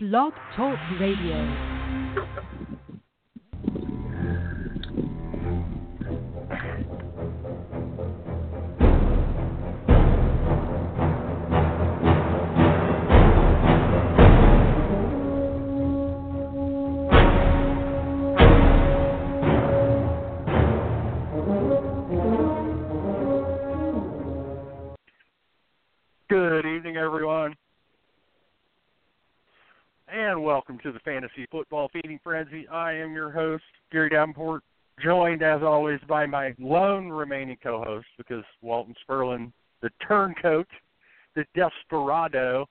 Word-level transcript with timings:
Blog 0.00 0.32
Talk 0.54 0.78
Radio. 1.00 2.67
I 32.70 32.92
am 32.92 33.12
your 33.12 33.30
host, 33.30 33.64
Gary 33.90 34.10
Davenport, 34.10 34.62
joined 35.02 35.42
as 35.42 35.62
always 35.62 36.00
by 36.08 36.26
my 36.26 36.54
lone 36.58 37.08
remaining 37.08 37.56
co-host 37.62 38.06
because 38.16 38.44
Walton 38.62 38.94
Sperlin, 39.08 39.52
the 39.82 39.90
turncoat, 40.06 40.68
the 41.34 41.44
desperado, 41.54 42.66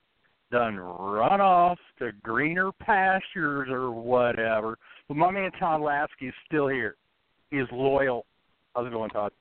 done 0.51 0.77
run 0.77 1.41
off 1.41 1.77
to 1.99 2.11
greener 2.23 2.71
pastures 2.71 3.67
or 3.69 3.91
whatever. 3.91 4.77
But 5.07 5.17
my 5.17 5.31
man 5.31 5.51
Todd 5.59 5.81
Lasky 5.81 6.27
is 6.27 6.33
still 6.45 6.67
here. 6.67 6.95
He 7.51 7.57
is 7.57 7.67
loyal. 7.71 8.25
How's 8.75 8.87
it 8.87 8.91
going, 8.91 9.09
Todd? 9.09 9.31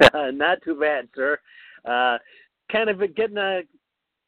Not 0.14 0.58
too 0.64 0.78
bad, 0.80 1.08
sir. 1.14 1.38
Uh, 1.84 2.18
kind 2.72 2.88
of 2.88 3.00
getting 3.14 3.38
uh, 3.38 3.60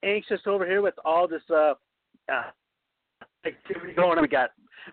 anxious 0.03 0.41
over 0.47 0.67
here 0.67 0.83
with 0.83 0.95
all 1.05 1.27
this 1.27 1.43
uh, 1.51 1.75
uh, 2.31 2.51
activity 3.47 3.95
going 3.95 4.19
on. 4.19 4.23
We 4.23 4.29
got 4.29 4.51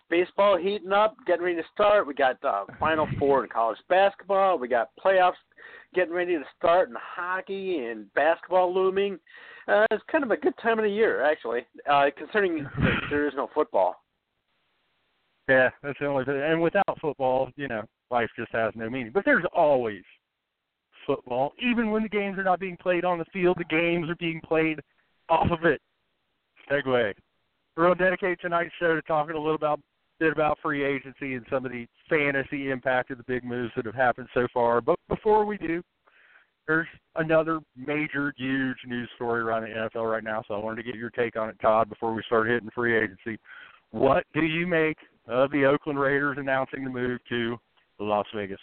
baseball 0.09 0.57
heating 0.57 0.91
up, 0.91 1.15
getting 1.25 1.43
ready 1.43 1.57
to 1.57 1.67
start. 1.73 2.07
We 2.07 2.13
got 2.13 2.43
uh, 2.43 2.65
Final 2.79 3.07
Four 3.19 3.43
in 3.43 3.49
college 3.49 3.77
basketball. 3.89 4.57
We 4.57 4.67
got 4.67 4.89
playoffs 5.03 5.33
getting 5.93 6.13
ready 6.13 6.33
to 6.33 6.43
start 6.57 6.89
in 6.89 6.95
hockey 6.99 7.85
and 7.85 8.11
basketball 8.13 8.73
looming. 8.73 9.19
Uh, 9.67 9.85
it's 9.91 10.03
kind 10.11 10.23
of 10.23 10.31
a 10.31 10.37
good 10.37 10.53
time 10.61 10.79
of 10.79 10.83
the 10.83 10.91
year, 10.91 11.23
actually, 11.23 11.61
uh, 11.89 12.05
concerning 12.17 12.63
that 12.77 13.01
there 13.09 13.27
is 13.27 13.33
no 13.35 13.49
football. 13.53 13.95
Yeah, 15.47 15.69
that's 15.81 15.99
the 15.99 16.05
only 16.05 16.25
thing. 16.25 16.41
And 16.41 16.61
without 16.61 16.99
football, 17.01 17.49
you 17.55 17.67
know, 17.67 17.83
life 18.11 18.29
just 18.37 18.51
has 18.51 18.71
no 18.75 18.89
meaning. 18.89 19.11
But 19.13 19.25
there's 19.25 19.45
always 19.53 20.03
football, 21.05 21.51
even 21.61 21.91
when 21.91 22.03
the 22.03 22.09
games 22.09 22.37
are 22.37 22.43
not 22.43 22.59
being 22.59 22.77
played 22.77 23.05
on 23.05 23.19
the 23.19 23.25
field. 23.33 23.57
The 23.57 23.65
games 23.65 24.09
are 24.09 24.15
being 24.15 24.41
played 24.45 24.79
off 25.29 25.51
of 25.51 25.65
it. 25.65 25.81
Segue. 26.69 27.13
We're 27.75 27.85
going 27.85 27.97
to 27.97 28.03
dedicate 28.03 28.39
tonight's 28.41 28.73
show 28.79 28.95
to 28.95 29.01
talking 29.03 29.35
a 29.35 29.39
little 29.39 29.55
about 29.55 29.79
bit 30.19 30.31
about 30.31 30.57
free 30.61 30.85
agency 30.85 31.33
and 31.33 31.45
some 31.49 31.65
of 31.65 31.71
the 31.71 31.87
fantasy 32.09 32.69
impact 32.69 33.11
of 33.11 33.17
the 33.17 33.23
big 33.23 33.43
moves 33.43 33.71
that 33.75 33.85
have 33.85 33.95
happened 33.95 34.27
so 34.33 34.47
far. 34.53 34.79
But 34.79 34.99
before 35.09 35.43
we 35.43 35.57
do, 35.57 35.81
there's 36.67 36.87
another 37.15 37.59
major, 37.75 38.33
huge 38.37 38.77
news 38.87 39.09
story 39.15 39.41
around 39.41 39.63
the 39.63 39.69
NFL 39.69 40.09
right 40.09 40.23
now. 40.23 40.43
So 40.47 40.53
I 40.53 40.59
wanted 40.59 40.77
to 40.77 40.83
get 40.83 40.95
your 40.95 41.09
take 41.09 41.35
on 41.35 41.49
it, 41.49 41.57
Todd, 41.61 41.89
before 41.89 42.13
we 42.13 42.23
start 42.25 42.47
hitting 42.47 42.69
free 42.73 42.97
agency. 42.97 43.37
What 43.91 44.23
do 44.33 44.41
you 44.41 44.65
make 44.65 44.97
of 45.27 45.51
the 45.51 45.65
Oakland 45.65 45.99
Raiders 45.99 46.37
announcing 46.39 46.83
the 46.83 46.89
move 46.89 47.19
to 47.29 47.57
Las 47.99 48.25
Vegas? 48.35 48.59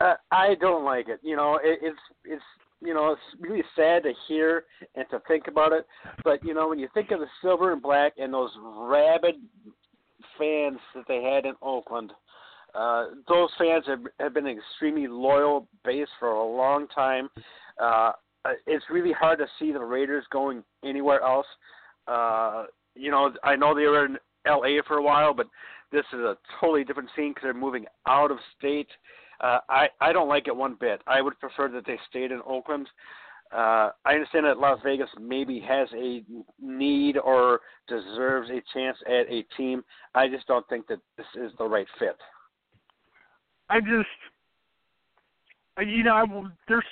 Uh, 0.00 0.14
I 0.30 0.54
don't 0.60 0.84
like 0.84 1.08
it. 1.08 1.20
You 1.22 1.36
know, 1.36 1.58
it, 1.62 1.78
it's 1.82 1.98
it's 2.24 2.42
you 2.84 2.94
know 2.94 3.12
it's 3.12 3.40
really 3.40 3.62
sad 3.74 4.02
to 4.02 4.12
hear 4.28 4.64
and 4.94 5.04
to 5.10 5.20
think 5.26 5.48
about 5.48 5.72
it. 5.72 5.86
But 6.22 6.44
you 6.44 6.54
know, 6.54 6.68
when 6.68 6.78
you 6.78 6.88
think 6.94 7.10
of 7.10 7.20
the 7.20 7.26
silver 7.42 7.72
and 7.72 7.82
black 7.82 8.14
and 8.18 8.32
those 8.32 8.50
rabid 8.78 9.36
fans 10.38 10.78
that 10.94 11.04
they 11.08 11.22
had 11.22 11.46
in 11.46 11.54
Oakland, 11.62 12.12
uh, 12.74 13.06
those 13.28 13.50
fans 13.58 13.84
have 13.86 14.00
have 14.20 14.34
been 14.34 14.46
an 14.46 14.58
extremely 14.58 15.06
loyal 15.06 15.68
base 15.84 16.08
for 16.18 16.28
a 16.28 16.56
long 16.56 16.86
time. 16.88 17.28
Uh, 17.80 18.12
it's 18.66 18.84
really 18.90 19.12
hard 19.12 19.38
to 19.38 19.46
see 19.58 19.72
the 19.72 19.80
Raiders 19.80 20.24
going 20.30 20.62
anywhere 20.84 21.22
else. 21.22 21.46
Uh, 22.06 22.64
you 22.94 23.10
know, 23.10 23.32
I 23.42 23.56
know 23.56 23.74
they 23.74 23.86
were 23.86 24.04
in 24.06 24.18
L.A. 24.46 24.82
for 24.86 24.98
a 24.98 25.02
while, 25.02 25.32
but 25.32 25.46
this 25.92 26.04
is 26.12 26.20
a 26.20 26.36
totally 26.60 26.84
different 26.84 27.08
scene 27.16 27.30
because 27.30 27.44
they're 27.44 27.54
moving 27.54 27.86
out 28.06 28.30
of 28.30 28.38
state. 28.58 28.88
Uh, 28.88 28.98
I 29.40 29.88
I 30.00 30.12
don't 30.12 30.28
like 30.28 30.46
it 30.48 30.56
one 30.56 30.76
bit. 30.78 31.00
I 31.06 31.20
would 31.20 31.38
prefer 31.40 31.68
that 31.68 31.86
they 31.86 31.98
stayed 32.08 32.32
in 32.32 32.40
Oakland. 32.46 32.88
Uh, 33.52 33.90
I 34.04 34.14
understand 34.14 34.46
that 34.46 34.58
Las 34.58 34.80
Vegas 34.82 35.08
maybe 35.20 35.60
has 35.60 35.88
a 35.94 36.24
need 36.60 37.18
or 37.18 37.60
deserves 37.86 38.50
a 38.50 38.60
chance 38.72 38.96
at 39.06 39.32
a 39.32 39.44
team. 39.56 39.84
I 40.14 40.28
just 40.28 40.46
don't 40.48 40.68
think 40.68 40.88
that 40.88 40.98
this 41.16 41.26
is 41.36 41.52
the 41.58 41.64
right 41.64 41.86
fit. 41.98 42.16
I 43.70 43.80
just, 43.80 44.08
you 45.86 46.02
know, 46.02 46.14
I, 46.14 46.24
there's, 46.66 46.84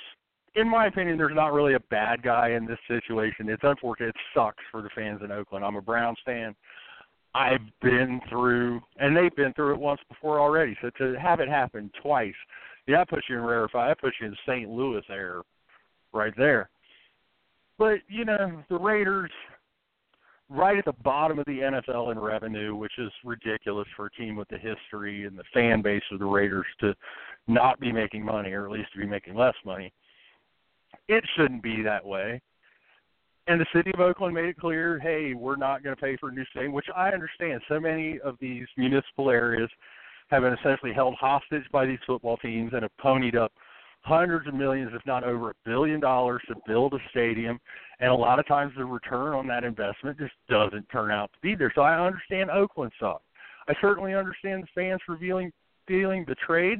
in 0.55 0.69
my 0.69 0.87
opinion, 0.87 1.17
there's 1.17 1.35
not 1.35 1.51
really 1.51 1.73
a 1.73 1.81
bad 1.91 2.23
guy 2.23 2.51
in 2.51 2.65
this 2.65 2.79
situation. 2.87 3.49
It's 3.49 3.63
unfortunate. 3.63 4.09
It 4.09 4.15
sucks 4.33 4.63
for 4.71 4.81
the 4.81 4.89
fans 4.95 5.21
in 5.23 5.31
Oakland. 5.31 5.65
I'm 5.65 5.75
a 5.75 5.81
Browns 5.81 6.17
fan. 6.25 6.55
I've 7.35 7.61
been 7.81 8.21
through, 8.29 8.81
and 8.97 9.15
they've 9.15 9.35
been 9.35 9.53
through 9.53 9.73
it 9.73 9.79
once 9.79 10.01
before 10.07 10.39
already. 10.39 10.77
So 10.81 10.91
to 10.99 11.19
have 11.19 11.39
it 11.39 11.49
happen 11.49 11.91
twice, 12.01 12.33
yeah, 12.87 12.97
that 12.97 13.09
puts 13.09 13.23
you 13.29 13.37
in 13.37 13.43
rarefied. 13.43 13.89
That 13.89 14.01
puts 14.01 14.17
you 14.21 14.27
in 14.27 14.35
St. 14.47 14.69
Louis 14.69 15.03
air, 15.09 15.41
right 16.13 16.33
there. 16.37 16.69
But 17.79 17.99
you 18.07 18.25
know, 18.25 18.63
the 18.69 18.77
Raiders, 18.77 19.31
right 20.49 20.77
at 20.77 20.85
the 20.85 20.93
bottom 21.03 21.39
of 21.39 21.45
the 21.45 21.59
NFL 21.59 22.11
in 22.11 22.19
revenue, 22.19 22.75
which 22.75 22.93
is 22.99 23.11
ridiculous 23.23 23.87
for 23.95 24.07
a 24.07 24.11
team 24.11 24.35
with 24.35 24.47
the 24.49 24.57
history 24.57 25.25
and 25.25 25.37
the 25.37 25.43
fan 25.53 25.81
base 25.81 26.03
of 26.11 26.19
the 26.19 26.25
Raiders 26.25 26.65
to 26.81 26.93
not 27.47 27.79
be 27.79 27.91
making 27.91 28.23
money, 28.23 28.51
or 28.51 28.65
at 28.65 28.71
least 28.71 28.93
to 28.93 28.99
be 28.99 29.07
making 29.07 29.35
less 29.35 29.55
money. 29.65 29.91
It 31.07 31.23
shouldn't 31.35 31.63
be 31.63 31.81
that 31.81 32.05
way. 32.05 32.41
And 33.47 33.59
the 33.59 33.65
city 33.75 33.91
of 33.93 33.99
Oakland 33.99 34.33
made 34.33 34.45
it 34.45 34.57
clear, 34.57 34.99
hey, 34.99 35.33
we're 35.33 35.57
not 35.57 35.83
going 35.83 35.95
to 35.95 36.01
pay 36.01 36.15
for 36.17 36.29
a 36.29 36.31
new 36.31 36.45
stadium, 36.51 36.71
which 36.71 36.87
I 36.95 37.09
understand. 37.09 37.61
So 37.67 37.79
many 37.79 38.19
of 38.21 38.37
these 38.39 38.65
municipal 38.77 39.29
areas 39.29 39.69
have 40.29 40.43
been 40.43 40.53
essentially 40.53 40.93
held 40.93 41.15
hostage 41.15 41.65
by 41.71 41.85
these 41.85 41.99
football 42.07 42.37
teams 42.37 42.71
and 42.73 42.83
have 42.83 42.91
ponied 43.03 43.35
up 43.35 43.51
hundreds 44.03 44.47
of 44.47 44.53
millions, 44.53 44.91
if 44.93 45.05
not 45.05 45.23
over 45.23 45.51
a 45.51 45.53
billion 45.65 45.99
dollars, 45.99 46.41
to 46.47 46.55
build 46.65 46.93
a 46.93 46.99
stadium. 47.09 47.59
And 47.99 48.09
a 48.11 48.15
lot 48.15 48.39
of 48.39 48.47
times 48.47 48.73
the 48.77 48.85
return 48.85 49.33
on 49.33 49.47
that 49.47 49.63
investment 49.63 50.17
just 50.17 50.33
doesn't 50.49 50.87
turn 50.89 51.11
out 51.11 51.31
to 51.33 51.39
be 51.41 51.55
there. 51.55 51.71
So 51.75 51.81
I 51.81 52.05
understand 52.05 52.49
Oakland 52.49 52.91
sucks. 52.99 53.23
I 53.67 53.73
certainly 53.81 54.13
understand 54.13 54.63
the 54.63 54.67
fans 54.75 55.01
feeling 55.19 55.51
feeling 55.87 56.25
betrayed. 56.25 56.79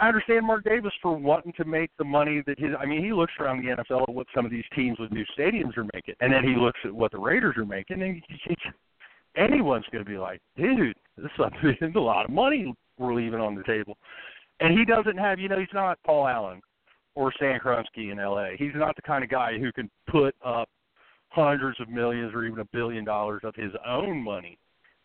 I 0.00 0.08
understand 0.08 0.46
Mark 0.46 0.64
Davis 0.64 0.92
for 1.02 1.14
wanting 1.16 1.52
to 1.58 1.64
make 1.66 1.90
the 1.98 2.04
money 2.04 2.42
that 2.46 2.58
his. 2.58 2.70
I 2.78 2.86
mean, 2.86 3.04
he 3.04 3.12
looks 3.12 3.34
around 3.38 3.62
the 3.62 3.70
NFL 3.70 4.08
at 4.08 4.14
what 4.14 4.26
some 4.34 4.46
of 4.46 4.50
these 4.50 4.64
teams 4.74 4.98
with 4.98 5.12
new 5.12 5.26
stadiums 5.38 5.76
are 5.76 5.86
making, 5.92 6.14
and 6.20 6.32
then 6.32 6.42
he 6.42 6.56
looks 6.56 6.80
at 6.84 6.92
what 6.92 7.12
the 7.12 7.18
Raiders 7.18 7.56
are 7.58 7.66
making, 7.66 8.02
and 8.02 8.22
he, 8.46 8.56
anyone's 9.36 9.84
going 9.92 10.02
to 10.02 10.10
be 10.10 10.16
like, 10.16 10.40
"Dude, 10.56 10.96
this 11.18 11.30
is 11.80 11.94
a 11.94 12.00
lot 12.00 12.24
of 12.24 12.30
money 12.30 12.74
we're 12.98 13.14
leaving 13.14 13.40
on 13.40 13.54
the 13.54 13.62
table." 13.64 13.98
And 14.60 14.78
he 14.78 14.84
doesn't 14.84 15.18
have, 15.18 15.38
you 15.38 15.48
know, 15.48 15.58
he's 15.58 15.68
not 15.72 15.98
Paul 16.04 16.26
Allen 16.26 16.60
or 17.14 17.32
Stan 17.32 17.60
Kroenke 17.60 18.12
in 18.12 18.18
L.A. 18.18 18.56
He's 18.58 18.74
not 18.74 18.96
the 18.96 19.02
kind 19.02 19.22
of 19.22 19.30
guy 19.30 19.58
who 19.58 19.72
can 19.72 19.90
put 20.10 20.34
up 20.44 20.68
hundreds 21.28 21.78
of 21.80 21.88
millions 21.88 22.32
or 22.34 22.44
even 22.44 22.60
a 22.60 22.64
billion 22.72 23.04
dollars 23.04 23.42
of 23.44 23.54
his 23.54 23.72
own 23.86 24.22
money 24.22 24.58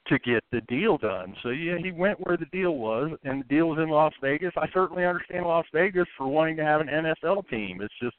to 0.07 0.19
get 0.19 0.43
the 0.51 0.61
deal 0.61 0.97
done. 0.97 1.35
So 1.43 1.49
yeah, 1.49 1.77
he 1.81 1.91
went 1.91 2.19
where 2.25 2.37
the 2.37 2.45
deal 2.45 2.75
was, 2.75 3.11
and 3.23 3.41
the 3.41 3.47
deal 3.47 3.69
was 3.69 3.79
in 3.79 3.89
Las 3.89 4.13
Vegas. 4.21 4.51
I 4.57 4.67
certainly 4.73 5.05
understand 5.05 5.45
Las 5.45 5.65
Vegas 5.73 6.07
for 6.17 6.27
wanting 6.27 6.57
to 6.57 6.63
have 6.63 6.81
an 6.81 6.87
NFL 6.87 7.47
team. 7.49 7.81
It's 7.81 7.93
just 8.01 8.15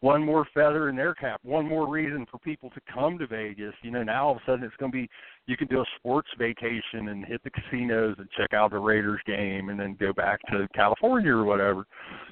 one 0.00 0.24
more 0.24 0.46
feather 0.54 0.88
in 0.88 0.96
their 0.96 1.14
cap, 1.14 1.40
one 1.42 1.68
more 1.68 1.86
reason 1.86 2.26
for 2.30 2.38
people 2.38 2.70
to 2.70 2.80
come 2.92 3.18
to 3.18 3.26
Vegas. 3.26 3.74
You 3.82 3.90
know, 3.90 4.02
now 4.02 4.26
all 4.26 4.32
of 4.32 4.38
a 4.38 4.40
sudden 4.46 4.64
it's 4.64 4.76
going 4.76 4.92
to 4.92 4.98
be 4.98 5.08
you 5.46 5.56
can 5.56 5.68
do 5.68 5.80
a 5.80 5.84
sports 5.98 6.28
vacation 6.38 7.08
and 7.08 7.24
hit 7.24 7.42
the 7.44 7.50
casinos 7.50 8.16
and 8.18 8.28
check 8.36 8.54
out 8.54 8.70
the 8.70 8.78
Raiders 8.78 9.20
game, 9.26 9.68
and 9.68 9.78
then 9.78 9.96
go 10.00 10.12
back 10.12 10.40
to 10.50 10.66
California 10.74 11.32
or 11.32 11.44
whatever. 11.44 11.84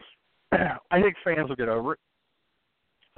I 0.53 1.03
think 1.03 1.15
fans 1.23 1.49
will 1.49 1.57
get 1.57 1.69
over 1.69 1.95
it 1.95 1.99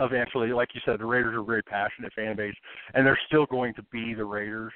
eventually. 0.00 0.52
Like 0.52 0.70
you 0.74 0.80
said, 0.84 0.98
the 0.98 1.06
Raiders 1.06 1.34
are 1.34 1.40
a 1.40 1.44
very 1.44 1.62
passionate 1.62 2.12
fan 2.14 2.36
base, 2.36 2.54
and 2.94 3.06
they're 3.06 3.20
still 3.28 3.46
going 3.46 3.74
to 3.74 3.82
be 3.92 4.14
the 4.14 4.24
Raiders 4.24 4.72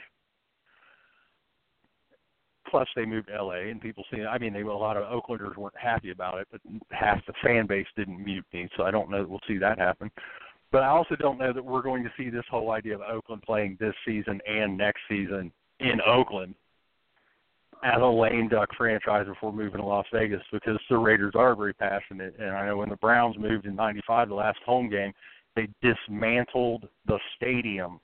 plus 2.75 2.89
they 2.97 3.05
moved 3.05 3.29
to 3.29 3.41
LA 3.41 3.71
and 3.71 3.81
people 3.81 4.03
see 4.13 4.25
I 4.25 4.37
mean 4.37 4.53
they 4.53 4.63
a 4.63 4.67
lot 4.67 4.97
of 4.97 5.05
Oaklanders 5.05 5.57
weren't 5.57 5.79
happy 5.81 6.11
about 6.11 6.39
it, 6.39 6.49
but 6.51 6.61
half 6.91 7.25
the 7.25 7.33
fan 7.41 7.69
base 7.69 7.87
didn't 7.97 8.19
mutiny, 8.19 8.69
so 8.77 8.83
I 8.83 8.91
don't 8.91 9.09
know 9.09 9.21
that 9.23 9.31
we'll 9.31 9.39
see 9.47 9.59
that 9.59 9.79
happen. 9.79 10.11
But 10.73 10.83
I 10.83 10.89
also 10.89 11.15
don't 11.15 11.39
know 11.39 11.53
that 11.53 11.65
we're 11.65 11.83
going 11.83 12.03
to 12.03 12.11
see 12.17 12.31
this 12.31 12.43
whole 12.51 12.73
idea 12.73 12.97
of 12.97 13.03
Oakland 13.03 13.43
playing 13.43 13.77
this 13.79 13.95
season 14.05 14.41
and 14.45 14.77
next 14.77 15.03
season 15.09 15.53
in 15.79 16.01
Oakland 16.05 16.57
as 17.85 18.01
a 18.01 18.05
lame 18.05 18.49
duck 18.49 18.71
franchise 18.77 19.29
before 19.29 19.53
moving 19.53 19.81
to 19.81 19.87
Las 19.87 20.07
Vegas 20.13 20.43
because 20.51 20.81
the 20.91 20.99
Raiders 20.99 21.35
are 21.37 21.55
very 21.55 21.75
passionate 21.75 22.35
and 22.41 22.51
I 22.51 22.67
know 22.67 22.79
when 22.79 22.89
the 22.89 22.97
Browns 22.97 23.37
moved 23.39 23.67
in 23.67 23.77
ninety 23.77 24.01
five 24.05 24.29
the 24.29 24.35
last 24.35 24.59
home 24.67 24.91
game, 24.91 25.13
they 25.55 25.69
dismantled 25.81 26.89
the 27.07 27.21
stadium 27.37 28.01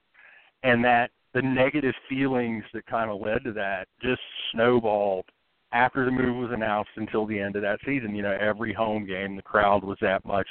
and 0.63 0.85
that 0.85 1.11
the 1.35 1.43
negative 1.43 1.95
feelings 2.09 2.65
that 2.75 2.87
kind 2.87 3.11
of 3.11 3.21
led 3.21 3.45
to 3.45 3.53
that 3.53 3.87
just 4.03 4.21
snowballed 4.53 5.25
after 5.73 6.05
the 6.05 6.11
move 6.11 6.37
was 6.37 6.51
announced 6.53 6.91
until 6.97 7.27
the 7.27 7.39
end 7.39 7.57
of 7.57 7.63
that 7.63 7.79
season. 7.87 8.15
You 8.15 8.23
know, 8.23 8.37
every 8.41 8.73
home 8.73 9.07
game 9.07 9.37
the 9.37 9.43
crowd 9.43 9.85
was 9.85 9.99
that 10.01 10.25
much 10.25 10.49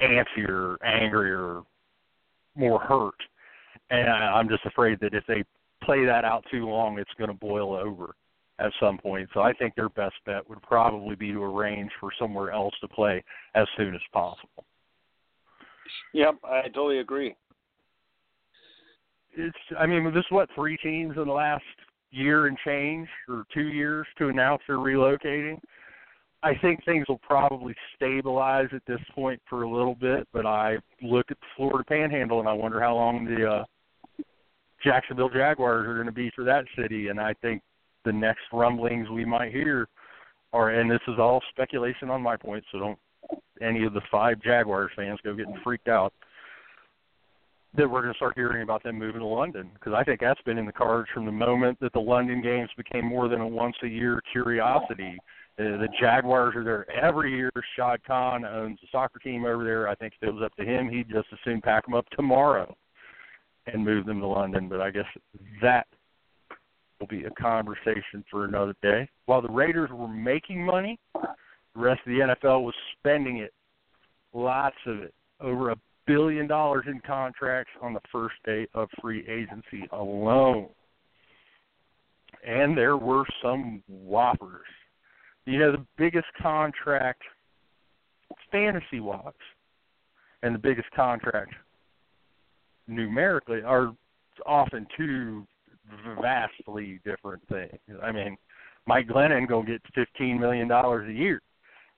antsier, 0.00 0.76
angrier, 0.84 1.62
more 2.56 2.80
hurt. 2.80 3.14
And 3.90 4.08
I, 4.08 4.32
I'm 4.32 4.48
just 4.48 4.66
afraid 4.66 4.98
that 5.00 5.14
if 5.14 5.24
they 5.26 5.44
play 5.82 6.04
that 6.04 6.24
out 6.24 6.44
too 6.50 6.66
long, 6.66 6.98
it's 6.98 7.10
going 7.18 7.30
to 7.30 7.34
boil 7.34 7.74
over 7.74 8.14
at 8.58 8.72
some 8.80 8.98
point. 8.98 9.28
So 9.34 9.40
I 9.40 9.52
think 9.52 9.74
their 9.74 9.88
best 9.88 10.14
bet 10.26 10.48
would 10.48 10.62
probably 10.62 11.16
be 11.16 11.32
to 11.32 11.42
arrange 11.42 11.90
for 12.00 12.10
somewhere 12.18 12.50
else 12.50 12.74
to 12.80 12.88
play 12.88 13.22
as 13.54 13.66
soon 13.76 13.94
as 13.94 14.00
possible. 14.12 14.64
Yep, 16.12 16.36
I 16.44 16.62
totally 16.68 16.98
agree. 16.98 17.34
It's 19.36 19.56
I 19.78 19.86
mean, 19.86 20.04
this 20.04 20.20
is 20.20 20.30
what 20.30 20.48
three 20.54 20.76
teams 20.78 21.16
in 21.16 21.26
the 21.26 21.32
last 21.32 21.64
year 22.10 22.46
and 22.46 22.56
change 22.64 23.08
or 23.28 23.44
two 23.52 23.68
years 23.68 24.06
to 24.18 24.28
announce 24.28 24.62
they're 24.66 24.76
relocating. 24.76 25.58
I 26.42 26.54
think 26.60 26.84
things 26.84 27.06
will 27.08 27.18
probably 27.18 27.74
stabilize 27.96 28.68
at 28.72 28.82
this 28.86 29.00
point 29.14 29.40
for 29.48 29.62
a 29.62 29.70
little 29.70 29.94
bit, 29.94 30.28
but 30.32 30.44
I 30.44 30.76
look 31.02 31.30
at 31.30 31.38
the 31.40 31.46
Florida 31.56 31.84
Panhandle 31.88 32.38
and 32.40 32.48
I 32.48 32.52
wonder 32.52 32.80
how 32.80 32.94
long 32.94 33.24
the 33.24 33.50
uh, 33.50 33.64
Jacksonville 34.84 35.30
Jaguars 35.30 35.88
are 35.88 35.94
going 35.94 36.06
to 36.06 36.12
be 36.12 36.30
for 36.36 36.44
that 36.44 36.66
city, 36.78 37.08
and 37.08 37.18
I 37.18 37.32
think 37.40 37.62
the 38.04 38.12
next 38.12 38.42
rumblings 38.52 39.08
we 39.08 39.24
might 39.24 39.52
hear 39.52 39.88
are, 40.52 40.68
and 40.68 40.90
this 40.90 41.00
is 41.08 41.18
all 41.18 41.40
speculation 41.50 42.10
on 42.10 42.20
my 42.20 42.36
point, 42.36 42.62
so 42.70 42.78
don't 42.78 42.98
any 43.62 43.84
of 43.84 43.94
the 43.94 44.02
five 44.10 44.40
Jaguars 44.42 44.90
fans 44.94 45.18
go 45.24 45.34
getting 45.34 45.58
freaked 45.64 45.88
out 45.88 46.12
that 47.76 47.90
we're 47.90 48.02
going 48.02 48.12
to 48.12 48.16
start 48.16 48.34
hearing 48.36 48.62
about 48.62 48.82
them 48.82 48.98
moving 48.98 49.20
to 49.20 49.26
London 49.26 49.70
because 49.74 49.92
I 49.94 50.04
think 50.04 50.20
that's 50.20 50.40
been 50.42 50.58
in 50.58 50.66
the 50.66 50.72
cards 50.72 51.08
from 51.12 51.26
the 51.26 51.32
moment 51.32 51.78
that 51.80 51.92
the 51.92 52.00
London 52.00 52.40
games 52.40 52.70
became 52.76 53.04
more 53.04 53.28
than 53.28 53.40
a 53.40 53.46
once 53.46 53.76
a 53.82 53.88
year 53.88 54.22
curiosity. 54.30 55.16
Uh, 55.58 55.78
the 55.78 55.88
Jaguars 56.00 56.54
are 56.56 56.64
there 56.64 56.90
every 56.90 57.34
year. 57.34 57.50
Shad 57.76 58.04
Khan 58.04 58.44
owns 58.44 58.78
a 58.82 58.86
soccer 58.92 59.18
team 59.18 59.44
over 59.44 59.64
there. 59.64 59.88
I 59.88 59.94
think 59.94 60.14
if 60.20 60.28
it 60.28 60.32
was 60.32 60.42
up 60.44 60.54
to 60.56 60.64
him, 60.64 60.88
he'd 60.88 61.08
just 61.08 61.28
as 61.32 61.38
soon 61.44 61.60
pack 61.60 61.84
them 61.84 61.94
up 61.94 62.06
tomorrow 62.10 62.74
and 63.66 63.84
move 63.84 64.06
them 64.06 64.20
to 64.20 64.26
London. 64.26 64.68
But 64.68 64.80
I 64.80 64.90
guess 64.90 65.06
that 65.62 65.86
will 67.00 67.06
be 67.06 67.24
a 67.24 67.30
conversation 67.30 68.24
for 68.30 68.44
another 68.44 68.74
day. 68.82 69.08
While 69.26 69.42
the 69.42 69.48
Raiders 69.48 69.90
were 69.92 70.08
making 70.08 70.64
money, 70.64 70.98
the 71.14 71.80
rest 71.80 72.00
of 72.06 72.12
the 72.12 72.34
NFL 72.34 72.64
was 72.64 72.74
spending 72.98 73.38
it, 73.38 73.52
lots 74.32 74.76
of 74.86 74.98
it, 74.98 75.14
over 75.40 75.70
a 75.70 75.76
billion 76.06 76.46
dollars 76.46 76.84
in 76.86 77.00
contracts 77.06 77.72
on 77.82 77.94
the 77.94 78.00
first 78.12 78.34
day 78.44 78.66
of 78.74 78.88
free 79.00 79.26
agency 79.28 79.88
alone. 79.92 80.68
And 82.46 82.76
there 82.76 82.96
were 82.96 83.24
some 83.42 83.82
whoppers. 83.88 84.66
You 85.46 85.58
know, 85.58 85.72
the 85.72 85.86
biggest 85.96 86.26
contract 86.40 87.22
fantasy 88.50 89.00
wise 89.00 89.32
and 90.42 90.54
the 90.54 90.58
biggest 90.58 90.90
contract 90.94 91.54
numerically 92.86 93.62
are 93.62 93.92
often 94.46 94.86
two 94.96 95.46
vastly 96.20 97.00
different 97.04 97.42
things. 97.48 97.78
I 98.02 98.12
mean, 98.12 98.36
Mike 98.86 99.08
Glennon 99.08 99.48
gonna 99.48 99.66
get 99.66 99.82
fifteen 99.94 100.38
million 100.38 100.68
dollars 100.68 101.08
a 101.08 101.12
year, 101.12 101.40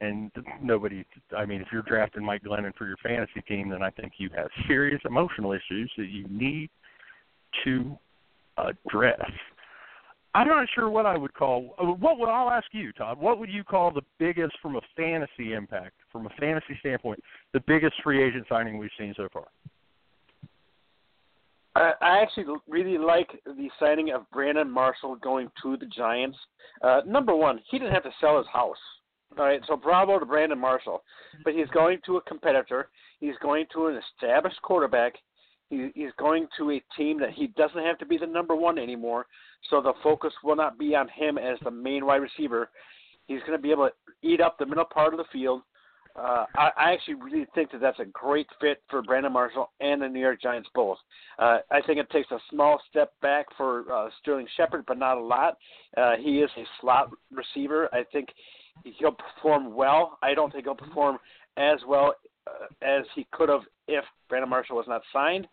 and 0.00 0.30
nobody. 0.62 1.04
I 1.36 1.46
mean, 1.46 1.60
if 1.60 1.68
you're 1.72 1.82
drafting 1.82 2.24
Mike 2.24 2.42
Glennon 2.44 2.74
for 2.76 2.86
your 2.86 2.96
fantasy 3.02 3.40
team, 3.48 3.70
then 3.70 3.82
I 3.82 3.90
think 3.90 4.14
you 4.18 4.30
have 4.36 4.48
serious 4.66 5.00
emotional 5.04 5.52
issues 5.52 5.90
that 5.96 6.08
you 6.08 6.26
need 6.28 6.70
to 7.64 7.96
address. 8.58 9.20
I'm 10.34 10.48
not 10.48 10.68
sure 10.74 10.90
what 10.90 11.06
I 11.06 11.16
would 11.16 11.32
call. 11.32 11.74
What 11.78 12.18
would 12.18 12.28
I'll 12.28 12.50
ask 12.50 12.66
you, 12.72 12.92
Todd? 12.92 13.18
What 13.18 13.38
would 13.38 13.48
you 13.48 13.64
call 13.64 13.90
the 13.90 14.02
biggest, 14.18 14.52
from 14.60 14.76
a 14.76 14.82
fantasy 14.94 15.54
impact, 15.54 15.94
from 16.12 16.26
a 16.26 16.30
fantasy 16.38 16.76
standpoint, 16.80 17.22
the 17.54 17.60
biggest 17.60 17.94
free 18.04 18.22
agent 18.22 18.44
signing 18.46 18.76
we've 18.76 18.90
seen 18.98 19.14
so 19.16 19.28
far? 19.32 19.46
I 21.74 22.22
actually 22.22 22.46
really 22.68 22.96
like 22.96 23.28
the 23.44 23.68
signing 23.78 24.10
of 24.10 24.30
Brandon 24.30 24.70
Marshall 24.70 25.16
going 25.16 25.50
to 25.62 25.76
the 25.76 25.86
Giants. 25.86 26.38
Uh, 26.82 27.02
number 27.06 27.34
one, 27.34 27.60
he 27.70 27.78
didn't 27.78 27.92
have 27.92 28.02
to 28.04 28.12
sell 28.20 28.38
his 28.38 28.46
house. 28.52 28.76
All 29.38 29.44
right, 29.44 29.60
so 29.66 29.76
bravo 29.76 30.18
to 30.18 30.26
Brandon 30.26 30.58
Marshall. 30.58 31.02
But 31.44 31.54
he's 31.54 31.68
going 31.68 31.98
to 32.06 32.16
a 32.16 32.22
competitor. 32.22 32.88
He's 33.20 33.34
going 33.42 33.66
to 33.72 33.86
an 33.86 34.00
established 34.14 34.60
quarterback. 34.62 35.14
He, 35.68 35.90
he's 35.94 36.12
going 36.18 36.46
to 36.58 36.70
a 36.70 36.82
team 36.96 37.18
that 37.20 37.30
he 37.30 37.48
doesn't 37.48 37.84
have 37.84 37.98
to 37.98 38.06
be 38.06 38.18
the 38.18 38.26
number 38.26 38.54
one 38.54 38.78
anymore. 38.78 39.26
So 39.68 39.80
the 39.80 39.94
focus 40.02 40.32
will 40.44 40.56
not 40.56 40.78
be 40.78 40.94
on 40.94 41.08
him 41.08 41.38
as 41.38 41.58
the 41.64 41.70
main 41.70 42.06
wide 42.06 42.22
receiver. 42.22 42.70
He's 43.26 43.40
going 43.40 43.58
to 43.58 43.62
be 43.62 43.72
able 43.72 43.88
to 43.88 43.92
eat 44.22 44.40
up 44.40 44.58
the 44.58 44.66
middle 44.66 44.84
part 44.84 45.12
of 45.12 45.18
the 45.18 45.24
field 45.32 45.62
uh, 46.18 46.46
I, 46.56 46.70
I 46.76 46.92
actually 46.92 47.14
really 47.14 47.46
think 47.54 47.70
that 47.72 47.80
that's 47.80 47.98
a 47.98 48.06
great 48.06 48.46
fit 48.60 48.82
for 48.88 49.02
Brandon 49.02 49.32
Marshall 49.32 49.70
and 49.80 50.00
the 50.00 50.08
New 50.08 50.20
York 50.20 50.40
Giants 50.40 50.68
both. 50.74 50.98
Uh, 51.38 51.58
I 51.70 51.82
think 51.82 51.98
it 51.98 52.08
takes 52.10 52.30
a 52.30 52.38
small 52.50 52.80
step 52.88 53.12
back 53.20 53.46
for 53.56 53.90
uh, 53.92 54.08
Sterling 54.20 54.46
Shepard, 54.56 54.84
but 54.86 54.98
not 54.98 55.18
a 55.18 55.20
lot. 55.20 55.58
Uh, 55.96 56.12
he 56.18 56.40
is 56.40 56.50
a 56.56 56.64
slot 56.80 57.10
receiver. 57.30 57.88
I 57.92 58.02
think 58.12 58.28
he'll 58.84 59.12
perform 59.12 59.74
well. 59.74 60.18
I 60.22 60.34
don't 60.34 60.52
think 60.52 60.64
he'll 60.64 60.74
perform 60.74 61.18
as 61.56 61.78
well 61.86 62.14
uh, 62.46 62.66
as 62.82 63.04
he 63.14 63.26
could 63.32 63.48
have 63.48 63.62
if 63.88 64.04
Brandon 64.28 64.50
Marshall 64.50 64.76
was 64.76 64.86
not 64.88 65.02
signed. 65.12 65.46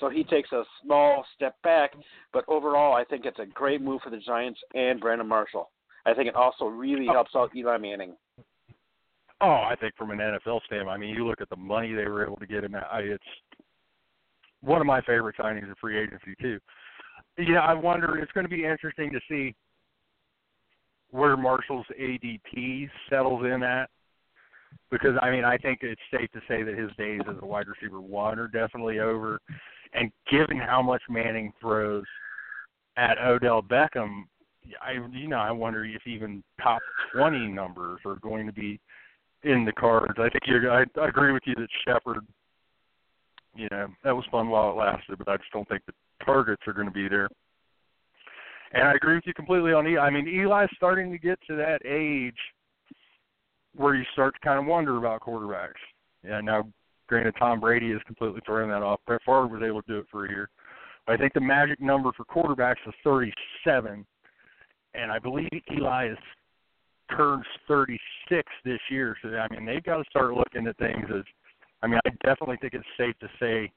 So 0.00 0.08
he 0.10 0.24
takes 0.24 0.50
a 0.52 0.64
small 0.82 1.24
step 1.34 1.54
back, 1.62 1.92
but 2.32 2.44
overall, 2.48 2.94
I 2.94 3.04
think 3.04 3.24
it's 3.24 3.38
a 3.38 3.46
great 3.46 3.80
move 3.80 4.00
for 4.02 4.10
the 4.10 4.18
Giants 4.18 4.58
and 4.74 5.00
Brandon 5.00 5.28
Marshall. 5.28 5.70
I 6.04 6.14
think 6.14 6.28
it 6.28 6.34
also 6.34 6.66
really 6.66 7.06
helps 7.06 7.32
out 7.36 7.54
Eli 7.54 7.78
Manning. 7.78 8.14
Oh, 9.40 9.62
I 9.68 9.74
think 9.80 9.94
from 9.96 10.10
an 10.10 10.18
NFL 10.18 10.60
standpoint, 10.66 10.88
I 10.88 10.96
mean, 10.96 11.14
you 11.14 11.26
look 11.26 11.40
at 11.40 11.50
the 11.50 11.56
money 11.56 11.92
they 11.92 12.06
were 12.06 12.24
able 12.24 12.36
to 12.36 12.46
get 12.46 12.64
him. 12.64 12.74
I, 12.74 13.00
it's 13.00 13.24
one 14.62 14.80
of 14.80 14.86
my 14.86 15.00
favorite 15.02 15.36
signings 15.38 15.64
in 15.64 15.74
free 15.80 15.98
agency 15.98 16.34
too. 16.40 16.58
Yeah, 17.38 17.60
I 17.60 17.74
wonder. 17.74 18.18
It's 18.18 18.32
going 18.32 18.44
to 18.44 18.50
be 18.50 18.64
interesting 18.64 19.12
to 19.12 19.20
see 19.28 19.54
where 21.10 21.36
Marshall's 21.36 21.86
ADP 21.98 22.88
settles 23.08 23.44
in 23.44 23.62
at, 23.62 23.88
because 24.90 25.16
I 25.22 25.30
mean, 25.30 25.44
I 25.44 25.56
think 25.56 25.80
it's 25.82 26.00
safe 26.10 26.30
to 26.32 26.40
say 26.48 26.62
that 26.62 26.78
his 26.78 26.90
days 26.98 27.20
as 27.28 27.36
a 27.40 27.46
wide 27.46 27.66
receiver 27.68 28.00
one 28.00 28.38
are 28.38 28.48
definitely 28.48 29.00
over. 29.00 29.40
And 29.94 30.10
given 30.30 30.58
how 30.58 30.82
much 30.82 31.02
Manning 31.08 31.52
throws 31.60 32.04
at 32.96 33.18
Odell 33.18 33.62
Beckham, 33.62 34.24
I 34.82 34.92
you 35.12 35.28
know 35.28 35.38
I 35.38 35.50
wonder 35.50 35.84
if 35.84 36.06
even 36.06 36.42
top 36.60 36.80
twenty 37.12 37.46
numbers 37.46 38.00
are 38.04 38.16
going 38.16 38.46
to 38.46 38.52
be 38.52 38.80
in 39.42 39.64
the 39.64 39.72
cards. 39.72 40.14
I 40.18 40.28
think 40.28 40.42
you're. 40.46 40.70
I, 40.70 40.84
I 41.00 41.08
agree 41.08 41.32
with 41.32 41.42
you 41.46 41.54
that 41.54 41.68
Shepard. 41.86 42.26
You 43.54 43.68
know 43.70 43.88
that 44.04 44.14
was 44.14 44.24
fun 44.30 44.48
while 44.48 44.70
it 44.70 44.76
lasted, 44.76 45.18
but 45.18 45.28
I 45.28 45.36
just 45.36 45.52
don't 45.52 45.68
think 45.68 45.82
the 45.86 45.92
targets 46.24 46.62
are 46.66 46.72
going 46.72 46.88
to 46.88 46.92
be 46.92 47.08
there. 47.08 47.28
And 48.72 48.82
I 48.82 48.92
agree 48.94 49.14
with 49.14 49.24
you 49.26 49.34
completely 49.34 49.72
on 49.72 49.86
Eli. 49.86 50.00
I 50.00 50.10
mean, 50.10 50.28
Eli's 50.28 50.68
starting 50.76 51.10
to 51.12 51.18
get 51.18 51.38
to 51.48 51.56
that 51.56 51.80
age 51.86 52.36
where 53.74 53.94
you 53.94 54.04
start 54.12 54.34
to 54.34 54.40
kind 54.40 54.58
of 54.58 54.66
wonder 54.66 54.96
about 54.96 55.20
quarterbacks. 55.20 55.74
Yeah, 56.24 56.40
now 56.40 56.66
granted, 57.06 57.34
Tom 57.38 57.60
Brady 57.60 57.92
has 57.92 58.00
completely 58.06 58.40
thrown 58.44 58.68
that 58.70 58.82
off. 58.82 59.00
Brett 59.06 59.20
Favre 59.24 59.46
was 59.46 59.62
able 59.62 59.82
to 59.82 59.88
do 59.88 59.98
it 59.98 60.06
for 60.10 60.26
a 60.26 60.28
year. 60.28 60.48
But 61.06 61.14
I 61.14 61.16
think 61.18 61.34
the 61.34 61.40
magic 61.40 61.80
number 61.80 62.10
for 62.16 62.24
quarterbacks 62.24 62.86
is 62.86 62.94
37, 63.04 64.04
and 64.94 65.12
I 65.12 65.18
believe 65.18 65.48
Eli 65.72 66.10
is 66.10 66.18
turns 67.16 67.44
36 67.68 68.42
this 68.64 68.80
year. 68.90 69.16
So 69.22 69.28
I 69.28 69.46
mean, 69.54 69.64
they've 69.64 69.84
got 69.84 69.98
to 69.98 70.04
start 70.10 70.34
looking 70.34 70.66
at 70.66 70.76
things 70.78 71.06
as. 71.14 71.22
I 71.82 71.86
mean, 71.86 72.00
I 72.06 72.10
definitely 72.24 72.56
think 72.56 72.72
it's 72.72 72.84
safe 72.96 73.14
to 73.20 73.28
say 73.38 73.70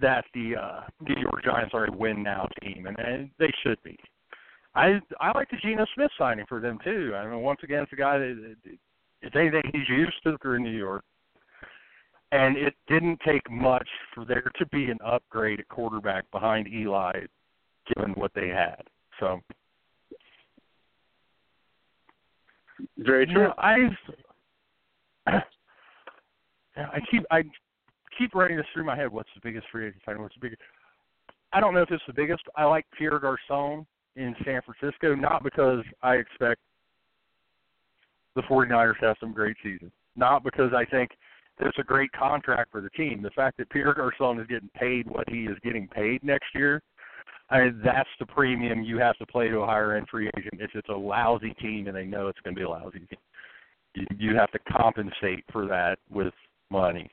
that 0.00 0.24
the 0.34 0.56
uh, 0.56 0.80
New 1.00 1.20
York 1.20 1.44
Giants 1.44 1.72
are 1.74 1.86
a 1.86 1.96
win 1.96 2.22
now 2.22 2.48
team, 2.62 2.86
and, 2.86 2.98
and 2.98 3.30
they 3.38 3.52
should 3.62 3.82
be. 3.82 3.96
I 4.74 5.00
I 5.20 5.30
like 5.36 5.50
the 5.50 5.56
Geno 5.62 5.86
Smith 5.94 6.10
signing 6.18 6.46
for 6.48 6.60
them 6.60 6.78
too. 6.82 7.12
I 7.14 7.26
mean, 7.26 7.40
once 7.40 7.60
again, 7.62 7.82
it's 7.84 7.92
a 7.92 7.96
guy 7.96 8.18
that 8.18 8.56
if 9.22 9.36
anything, 9.36 9.62
he's 9.72 9.88
used 9.88 10.16
to 10.24 10.36
through 10.38 10.60
New 10.60 10.76
York, 10.76 11.04
and 12.32 12.56
it 12.56 12.74
didn't 12.88 13.20
take 13.24 13.48
much 13.50 13.88
for 14.14 14.24
there 14.24 14.50
to 14.58 14.66
be 14.66 14.90
an 14.90 14.98
upgrade 15.04 15.60
at 15.60 15.68
quarterback 15.68 16.28
behind 16.32 16.66
Eli, 16.66 17.12
given 17.94 18.12
what 18.14 18.32
they 18.34 18.48
had. 18.48 18.82
So 19.20 19.40
Very 22.98 23.26
true. 23.26 23.34
You 23.34 23.48
know, 23.48 23.54
I've 23.58 25.42
I 26.76 27.00
keep 27.10 27.24
I 27.30 27.42
keep 28.18 28.34
running 28.34 28.56
this 28.56 28.66
through 28.72 28.84
my 28.84 28.96
head. 28.96 29.10
What's 29.10 29.30
the 29.34 29.40
biggest 29.42 29.66
free 29.70 29.86
agent 29.86 30.02
signing? 30.04 30.22
What's 30.22 30.34
the 30.34 30.40
biggest? 30.40 30.62
I 31.52 31.60
don't 31.60 31.74
know 31.74 31.82
if 31.82 31.90
it's 31.90 32.02
the 32.06 32.12
biggest. 32.12 32.42
I 32.56 32.64
like 32.64 32.84
Pierre 32.98 33.18
Garcon 33.18 33.86
in 34.16 34.34
San 34.44 34.60
Francisco, 34.62 35.14
not 35.14 35.42
because 35.42 35.84
I 36.02 36.14
expect 36.14 36.60
the 38.34 38.42
49ers 38.42 38.98
to 39.00 39.06
have 39.06 39.16
some 39.20 39.32
great 39.32 39.56
season, 39.62 39.92
not 40.16 40.42
because 40.42 40.72
I 40.74 40.84
think 40.84 41.10
it's 41.60 41.78
a 41.78 41.84
great 41.84 42.10
contract 42.12 42.72
for 42.72 42.80
the 42.80 42.90
team. 42.90 43.22
The 43.22 43.30
fact 43.30 43.58
that 43.58 43.70
Pierre 43.70 43.94
Garcon 43.94 44.40
is 44.40 44.46
getting 44.48 44.70
paid 44.74 45.08
what 45.08 45.28
he 45.28 45.44
is 45.44 45.56
getting 45.62 45.86
paid 45.88 46.24
next 46.24 46.46
year, 46.54 46.82
I 47.50 47.60
mean, 47.60 47.80
that's 47.84 48.08
the 48.18 48.26
premium 48.26 48.82
you 48.82 48.98
have 48.98 49.16
to 49.18 49.26
play 49.26 49.48
to 49.48 49.58
a 49.58 49.66
higher 49.66 49.96
end 49.96 50.08
free 50.10 50.30
agent. 50.36 50.54
If 50.60 50.70
it's 50.74 50.88
a 50.88 50.92
lousy 50.92 51.54
team 51.60 51.86
and 51.86 51.96
they 51.96 52.04
know 52.04 52.28
it's 52.28 52.40
going 52.40 52.56
to 52.56 52.58
be 52.58 52.64
a 52.64 52.68
lousy 52.68 53.00
team, 53.00 54.08
you 54.18 54.34
have 54.34 54.50
to 54.52 54.58
compensate 54.72 55.44
for 55.52 55.66
that 55.66 55.98
with 56.10 56.32
money. 56.70 57.10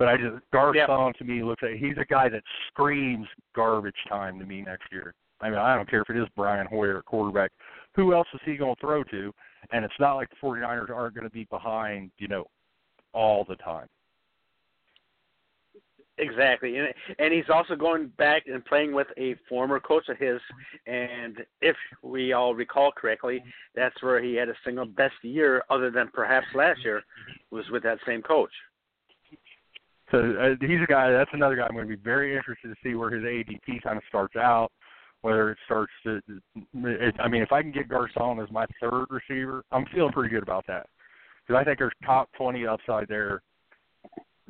But 0.00 0.08
I 0.08 0.16
just 0.16 0.36
Garcon 0.50 0.74
yeah. 0.88 1.12
to 1.18 1.24
me 1.24 1.42
looks 1.42 1.62
like 1.62 1.74
he's 1.74 1.98
a 2.00 2.06
guy 2.06 2.30
that 2.30 2.42
screams 2.68 3.26
garbage 3.54 3.94
time 4.08 4.38
to 4.38 4.46
me 4.46 4.62
next 4.62 4.90
year. 4.90 5.12
I 5.42 5.50
mean, 5.50 5.58
I 5.58 5.76
don't 5.76 5.88
care 5.90 6.00
if 6.00 6.08
it 6.08 6.16
is 6.16 6.26
Brian 6.34 6.66
Hoyer 6.66 7.02
quarterback. 7.02 7.50
Who 7.96 8.14
else 8.14 8.26
is 8.32 8.40
he 8.46 8.56
going 8.56 8.76
to 8.76 8.80
throw 8.80 9.04
to? 9.04 9.30
And 9.72 9.84
it's 9.84 9.94
not 10.00 10.14
like 10.14 10.30
the 10.30 10.36
49ers 10.42 10.88
aren't 10.88 11.14
going 11.14 11.26
to 11.26 11.30
be 11.30 11.44
behind, 11.50 12.10
you 12.16 12.28
know, 12.28 12.46
all 13.12 13.44
the 13.46 13.56
time. 13.56 13.88
Exactly, 16.16 16.78
and 16.78 16.88
and 17.18 17.32
he's 17.32 17.50
also 17.52 17.76
going 17.76 18.08
back 18.16 18.44
and 18.46 18.64
playing 18.64 18.94
with 18.94 19.06
a 19.18 19.34
former 19.50 19.80
coach 19.80 20.08
of 20.08 20.16
his, 20.16 20.40
and 20.86 21.38
if 21.60 21.76
we 22.02 22.32
all 22.32 22.54
recall 22.54 22.90
correctly, 22.90 23.42
that's 23.74 24.02
where 24.02 24.22
he 24.22 24.34
had 24.34 24.48
a 24.48 24.54
single 24.64 24.86
best 24.86 25.14
year, 25.22 25.62
other 25.68 25.90
than 25.90 26.08
perhaps 26.12 26.46
last 26.54 26.82
year, 26.84 27.02
was 27.50 27.64
with 27.70 27.82
that 27.82 27.98
same 28.06 28.22
coach. 28.22 28.50
So 30.10 30.18
uh, 30.18 30.54
he's 30.60 30.80
a 30.82 30.86
guy. 30.86 31.10
That's 31.10 31.30
another 31.32 31.56
guy 31.56 31.62
I'm 31.62 31.74
going 31.74 31.88
to 31.88 31.96
be 31.96 32.02
very 32.02 32.36
interested 32.36 32.68
to 32.68 32.74
see 32.82 32.94
where 32.94 33.10
his 33.10 33.22
ADP 33.22 33.82
kind 33.82 33.96
of 33.96 34.02
starts 34.08 34.36
out. 34.36 34.70
Whether 35.22 35.50
it 35.50 35.58
starts 35.66 35.92
to, 36.04 36.20
it, 36.74 37.14
I 37.20 37.28
mean, 37.28 37.42
if 37.42 37.52
I 37.52 37.60
can 37.60 37.72
get 37.72 37.90
Garcon 37.90 38.40
as 38.40 38.50
my 38.50 38.64
third 38.80 39.04
receiver, 39.10 39.62
I'm 39.70 39.84
feeling 39.94 40.12
pretty 40.12 40.30
good 40.30 40.42
about 40.42 40.66
that 40.66 40.86
because 41.46 41.60
I 41.60 41.64
think 41.64 41.78
there's 41.78 41.92
top 42.06 42.30
20 42.38 42.66
upside 42.66 43.06
there. 43.06 43.42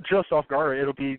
Just 0.08 0.30
off 0.30 0.46
guard, 0.46 0.78
it'll 0.78 0.94
be 0.94 1.18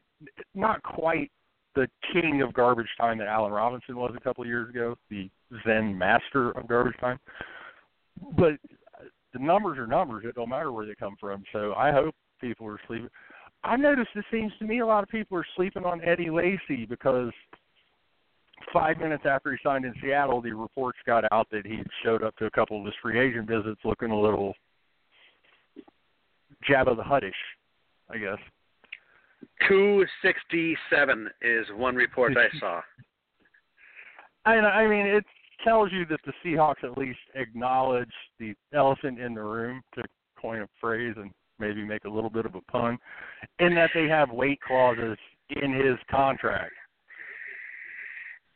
not 0.56 0.82
quite 0.84 1.30
the 1.76 1.88
king 2.14 2.42
of 2.42 2.54
garbage 2.54 2.88
time 2.98 3.18
that 3.18 3.28
Allen 3.28 3.52
Robinson 3.52 3.98
was 3.98 4.14
a 4.16 4.20
couple 4.22 4.44
of 4.44 4.48
years 4.48 4.70
ago, 4.70 4.96
the 5.10 5.30
Zen 5.66 5.98
master 5.98 6.52
of 6.52 6.68
garbage 6.68 6.98
time. 7.00 7.20
But 8.38 8.54
the 9.34 9.40
numbers 9.40 9.78
are 9.78 9.88
numbers; 9.88 10.24
it 10.26 10.36
don't 10.36 10.50
matter 10.50 10.72
where 10.72 10.86
they 10.86 10.96
come 10.96 11.16
from. 11.20 11.44
So 11.52 11.74
I 11.74 11.92
hope 11.92 12.16
people 12.40 12.68
are 12.68 12.80
sleeping. 12.88 13.10
I 13.64 13.76
noticed 13.76 14.10
it 14.16 14.26
seems 14.32 14.52
to 14.60 14.66
me 14.66 14.80
a 14.80 14.86
lot 14.86 15.04
of 15.04 15.10
people 15.10 15.38
are 15.38 15.46
sleeping 15.56 15.86
on 15.86 16.02
Eddie 16.04 16.32
Lacy 16.32 16.86
because 16.90 17.32
five 18.74 18.98
minutes 18.98 19.24
after 19.26 19.52
he 19.52 19.58
signed 19.64 19.86
in 19.86 19.94
Seattle, 20.02 20.42
the 20.42 20.54
reports 20.54 20.98
got 21.06 21.24
out 21.32 21.48
that 21.52 21.66
he 21.66 21.80
showed 22.04 22.24
up 22.24 22.36
to 22.38 22.46
a 22.46 22.52
couple 22.52 22.80
of 22.80 22.86
his 22.86 22.96
free 23.02 23.20
agent 23.20 23.48
visits 23.48 23.80
looking 23.84 24.12
a 24.12 24.20
little 24.20 24.54
Jabba 26.70 26.96
the 26.96 27.04
Huttish, 27.04 27.32
I 28.10 28.18
guess. 28.18 28.38
267 29.68 31.30
is 31.42 31.66
one 31.76 31.96
report 31.96 32.38
I 32.38 32.48
saw. 32.60 32.82
I, 34.46 34.56
I 34.56 34.88
mean, 34.88 35.06
it 35.06 35.24
tells 35.64 35.92
you 35.92 36.06
that 36.08 36.20
the 36.26 36.34
Seahawks 36.44 36.84
at 36.84 36.98
least 36.98 37.20
acknowledge 37.36 38.12
the 38.40 38.54
elephant 38.74 39.20
in 39.20 39.34
the 39.34 39.42
room, 39.42 39.82
to 39.96 40.04
coin 40.40 40.62
a 40.62 40.68
phrase 40.80 41.16
and 41.18 41.32
maybe 41.62 41.86
make 41.86 42.04
a 42.06 42.10
little 42.10 42.30
bit 42.30 42.46
of 42.46 42.56
a 42.56 42.62
pun, 42.72 42.98
in 43.60 43.74
that 43.76 43.92
they 43.94 44.08
have 44.08 44.30
weight 44.32 44.60
clauses 44.62 45.18
in 45.62 45.74
his 45.74 45.98
contract. 46.10 46.74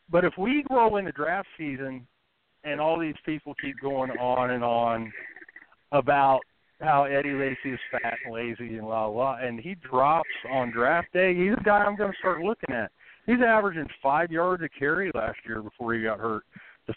But 0.09 0.25
if 0.25 0.33
we 0.37 0.63
roll 0.69 0.97
into 0.97 1.11
draft 1.11 1.47
season 1.57 2.05
and 2.63 2.81
all 2.81 2.99
these 2.99 3.15
people 3.25 3.53
keep 3.61 3.75
going 3.81 4.11
on 4.11 4.51
and 4.51 4.63
on 4.63 5.11
about 5.91 6.41
how 6.81 7.05
Eddie 7.05 7.33
Lacy 7.33 7.73
is 7.73 7.79
fat 7.91 8.15
and 8.25 8.33
lazy 8.33 8.77
and 8.77 8.87
la 8.87 9.05
la, 9.05 9.37
and 9.37 9.59
he 9.59 9.75
drops 9.75 10.27
on 10.51 10.71
draft 10.71 11.11
day. 11.13 11.33
He's 11.33 11.53
a 11.57 11.63
guy 11.63 11.79
I'm 11.79 11.95
going 11.95 12.11
to 12.11 12.17
start 12.17 12.41
looking 12.41 12.75
at. 12.75 12.91
He's 13.25 13.41
averaging 13.45 13.87
five 14.03 14.31
yards 14.31 14.61
a 14.63 14.69
carry 14.77 15.11
last 15.15 15.37
year 15.47 15.61
before 15.61 15.93
he 15.93 16.03
got 16.03 16.19
hurt. 16.19 16.43
The 16.87 16.93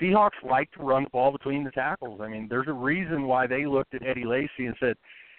Seahawks 0.00 0.30
like 0.48 0.70
to 0.72 0.82
run 0.82 1.04
the 1.04 1.10
ball 1.10 1.32
between 1.32 1.64
the 1.64 1.70
tackles. 1.70 2.20
I 2.22 2.28
mean, 2.28 2.46
there's 2.48 2.68
a 2.68 2.72
reason 2.72 3.24
why 3.24 3.46
they 3.46 3.66
looked 3.66 3.94
at 3.94 4.06
Eddie 4.06 4.26
Lacy 4.26 4.66
and 4.66 4.76
said, 4.78 4.96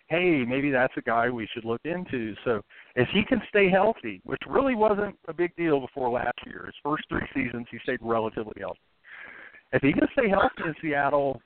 "Hey, 0.08 0.44
maybe 0.46 0.72
that's 0.72 0.94
a 0.98 1.02
guy 1.02 1.30
we 1.30 1.48
should 1.54 1.66
look 1.66 1.82
into." 1.86 2.36
So, 2.44 2.62
if 2.96 3.08
he 3.10 3.24
can 3.24 3.42
stay 3.50 3.70
healthy, 3.70 4.22
which 4.24 4.42
really 4.48 4.76
wasn't 4.76 5.18
a 5.28 5.34
big 5.34 5.56
deal 5.56 5.80
before 5.80 6.10
last 6.10 6.38
year, 6.46 6.64
his 6.66 6.76
first 6.84 7.04
three 7.10 7.28
seasons 7.34 7.68
he 7.72 7.80
stayed 7.80 8.00
relatively 8.02 8.56
healthy. 8.60 8.80
If 9.72 9.82
he 9.82 9.94
can 9.94 10.08
stay 10.14 10.30
healthy 10.30 10.64
in 10.66 10.76
Seattle, 10.82 11.42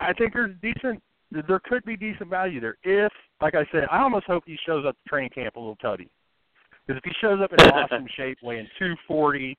I 0.00 0.12
think 0.12 0.34
there's 0.34 0.54
decent 0.60 1.02
there 1.30 1.60
could 1.64 1.84
be 1.84 1.96
decent 1.96 2.30
value 2.30 2.60
there. 2.60 2.76
If, 2.84 3.12
like 3.40 3.54
I 3.54 3.66
said, 3.72 3.84
I 3.90 4.00
almost 4.00 4.26
hope 4.26 4.44
he 4.46 4.56
shows 4.64 4.84
up 4.86 4.94
to 4.94 5.08
training 5.08 5.30
camp 5.30 5.56
a 5.56 5.58
little 5.58 5.76
tutty. 5.76 6.08
Because 6.86 7.00
if 7.02 7.04
he 7.04 7.12
shows 7.20 7.40
up 7.42 7.52
in 7.52 7.58
awesome 7.70 8.06
shape, 8.16 8.38
weighing 8.42 8.68
240 8.78 9.56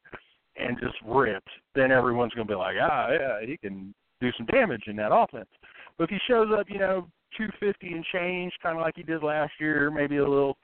and 0.55 0.77
just 0.79 0.95
ripped, 1.05 1.49
then 1.75 1.91
everyone's 1.91 2.33
going 2.33 2.47
to 2.47 2.51
be 2.51 2.57
like, 2.57 2.75
ah, 2.81 3.09
yeah, 3.11 3.45
he 3.45 3.57
can 3.57 3.93
do 4.21 4.31
some 4.37 4.45
damage 4.47 4.83
in 4.87 4.95
that 4.95 5.13
offense. 5.13 5.49
But 5.97 6.05
if 6.05 6.09
he 6.09 6.17
shows 6.27 6.47
up, 6.57 6.67
you 6.69 6.79
know, 6.79 7.07
250 7.37 7.87
and 7.93 8.05
change, 8.11 8.53
kind 8.61 8.77
of 8.77 8.81
like 8.81 8.95
he 8.95 9.03
did 9.03 9.23
last 9.23 9.53
year, 9.59 9.91
maybe 9.91 10.17
a 10.17 10.27
little 10.27 10.57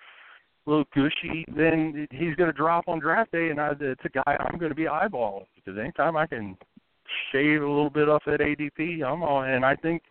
little 0.65 0.85
gushy, 0.95 1.43
then 1.57 2.07
he's 2.09 2.35
going 2.35 2.49
to 2.49 2.53
drop 2.53 2.87
on 2.87 2.97
draft 2.97 3.33
day, 3.33 3.49
and 3.49 3.59
I, 3.59 3.73
it's 3.81 4.01
a 4.05 4.09
guy 4.09 4.37
I'm 4.39 4.57
going 4.57 4.71
to 4.71 4.75
be 4.75 4.85
eyeballing 4.85 5.45
because 5.55 5.77
anytime 5.77 6.15
I 6.15 6.25
can 6.25 6.55
shave 7.33 7.61
a 7.61 7.67
little 7.67 7.89
bit 7.89 8.07
off 8.07 8.23
that 8.25 8.39
ADP, 8.39 9.03
I'm 9.03 9.23
on. 9.23 9.49
And 9.49 9.65
I 9.65 9.75
think 9.75 10.03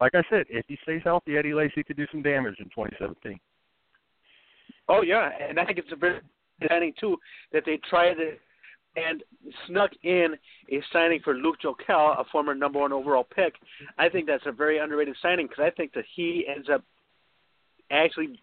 like 0.00 0.14
I 0.14 0.22
said, 0.30 0.44
if 0.48 0.64
he 0.68 0.78
stays 0.82 1.00
healthy, 1.04 1.36
Eddie 1.36 1.54
Lacy 1.54 1.82
could 1.82 1.96
do 1.96 2.06
some 2.10 2.22
damage 2.22 2.56
in 2.58 2.66
2017. 2.66 3.38
Oh 4.88 5.02
yeah, 5.02 5.30
and 5.48 5.58
I 5.58 5.64
think 5.64 5.78
it's 5.78 5.92
a 5.92 5.96
very 5.96 6.20
exciting 6.60 6.92
too 6.98 7.16
that 7.52 7.64
they 7.66 7.78
tried 7.88 8.18
it 8.18 8.40
and 8.96 9.22
snuck 9.66 9.90
in 10.02 10.34
a 10.72 10.82
signing 10.92 11.20
for 11.22 11.34
Luke 11.34 11.56
Joeckel, 11.62 12.20
a 12.20 12.24
former 12.32 12.54
number 12.54 12.78
one 12.78 12.92
overall 12.92 13.24
pick. 13.24 13.54
I 13.98 14.08
think 14.08 14.26
that's 14.26 14.46
a 14.46 14.52
very 14.52 14.78
underrated 14.78 15.16
signing 15.20 15.46
because 15.46 15.64
I 15.64 15.70
think 15.70 15.92
that 15.94 16.04
he 16.14 16.46
ends 16.48 16.68
up 16.72 16.82
actually 17.90 18.40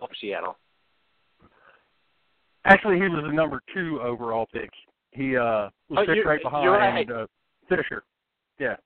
up 0.00 0.10
Seattle. 0.20 0.56
Actually, 2.64 2.96
he 2.96 3.08
was 3.08 3.24
the 3.26 3.32
number 3.32 3.60
two 3.74 4.00
overall 4.00 4.46
pick. 4.52 4.70
He 5.10 5.36
uh 5.36 5.68
was 5.88 6.06
oh, 6.08 6.22
right 6.24 6.42
behind 6.42 7.10
right. 7.10 7.10
uh, 7.10 7.26
Fisher. 7.68 8.04
Yeah 8.58 8.76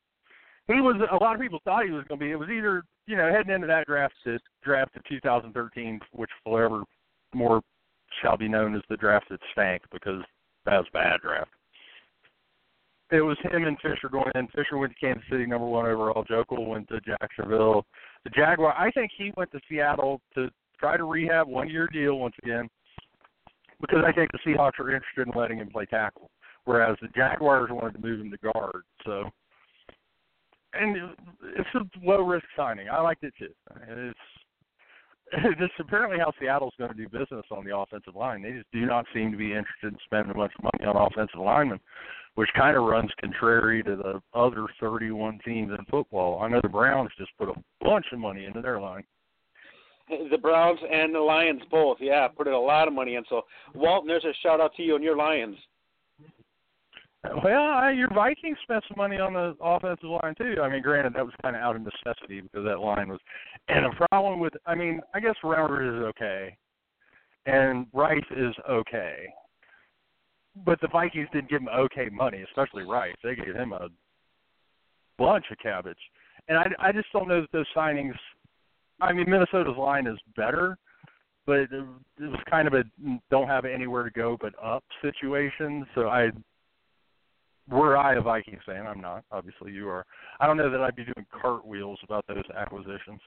he 0.68 0.80
was 0.80 0.96
a 1.10 1.22
lot 1.22 1.34
of 1.34 1.40
people 1.40 1.60
thought 1.64 1.84
he 1.84 1.90
was 1.90 2.04
going 2.08 2.18
to 2.18 2.24
be. 2.24 2.32
It 2.32 2.38
was 2.38 2.48
either 2.48 2.82
you 3.06 3.16
know 3.16 3.30
heading 3.30 3.54
into 3.54 3.66
that 3.66 3.86
draft 3.86 4.14
to 4.24 4.38
draft 4.62 4.96
of 4.96 5.04
2013, 5.08 6.00
which 6.12 6.30
forever 6.44 6.82
more 7.34 7.60
shall 8.22 8.36
be 8.36 8.48
known 8.48 8.74
as 8.74 8.82
the 8.88 8.96
draft 8.96 9.26
that 9.30 9.40
stank 9.52 9.82
because 9.92 10.22
that 10.66 10.78
was 10.78 10.86
bad 10.92 11.20
draft. 11.20 11.50
It 13.10 13.20
was 13.20 13.38
him 13.42 13.64
and 13.64 13.78
Fisher 13.80 14.08
going 14.10 14.32
in. 14.34 14.48
Fisher 14.48 14.78
went 14.78 14.92
to 14.92 14.98
Kansas 14.98 15.22
City, 15.30 15.46
number 15.46 15.66
one 15.66 15.86
overall. 15.86 16.24
Joeckel 16.24 16.66
went 16.66 16.88
to 16.88 17.00
Jacksonville. 17.00 17.86
The 18.24 18.30
Jaguar, 18.30 18.74
I 18.76 18.90
think 18.90 19.12
he 19.16 19.32
went 19.36 19.52
to 19.52 19.60
Seattle 19.68 20.20
to 20.34 20.50
try 20.78 20.96
to 20.96 21.04
rehab 21.04 21.46
one 21.46 21.68
year 21.70 21.88
deal 21.92 22.18
once 22.18 22.34
again 22.42 22.68
because 23.80 24.02
I 24.04 24.12
think 24.12 24.30
the 24.32 24.38
Seahawks 24.38 24.80
are 24.80 24.92
interested 24.92 25.28
in 25.28 25.40
letting 25.40 25.58
him 25.58 25.68
play 25.68 25.86
tackle, 25.86 26.30
whereas 26.64 26.96
the 27.00 27.08
Jaguars 27.08 27.70
wanted 27.70 27.92
to 27.94 28.06
move 28.06 28.20
him 28.20 28.30
to 28.30 28.52
guard. 28.52 28.82
So 29.04 29.30
and 30.72 30.96
it's 31.56 31.68
a 31.74 31.80
low 32.04 32.22
risk 32.22 32.46
signing. 32.56 32.88
I 32.88 33.00
liked 33.00 33.24
it 33.24 33.34
too. 33.38 33.52
It's 33.88 34.18
it's 35.32 35.74
apparently 35.80 36.18
how 36.18 36.32
Seattle's 36.40 36.74
going 36.78 36.92
to 36.92 36.96
do 36.96 37.08
business 37.08 37.44
on 37.50 37.64
the 37.64 37.76
offensive 37.76 38.14
line. 38.14 38.42
They 38.42 38.52
just 38.52 38.70
do 38.72 38.86
not 38.86 39.06
seem 39.12 39.32
to 39.32 39.36
be 39.36 39.46
interested 39.46 39.92
in 39.92 39.98
spending 40.04 40.30
a 40.30 40.34
bunch 40.34 40.52
of 40.58 40.64
money 40.64 40.86
on 40.86 40.96
offensive 40.96 41.40
linemen, 41.40 41.80
which 42.36 42.48
kind 42.56 42.76
of 42.76 42.84
runs 42.84 43.10
contrary 43.20 43.82
to 43.82 43.96
the 43.96 44.38
other 44.38 44.66
31 44.78 45.40
teams 45.44 45.72
in 45.76 45.84
football. 45.86 46.40
I 46.40 46.48
know 46.48 46.60
the 46.62 46.68
Browns 46.68 47.10
just 47.18 47.36
put 47.38 47.48
a 47.48 47.54
bunch 47.80 48.06
of 48.12 48.20
money 48.20 48.44
into 48.44 48.60
their 48.60 48.80
line. 48.80 49.04
The 50.08 50.38
Browns 50.38 50.78
and 50.88 51.12
the 51.12 51.20
Lions 51.20 51.62
both, 51.72 51.98
yeah, 52.00 52.28
put 52.28 52.46
in 52.46 52.52
a 52.52 52.60
lot 52.60 52.86
of 52.86 52.94
money 52.94 53.16
in. 53.16 53.24
So, 53.28 53.42
Walton, 53.74 54.06
there's 54.06 54.24
a 54.24 54.32
shout 54.40 54.60
out 54.60 54.72
to 54.76 54.82
you 54.82 54.94
and 54.94 55.02
your 55.02 55.16
Lions. 55.16 55.56
Well, 57.24 57.92
your 57.92 58.08
Vikings 58.14 58.58
spent 58.62 58.84
some 58.88 58.96
money 58.96 59.18
on 59.18 59.32
the 59.32 59.56
offensive 59.60 60.08
line 60.08 60.34
too. 60.36 60.60
I 60.62 60.68
mean, 60.68 60.82
granted 60.82 61.14
that 61.14 61.24
was 61.24 61.34
kind 61.42 61.56
of 61.56 61.62
out 61.62 61.76
of 61.76 61.82
necessity 61.82 62.40
because 62.40 62.64
that 62.64 62.78
line 62.78 63.08
was, 63.08 63.20
and 63.68 63.86
a 63.86 64.08
problem 64.08 64.38
with. 64.38 64.52
I 64.66 64.74
mean, 64.74 65.00
I 65.14 65.20
guess 65.20 65.34
Rounder 65.42 65.82
is 65.82 66.02
okay, 66.04 66.56
and 67.46 67.86
Rice 67.92 68.20
is 68.36 68.54
okay, 68.68 69.26
but 70.64 70.80
the 70.80 70.88
Vikings 70.88 71.28
didn't 71.32 71.50
give 71.50 71.62
him 71.62 71.68
okay 71.68 72.08
money, 72.10 72.42
especially 72.42 72.84
Rice. 72.84 73.16
They 73.22 73.34
gave 73.34 73.54
him 73.54 73.72
a 73.72 73.88
bunch 75.18 75.46
of 75.50 75.58
cabbage, 75.58 75.98
and 76.48 76.58
I, 76.58 76.66
I 76.78 76.92
just 76.92 77.08
don't 77.12 77.28
know 77.28 77.40
that 77.40 77.52
those 77.52 77.66
signings. 77.76 78.14
I 79.00 79.12
mean, 79.12 79.28
Minnesota's 79.28 79.76
line 79.76 80.06
is 80.06 80.18
better, 80.36 80.78
but 81.44 81.58
it, 81.58 81.70
it 81.72 82.30
was 82.30 82.40
kind 82.48 82.68
of 82.68 82.74
a 82.74 82.84
don't 83.30 83.48
have 83.48 83.64
anywhere 83.64 84.04
to 84.04 84.10
go 84.10 84.36
but 84.40 84.54
up 84.62 84.84
situation. 85.02 85.86
So 85.94 86.08
I 86.08 86.30
were 87.68 87.96
I 87.96 88.14
a 88.14 88.20
Vikings 88.20 88.62
fan, 88.64 88.86
I'm 88.86 89.00
not. 89.00 89.24
Obviously, 89.30 89.72
you 89.72 89.88
are. 89.88 90.06
I 90.40 90.46
don't 90.46 90.56
know 90.56 90.70
that 90.70 90.80
I'd 90.80 90.96
be 90.96 91.04
doing 91.04 91.26
cartwheels 91.40 91.98
about 92.04 92.26
those 92.26 92.44
acquisitions. 92.56 93.20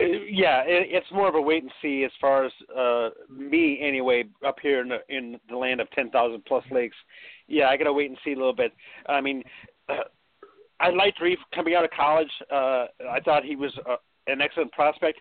Uh, 0.00 0.04
yeah, 0.28 0.62
it, 0.62 0.88
it's 0.90 1.10
more 1.12 1.28
of 1.28 1.34
a 1.34 1.40
wait 1.40 1.62
and 1.62 1.72
see 1.82 2.04
as 2.04 2.10
far 2.20 2.44
as 2.44 2.52
uh 2.76 3.10
me 3.30 3.78
anyway. 3.82 4.24
Up 4.46 4.56
here 4.62 4.80
in 4.80 4.88
the 4.88 4.98
in 5.08 5.38
the 5.48 5.56
land 5.56 5.80
of 5.80 5.90
ten 5.90 6.10
thousand 6.10 6.44
plus 6.46 6.64
lakes, 6.70 6.96
yeah, 7.48 7.68
I 7.68 7.76
gotta 7.76 7.92
wait 7.92 8.08
and 8.10 8.18
see 8.24 8.32
a 8.32 8.36
little 8.36 8.54
bit. 8.54 8.72
I 9.06 9.20
mean, 9.20 9.42
uh, 9.88 10.04
I 10.80 10.90
liked 10.90 11.20
Reiff 11.20 11.36
coming 11.54 11.74
out 11.74 11.84
of 11.84 11.90
college. 11.90 12.30
Uh 12.50 12.86
I 13.10 13.20
thought 13.24 13.44
he 13.44 13.56
was 13.56 13.72
uh, 13.88 13.96
an 14.26 14.40
excellent 14.40 14.72
prospect, 14.72 15.20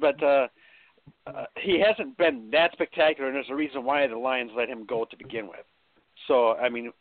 but 0.00 0.22
uh, 0.22 0.46
uh 1.26 1.46
he 1.60 1.82
hasn't 1.84 2.16
been 2.16 2.50
that 2.52 2.72
spectacular, 2.72 3.28
and 3.28 3.36
there's 3.36 3.50
a 3.50 3.54
reason 3.54 3.84
why 3.84 4.06
the 4.06 4.16
Lions 4.16 4.52
let 4.56 4.68
him 4.68 4.86
go 4.86 5.06
to 5.10 5.16
begin 5.16 5.48
with. 5.48 5.66
So 6.30 6.52
I 6.52 6.68
mean, 6.68 6.92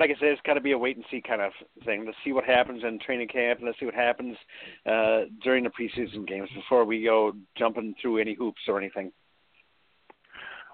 like 0.00 0.10
I 0.10 0.18
said, 0.18 0.30
it's 0.30 0.42
got 0.44 0.54
to 0.54 0.60
be 0.60 0.72
a 0.72 0.78
wait 0.78 0.96
and 0.96 1.04
see 1.12 1.22
kind 1.24 1.40
of 1.40 1.52
thing. 1.84 2.04
Let's 2.04 2.18
see 2.24 2.32
what 2.32 2.44
happens 2.44 2.82
in 2.82 2.98
training 2.98 3.28
camp, 3.28 3.60
and 3.60 3.68
let's 3.68 3.78
see 3.78 3.86
what 3.86 3.94
happens 3.94 4.36
uh, 4.84 5.20
during 5.44 5.62
the 5.62 5.70
preseason 5.70 6.26
games 6.26 6.48
before 6.52 6.84
we 6.84 7.04
go 7.04 7.34
jumping 7.56 7.94
through 8.02 8.18
any 8.18 8.34
hoops 8.34 8.62
or 8.66 8.76
anything. 8.76 9.12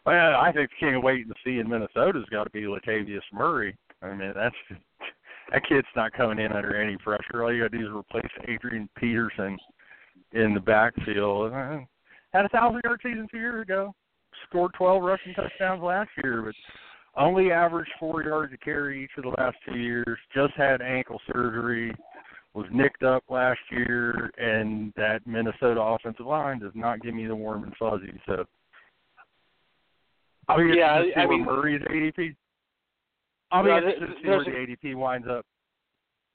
Well, 0.07 0.35
I 0.35 0.50
think 0.50 0.71
the 0.71 0.87
king 0.87 0.95
of 0.95 1.03
wait 1.03 1.26
and 1.26 1.35
see 1.45 1.59
in 1.59 1.69
Minnesota's 1.69 2.25
got 2.31 2.45
to 2.45 2.50
be 2.50 2.62
Latavius 2.62 3.21
Murray. 3.35 3.76
I 4.00 4.14
mean, 4.14 4.33
that's 4.35 4.55
that 5.53 5.69
kid's 5.69 5.87
not 5.95 6.14
coming 6.14 6.43
in 6.43 6.53
under 6.53 6.81
any 6.81 6.97
pressure. 6.97 7.45
All 7.45 7.53
you 7.53 7.64
got 7.64 7.73
to 7.73 7.79
do 7.79 7.87
is 7.87 7.93
replace 7.95 8.33
Adrian 8.49 8.88
Peterson 8.97 9.59
in 10.33 10.55
the 10.55 10.61
backfield. 10.61 11.53
Uh, 11.53 11.81
had 12.33 12.47
a 12.47 12.49
thousand 12.49 12.81
yard 12.83 13.00
season 13.03 13.29
two 13.31 13.38
years 13.38 13.61
ago. 13.61 13.95
Scored 14.49 14.73
twelve 14.73 15.03
rushing 15.03 15.35
touchdowns 15.35 15.83
last 15.83 16.09
year, 16.23 16.41
but 16.41 16.55
only 17.16 17.52
averaged 17.52 17.90
four 17.99 18.25
yards 18.25 18.52
a 18.52 18.56
carry 18.59 19.04
each 19.04 19.11
of 19.16 19.25
the 19.25 19.30
last 19.30 19.56
two 19.66 19.78
years. 19.78 20.18
Just 20.35 20.54
had 20.54 20.83
ankle 20.83 21.21
surgery. 21.33 21.94
Was 22.54 22.66
nicked 22.73 23.02
up 23.02 23.25
last 23.28 23.59
year, 23.73 24.30
and 24.38 24.92
that 24.97 25.26
Minnesota 25.26 25.80
offensive 25.80 26.25
line 26.25 26.61
does 26.61 26.71
not 26.76 27.02
give 27.02 27.12
me 27.12 27.26
the 27.26 27.35
warm 27.35 27.64
and 27.64 27.75
fuzzy. 27.76 28.16
So, 28.26 28.44
I'll 30.47 30.59
be 30.59 30.73
yeah, 30.76 30.99
to 30.99 31.04
see 31.04 31.12
I 31.16 31.26
where 31.26 31.37
mean, 31.37 31.44
Murray's 31.44 31.83
ADP. 31.83 32.37
I'll 33.50 33.64
be 33.64 33.71
Well, 33.71 33.78
interested 33.78 34.06
to 34.06 34.14
see 34.23 34.28
where 34.28 34.44
the 34.44 34.50
ADP 34.50 34.94
winds 34.94 35.26
up. 35.28 35.44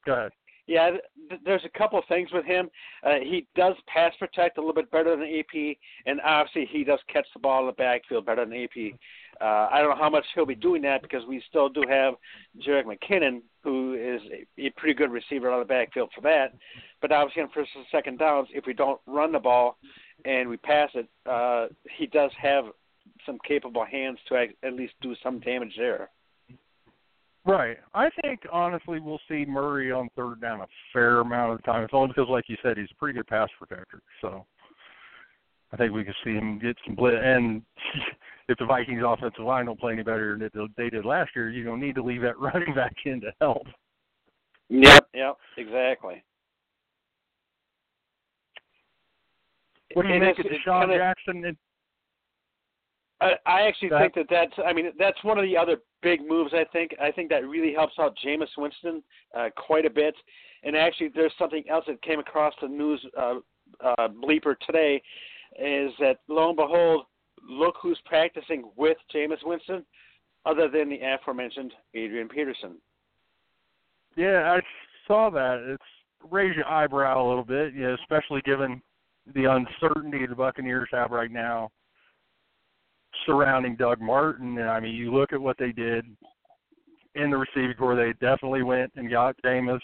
Go 0.05 0.13
ahead. 0.13 0.31
Yeah, 0.69 0.91
th- 0.91 1.41
there's 1.43 1.65
a 1.65 1.77
couple 1.77 1.97
of 1.97 2.05
things 2.05 2.29
with 2.31 2.45
him. 2.45 2.69
Uh, 3.03 3.15
he 3.23 3.47
does 3.55 3.73
pass 3.87 4.13
protect 4.19 4.59
a 4.59 4.61
little 4.61 4.75
bit 4.75 4.91
better 4.91 5.15
than 5.15 5.25
AP, 5.25 5.77
and 6.05 6.21
obviously 6.21 6.69
he 6.71 6.83
does 6.83 6.99
catch 7.11 7.25
the 7.33 7.39
ball 7.39 7.61
in 7.61 7.65
the 7.65 7.71
backfield 7.71 8.27
better 8.27 8.45
than 8.45 8.53
AP. 8.53 8.93
Uh, 9.41 9.67
I 9.71 9.79
don't 9.79 9.89
know 9.89 10.03
how 10.03 10.11
much 10.11 10.25
he'll 10.35 10.45
be 10.45 10.53
doing 10.53 10.83
that 10.83 11.01
because 11.01 11.25
we 11.27 11.41
still 11.49 11.69
do 11.69 11.83
have 11.89 12.13
Jerick 12.61 12.85
McKinnon, 12.85 13.41
who 13.63 13.95
is 13.95 14.21
a, 14.31 14.67
a 14.67 14.69
pretty 14.77 14.93
good 14.93 15.09
receiver 15.09 15.49
out 15.49 15.59
of 15.59 15.67
the 15.67 15.73
backfield 15.73 16.11
for 16.13 16.21
that. 16.21 16.53
But 17.01 17.11
obviously 17.11 17.41
on 17.41 17.49
first 17.49 17.71
and 17.75 17.85
second 17.91 18.19
downs, 18.19 18.49
if 18.53 18.67
we 18.67 18.73
don't 18.73 19.01
run 19.07 19.31
the 19.31 19.39
ball 19.39 19.79
and 20.25 20.47
we 20.47 20.57
pass 20.57 20.91
it, 20.93 21.07
uh, 21.25 21.73
he 21.97 22.05
does 22.05 22.29
have 22.39 22.65
some 23.25 23.39
capable 23.43 23.85
hands 23.85 24.19
to 24.27 24.35
at 24.35 24.73
least 24.73 24.93
do 25.01 25.15
some 25.23 25.39
damage 25.39 25.73
there. 25.79 26.11
Right. 27.49 27.77
I 27.95 28.09
think 28.21 28.41
honestly 28.51 28.99
we'll 28.99 29.19
see 29.27 29.43
Murray 29.43 29.91
on 29.91 30.09
third 30.15 30.39
down 30.39 30.61
a 30.61 30.67
fair 30.93 31.21
amount 31.21 31.53
of 31.53 31.57
the 31.57 31.63
time. 31.63 31.83
It's 31.83 31.93
only 31.95 32.09
because, 32.09 32.27
like 32.29 32.45
you 32.47 32.57
said, 32.61 32.77
he's 32.77 32.91
a 32.91 32.95
pretty 32.95 33.17
good 33.17 33.25
pass 33.25 33.49
protector. 33.57 34.01
So 34.21 34.45
I 35.73 35.77
think 35.77 35.91
we 35.91 36.03
can 36.03 36.13
see 36.23 36.33
him 36.33 36.59
get 36.59 36.77
some 36.85 36.93
blitz. 36.93 37.17
And 37.19 37.63
if 38.49 38.57
the 38.59 38.65
Vikings 38.65 39.01
offensive 39.03 39.43
line 39.43 39.65
don't 39.65 39.79
play 39.79 39.93
any 39.93 40.03
better 40.03 40.37
than 40.37 40.69
they 40.77 40.91
did 40.91 41.05
last 41.05 41.31
year, 41.35 41.49
you 41.49 41.63
don't 41.63 41.79
need 41.79 41.95
to 41.95 42.03
leave 42.03 42.21
that 42.21 42.39
running 42.39 42.75
back 42.75 42.93
in 43.05 43.19
to 43.21 43.31
help. 43.41 43.65
Yep. 44.69 45.07
Yep. 45.15 45.37
Exactly. 45.57 46.23
What 49.95 50.03
do 50.03 50.09
you 50.09 50.15
And 50.15 50.23
think 50.23 50.37
of 50.37 50.45
DeSean 50.45 50.95
Jackson? 50.95 51.45
And, 51.45 51.57
I, 53.21 53.31
I 53.45 53.61
actually 53.61 53.89
think 53.89 54.13
that 54.15 54.27
that's. 54.29 54.53
I 54.65 54.73
mean, 54.73 54.91
that's 54.97 55.21
one 55.23 55.37
of 55.37 55.43
the 55.43 55.57
other 55.57 55.77
big 56.01 56.27
moves. 56.27 56.53
I 56.53 56.65
think. 56.71 56.91
I 57.01 57.11
think 57.11 57.29
that 57.29 57.47
really 57.47 57.73
helps 57.73 57.93
out 57.99 58.17
Jameis 58.25 58.47
Winston 58.57 59.03
uh, 59.37 59.49
quite 59.55 59.85
a 59.85 59.89
bit. 59.89 60.15
And 60.63 60.75
actually, 60.75 61.09
there's 61.13 61.33
something 61.37 61.63
else 61.69 61.85
that 61.87 62.01
came 62.01 62.19
across 62.19 62.53
the 62.61 62.67
news 62.67 63.05
uh, 63.17 63.35
uh, 63.83 64.07
bleeper 64.07 64.55
today, 64.65 65.01
is 65.59 65.91
that 65.99 66.19
lo 66.27 66.49
and 66.49 66.57
behold, 66.57 67.05
look 67.47 67.75
who's 67.81 67.99
practicing 68.05 68.69
with 68.75 68.97
Jameis 69.13 69.43
Winston, 69.45 69.85
other 70.45 70.69
than 70.69 70.89
the 70.89 70.99
aforementioned 71.01 71.73
Adrian 71.93 72.27
Peterson. 72.27 72.75
yeah, 74.15 74.57
I 74.57 74.61
saw 75.07 75.29
that. 75.29 75.63
It's 75.65 75.83
raised 76.29 76.57
your 76.57 76.67
eyebrow 76.67 77.25
a 77.25 77.27
little 77.27 77.45
bit, 77.45 77.73
you 77.73 77.81
know, 77.81 77.95
especially 78.01 78.41
given 78.41 78.81
the 79.33 79.45
uncertainty 79.45 80.25
the 80.25 80.35
Buccaneers 80.35 80.89
have 80.91 81.11
right 81.11 81.31
now 81.31 81.71
surrounding 83.25 83.75
Doug 83.75 83.99
Martin. 84.01 84.57
And 84.57 84.69
I 84.69 84.79
mean, 84.79 84.95
you 84.95 85.13
look 85.13 85.33
at 85.33 85.41
what 85.41 85.57
they 85.57 85.71
did 85.71 86.05
in 87.15 87.29
the 87.29 87.37
receiving 87.37 87.75
corps. 87.77 87.95
They 87.95 88.13
definitely 88.25 88.63
went 88.63 88.91
and 88.95 89.09
got 89.09 89.35
Jameis, 89.43 89.79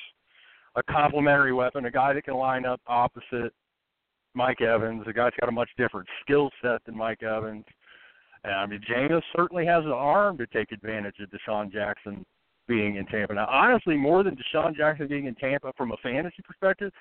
a 0.75 0.83
complementary 0.83 1.53
weapon, 1.53 1.85
a 1.85 1.91
guy 1.91 2.13
that 2.13 2.23
can 2.23 2.35
line 2.35 2.65
up 2.65 2.81
opposite 2.88 3.53
Mike 4.33 4.61
Evans, 4.61 5.03
a 5.07 5.13
guy 5.13 5.25
that's 5.25 5.38
got 5.39 5.49
a 5.49 5.51
much 5.51 5.69
different 5.77 6.07
skill 6.21 6.49
set 6.61 6.83
than 6.85 6.97
Mike 6.97 7.23
Evans. 7.23 7.65
And 8.43 8.53
I 8.53 8.65
mean, 8.65 8.81
Jameis 8.89 9.21
certainly 9.35 9.65
has 9.65 9.83
an 9.85 9.91
arm 9.91 10.38
to 10.38 10.47
take 10.47 10.71
advantage 10.71 11.15
of 11.19 11.29
DeSean 11.29 11.71
Jackson 11.71 12.25
being 12.67 12.97
in 12.97 13.05
Tampa. 13.05 13.33
Now, 13.33 13.47
honestly, 13.49 13.95
more 13.95 14.23
than 14.23 14.35
DeSean 14.35 14.75
Jackson 14.75 15.07
being 15.07 15.25
in 15.25 15.35
Tampa 15.35 15.71
from 15.77 15.91
a 15.91 15.97
fantasy 16.03 16.43
perspective, 16.43 16.91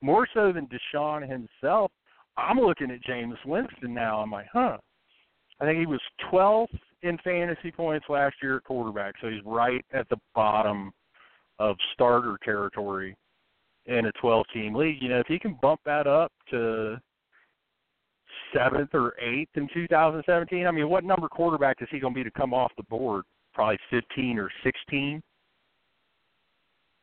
more 0.00 0.28
so 0.34 0.52
than 0.52 0.68
DeSean 0.68 1.28
himself, 1.28 1.90
I'm 2.36 2.58
looking 2.58 2.90
at 2.90 3.02
Jameis 3.02 3.44
Winston 3.44 3.94
now. 3.94 4.20
I'm 4.20 4.30
like, 4.30 4.46
huh. 4.52 4.78
I 5.60 5.64
think 5.64 5.78
he 5.78 5.86
was 5.86 6.00
12th 6.32 6.78
in 7.02 7.18
fantasy 7.18 7.70
points 7.70 8.06
last 8.08 8.36
year 8.42 8.56
at 8.56 8.64
quarterback, 8.64 9.14
so 9.20 9.28
he's 9.28 9.44
right 9.44 9.84
at 9.92 10.08
the 10.08 10.16
bottom 10.34 10.92
of 11.58 11.76
starter 11.92 12.38
territory 12.44 13.16
in 13.86 14.06
a 14.06 14.12
12-team 14.22 14.74
league. 14.74 15.00
You 15.00 15.08
know, 15.08 15.20
if 15.20 15.26
he 15.26 15.38
can 15.38 15.58
bump 15.60 15.80
that 15.84 16.06
up 16.06 16.32
to 16.50 17.00
seventh 18.54 18.90
or 18.92 19.14
eighth 19.20 19.50
in 19.54 19.68
2017, 19.72 20.66
I 20.66 20.70
mean, 20.70 20.88
what 20.88 21.04
number 21.04 21.28
quarterback 21.28 21.78
is 21.80 21.88
he 21.90 21.98
going 21.98 22.14
to 22.14 22.20
be 22.20 22.24
to 22.24 22.30
come 22.30 22.54
off 22.54 22.72
the 22.76 22.82
board? 22.84 23.24
Probably 23.54 23.78
15 23.90 24.38
or 24.38 24.50
16. 24.64 25.22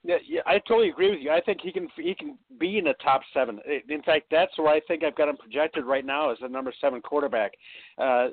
Yeah, 0.04 0.16
yeah, 0.26 0.42
I 0.46 0.60
totally 0.60 0.90
agree 0.90 1.12
with 1.12 1.20
you. 1.20 1.30
I 1.30 1.42
think 1.42 1.60
he 1.62 1.74
can 1.74 1.90
he 1.98 2.16
can 2.16 2.38
be 2.58 2.78
in 2.78 2.86
the 2.86 2.94
top 3.04 3.22
seven. 3.34 3.60
In 3.90 4.02
fact, 4.04 4.28
that's 4.32 4.58
where 4.58 4.70
I 4.74 4.80
think 4.88 5.04
I've 5.04 5.16
got 5.16 5.28
him 5.28 5.36
projected 5.36 5.84
right 5.84 6.06
now 6.06 6.32
as 6.32 6.38
the 6.42 6.48
number 6.48 6.74
seven 6.80 7.02
quarterback. 7.02 7.52
Uh, 7.98 8.28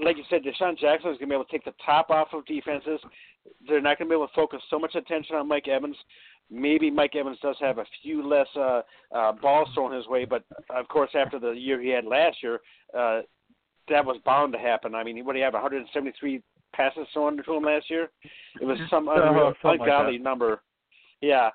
like 0.00 0.16
you 0.16 0.22
said, 0.30 0.42
DeSean 0.44 0.78
Jackson 0.78 1.10
is 1.10 1.18
going 1.18 1.20
to 1.20 1.26
be 1.26 1.34
able 1.34 1.44
to 1.44 1.50
take 1.50 1.64
the 1.64 1.74
top 1.84 2.10
off 2.10 2.28
of 2.32 2.46
defenses. 2.46 3.00
They're 3.66 3.80
not 3.80 3.98
going 3.98 4.08
to 4.08 4.12
be 4.12 4.14
able 4.16 4.28
to 4.28 4.34
focus 4.34 4.60
so 4.70 4.78
much 4.78 4.94
attention 4.94 5.34
on 5.34 5.48
Mike 5.48 5.66
Evans. 5.66 5.96
Maybe 6.50 6.88
Mike 6.90 7.16
Evans 7.16 7.38
does 7.42 7.56
have 7.60 7.78
a 7.78 7.84
few 8.02 8.26
less 8.26 8.46
uh, 8.56 8.82
uh, 9.14 9.32
balls 9.32 9.68
thrown 9.74 9.92
his 9.92 10.06
way, 10.06 10.24
but 10.24 10.44
of 10.70 10.86
course, 10.88 11.10
after 11.14 11.38
the 11.40 11.50
year 11.50 11.80
he 11.80 11.88
had 11.88 12.04
last 12.04 12.42
year, 12.42 12.60
uh, 12.96 13.22
that 13.88 14.04
was 14.04 14.18
bound 14.24 14.52
to 14.52 14.58
happen. 14.58 14.94
I 14.94 15.02
mean, 15.02 15.24
what 15.24 15.32
do 15.32 15.40
you 15.40 15.44
have? 15.44 15.54
173 15.54 16.42
passes 16.74 17.06
thrown 17.12 17.42
to 17.42 17.52
him 17.54 17.64
last 17.64 17.90
year. 17.90 18.10
It 18.60 18.64
was 18.64 18.78
some 18.88 19.08
Uh, 19.08 19.14
unreal, 19.14 19.54
like 19.64 19.80
ungodly 19.80 20.18
that. 20.18 20.22
number. 20.24 20.62
Yeah. 21.20 21.50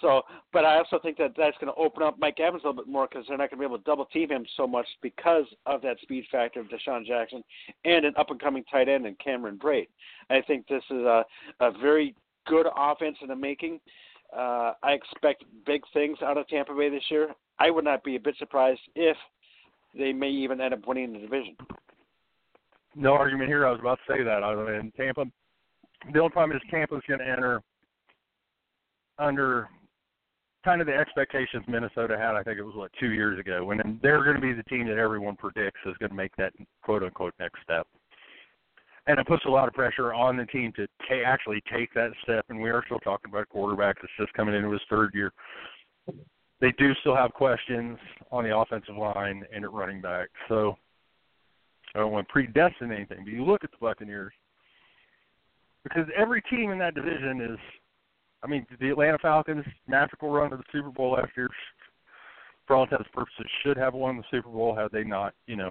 So, 0.00 0.22
but 0.52 0.64
I 0.64 0.78
also 0.78 0.98
think 0.98 1.18
that 1.18 1.32
that's 1.36 1.56
going 1.58 1.72
to 1.72 1.78
open 1.78 2.02
up 2.02 2.16
Mike 2.18 2.40
Evans 2.40 2.62
a 2.64 2.68
little 2.68 2.82
bit 2.82 2.90
more 2.90 3.06
because 3.10 3.26
they're 3.28 3.36
not 3.36 3.50
going 3.50 3.58
to 3.58 3.62
be 3.62 3.64
able 3.66 3.78
to 3.78 3.84
double 3.84 4.06
team 4.06 4.30
him 4.30 4.46
so 4.56 4.66
much 4.66 4.86
because 5.02 5.44
of 5.66 5.82
that 5.82 5.98
speed 6.00 6.24
factor 6.30 6.60
of 6.60 6.68
DeSean 6.68 7.04
Jackson 7.04 7.42
and 7.84 8.04
an 8.06 8.14
up 8.16 8.30
and 8.30 8.40
coming 8.40 8.64
tight 8.70 8.88
end 8.88 9.06
in 9.06 9.14
Cameron 9.16 9.58
Brate. 9.58 9.88
I 10.30 10.40
think 10.42 10.66
this 10.68 10.84
is 10.90 11.02
a 11.02 11.24
a 11.60 11.70
very 11.72 12.14
good 12.46 12.66
offense 12.76 13.16
in 13.20 13.28
the 13.28 13.36
making. 13.36 13.80
Uh, 14.34 14.72
I 14.82 14.92
expect 14.92 15.44
big 15.66 15.82
things 15.92 16.18
out 16.22 16.38
of 16.38 16.46
Tampa 16.48 16.74
Bay 16.74 16.88
this 16.88 17.02
year. 17.10 17.30
I 17.58 17.70
would 17.70 17.84
not 17.84 18.04
be 18.04 18.16
a 18.16 18.20
bit 18.20 18.36
surprised 18.38 18.80
if 18.94 19.16
they 19.96 20.12
may 20.12 20.30
even 20.30 20.60
end 20.60 20.72
up 20.72 20.86
winning 20.86 21.12
the 21.12 21.18
division. 21.18 21.56
No 22.94 23.12
argument 23.12 23.48
here. 23.48 23.66
I 23.66 23.70
was 23.70 23.80
about 23.80 23.98
to 24.06 24.14
say 24.14 24.22
that. 24.22 24.42
I 24.42 24.54
mean, 24.54 24.92
Tampa. 24.96 25.24
The 26.12 26.18
only 26.18 26.30
problem 26.30 26.56
is 26.56 26.62
Tampa's 26.70 27.02
going 27.06 27.20
to 27.20 27.28
enter 27.28 27.60
under 29.20 29.68
kind 30.64 30.80
of 30.80 30.86
the 30.86 30.94
expectations 30.94 31.64
Minnesota 31.66 32.18
had. 32.18 32.34
I 32.34 32.42
think 32.42 32.58
it 32.58 32.62
was 32.62 32.74
what 32.74 32.90
two 32.98 33.10
years 33.10 33.38
ago 33.38 33.64
when 33.64 33.98
they're 34.02 34.24
going 34.24 34.36
to 34.36 34.42
be 34.42 34.52
the 34.52 34.62
team 34.64 34.86
that 34.88 34.98
everyone 34.98 35.36
predicts 35.36 35.80
is 35.86 35.96
going 35.98 36.10
to 36.10 36.16
make 36.16 36.34
that 36.36 36.52
quote 36.82 37.02
unquote 37.02 37.34
next 37.38 37.62
step. 37.62 37.86
And 39.06 39.18
it 39.18 39.26
puts 39.26 39.44
a 39.46 39.50
lot 39.50 39.66
of 39.66 39.74
pressure 39.74 40.12
on 40.12 40.36
the 40.36 40.44
team 40.46 40.72
to 40.76 40.86
ta- 41.08 41.24
actually 41.26 41.62
take 41.72 41.92
that 41.94 42.10
step. 42.22 42.44
And 42.48 42.60
we 42.60 42.70
are 42.70 42.82
still 42.84 42.98
talking 43.00 43.30
about 43.30 43.42
a 43.42 43.46
quarterback 43.46 43.96
that's 44.00 44.12
just 44.18 44.32
coming 44.34 44.54
into 44.54 44.70
his 44.70 44.82
third 44.90 45.12
year. 45.14 45.32
They 46.60 46.72
do 46.72 46.92
still 47.00 47.16
have 47.16 47.32
questions 47.32 47.98
on 48.30 48.44
the 48.44 48.54
offensive 48.54 48.96
line 48.96 49.44
and 49.52 49.64
at 49.64 49.72
running 49.72 50.02
back. 50.02 50.28
So 50.48 50.76
I 51.94 51.98
don't 51.98 52.12
want 52.12 52.28
to 52.28 52.32
predestine 52.32 52.92
anything, 52.94 53.24
but 53.24 53.32
you 53.32 53.44
look 53.44 53.64
at 53.64 53.70
the 53.70 53.78
Buccaneers 53.80 54.32
because 55.82 56.06
every 56.14 56.42
team 56.42 56.70
in 56.70 56.78
that 56.78 56.94
division 56.94 57.40
is. 57.40 57.58
I 58.42 58.46
mean, 58.46 58.66
the 58.80 58.90
Atlanta 58.90 59.18
Falcons 59.18 59.64
magical 59.86 60.30
run 60.30 60.50
to 60.50 60.56
the 60.56 60.62
Super 60.72 60.90
Bowl 60.90 61.12
last 61.12 61.30
year. 61.36 61.48
for 62.66 62.76
all 62.76 62.84
intents 62.84 63.04
and 63.06 63.12
purposes, 63.12 63.50
should 63.62 63.76
have 63.76 63.94
won 63.94 64.16
the 64.16 64.24
Super 64.30 64.48
Bowl 64.48 64.74
had 64.74 64.90
they 64.92 65.04
not, 65.04 65.34
you 65.46 65.56
know, 65.56 65.70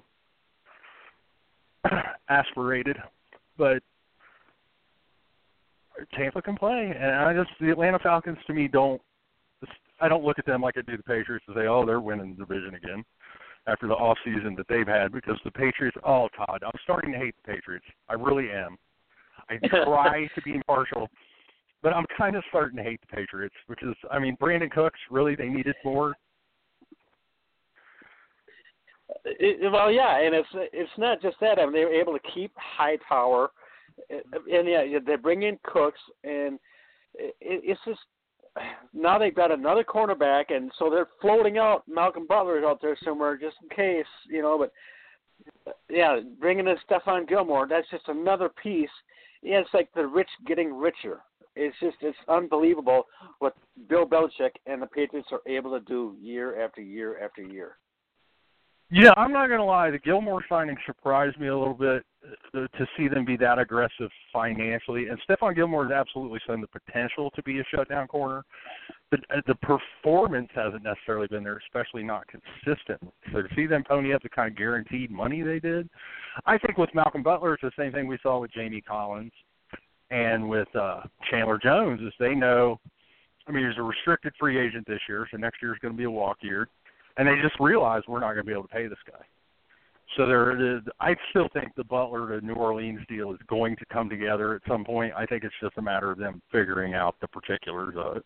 aspirated. 2.30 2.98
But 3.58 3.82
Tampa 6.16 6.42
can 6.42 6.56
play, 6.56 6.94
and 6.98 7.12
I 7.12 7.34
just 7.34 7.50
the 7.60 7.72
Atlanta 7.72 8.00
Falcons 8.00 8.38
to 8.48 8.54
me 8.54 8.68
don't. 8.68 9.02
I 10.02 10.08
don't 10.08 10.24
look 10.24 10.40
at 10.40 10.46
them 10.46 10.62
like 10.62 10.76
I 10.78 10.82
do 10.82 10.96
the 10.96 11.04
Patriots 11.04 11.44
and 11.48 11.56
say, 11.58 11.68
"Oh, 11.68 11.86
they're 11.86 12.00
winning 12.00 12.36
the 12.38 12.46
division 12.46 12.76
again." 12.76 13.04
After 13.68 13.88
the 13.88 13.94
off 13.94 14.18
season 14.24 14.56
that 14.56 14.68
they've 14.70 14.88
had, 14.88 15.12
because 15.12 15.38
the 15.44 15.52
Patriots, 15.52 15.98
oh 16.06 16.30
Todd, 16.36 16.64
I'm 16.66 16.80
starting 16.84 17.12
to 17.12 17.18
hate 17.18 17.36
the 17.44 17.54
Patriots. 17.54 17.86
I 18.08 18.14
really 18.14 18.50
am. 18.52 18.78
I 19.50 19.58
try 19.68 20.30
to 20.34 20.42
be 20.42 20.56
impartial, 20.56 21.10
but 21.82 21.94
I'm 21.94 22.06
kind 22.18 22.36
of 22.36 22.44
starting 22.50 22.78
to 22.78 22.84
hate 22.84 23.02
the 23.02 23.16
Patriots, 23.16 23.56
which 23.68 23.82
is, 23.84 23.96
I 24.12 24.20
mean, 24.20 24.38
Brandin 24.42 24.72
Cooks 24.72 25.00
really 25.10 25.36
they 25.36 25.48
needed 25.48 25.76
more. 25.84 26.16
Uh, 29.10 29.32
it, 29.40 29.72
well, 29.72 29.92
yeah, 29.92 30.22
and 30.22 30.36
it's 30.36 30.50
it's 30.54 30.92
not 30.98 31.22
just 31.22 31.38
that. 31.42 31.60
I 31.60 31.66
mean, 31.66 31.74
they 31.74 31.86
were 31.86 31.94
able 31.94 32.14
to 32.14 32.32
keep 32.34 32.52
Hightower 32.56 33.50
uh, 34.12 34.40
and 34.52 34.68
yeah, 34.68 35.00
they 35.06 35.16
bring 35.16 35.44
in 35.44 35.58
Cooks, 35.64 36.00
and 36.24 36.60
it, 37.16 37.36
it's 37.42 37.82
just 37.86 38.00
now 38.94 39.18
they've 39.18 39.36
got 39.36 39.52
another 39.52 39.84
cornerback, 39.84 40.54
and 40.54 40.72
so 40.78 40.90
they're 40.90 41.10
floating 41.22 41.58
out 41.58 41.84
Malcolm 41.88 42.26
Butler 42.28 42.66
out 42.66 42.82
there 42.82 42.98
somewhere 43.04 43.38
just 43.38 43.58
in 43.62 43.70
case, 43.76 44.06
you 44.28 44.42
know. 44.42 44.58
But 44.58 44.72
uh, 45.68 45.76
yeah, 45.90 46.20
bringing 46.40 46.68
in 46.68 46.76
Stephon 46.90 47.28
Gilmore, 47.28 47.68
that's 47.68 47.90
just 47.90 48.08
another 48.08 48.50
piece. 48.62 48.90
Yeah, 49.42 49.60
it's 49.60 49.74
like 49.74 49.90
the 49.96 50.06
rich 50.06 50.30
getting 50.46 50.74
richer. 50.74 51.20
It's 51.56 51.76
just 51.80 51.98
it's 52.02 52.18
unbelievable 52.28 53.04
what 53.40 53.56
Bill 53.90 54.08
Belichick 54.08 54.52
and 54.66 54.82
the 54.82 54.88
Patriots 54.88 55.30
are 55.32 55.42
able 55.48 55.72
to 55.72 55.84
do 55.86 56.16
year 56.22 56.64
after 56.64 56.82
year 56.82 57.20
after 57.24 57.42
year. 57.42 57.78
Yeah, 58.92 59.12
I'm 59.18 59.32
not 59.32 59.48
going 59.48 59.60
to 59.60 59.66
lie. 59.66 59.92
The 59.92 60.00
Gilmore 60.00 60.44
signing 60.50 60.76
surprised 60.88 61.40
me 61.40 61.48
a 61.48 61.58
little 61.58 61.76
bit 61.76 62.04
uh, 62.56 62.66
to 62.76 62.88
see 62.98 63.08
them 63.08 63.24
be 63.24 63.38
that 63.38 63.60
aggressive 63.60 64.10
financially. 64.34 65.10
And 65.10 65.20
Stephon 65.30 65.56
Gilmore 65.56 65.84
has 65.84 65.92
absolutely 65.92 66.40
shown 66.48 66.60
the 66.60 66.68
potential 66.68 67.30
to 67.36 67.44
be 67.44 67.60
a 67.60 67.64
shutdown 67.74 68.08
corner, 68.08 68.44
but 69.12 69.20
uh, 69.30 69.42
the 69.46 69.54
performance 69.56 70.50
hasn't 70.56 70.84
necessarily 70.84 71.28
been 71.28 71.44
there, 71.44 71.62
especially 71.68 72.02
not 72.02 72.26
consistent. 72.28 73.00
So 73.32 73.44
to 73.44 73.48
see 73.56 73.68
them 73.68 73.84
pony 73.88 74.12
up 74.12 74.24
the 74.24 74.30
kind 74.30 74.50
of 74.50 74.58
guaranteed 74.58 75.12
money 75.12 75.44
they 75.44 75.60
did, 75.60 75.88
I 76.48 76.58
think 76.58 76.80
with 76.80 76.90
Malcolm 76.96 77.22
Butler, 77.22 77.54
it's 77.54 77.62
the 77.62 77.72
same 77.78 77.92
thing 77.92 78.08
we 78.08 78.18
saw 78.24 78.40
with 78.40 78.52
Jamie 78.52 78.82
Collins 78.82 79.34
and 80.12 80.50
with 80.50 80.74
uh, 80.76 81.02
Chandler 81.30 81.60
Jones, 81.62 82.02
is 82.02 82.14
they 82.20 82.36
know. 82.36 82.80
I 83.48 83.52
mean, 83.52 83.68
he's 83.68 83.78
a 83.80 83.84
restricted 83.84 84.34
free 84.40 84.60
agent 84.60 84.86
this 84.88 85.00
year, 85.10 85.28
so 85.32 85.38
next 85.38 85.62
year 85.62 85.74
is 85.74 85.80
going 85.80 85.94
to 85.94 85.98
be 85.98 86.04
a 86.04 86.12
walk 86.12 86.38
year 86.42 86.68
and 87.20 87.28
they 87.28 87.36
just 87.42 87.60
realized 87.60 88.06
we're 88.08 88.22
not 88.22 88.34
going 88.34 88.38
to 88.38 88.44
be 88.44 88.54
able 88.54 88.64
to 88.64 88.70
pay 88.70 88.88
this 88.88 88.98
guy. 89.06 89.24
So 90.18 90.26
there, 90.26 90.82
I 91.02 91.16
still 91.30 91.50
think 91.54 91.76
the 91.76 91.84
Butler 91.84 92.40
to 92.40 92.46
New 92.46 92.54
Orleans 92.54 93.02
deal 93.10 93.32
is 93.34 93.40
going 93.48 93.76
to 93.76 93.86
come 93.92 94.10
together 94.10 94.56
at 94.56 94.62
some 94.68 94.84
point. 94.84 95.14
I 95.16 95.26
think 95.26 95.44
it's 95.44 95.54
just 95.62 95.78
a 95.78 95.82
matter 95.82 96.10
of 96.10 96.18
them 96.18 96.42
figuring 96.52 96.96
out 96.96 97.16
the 97.22 97.28
particulars 97.28 97.96
of 97.98 98.18
it. 98.18 98.26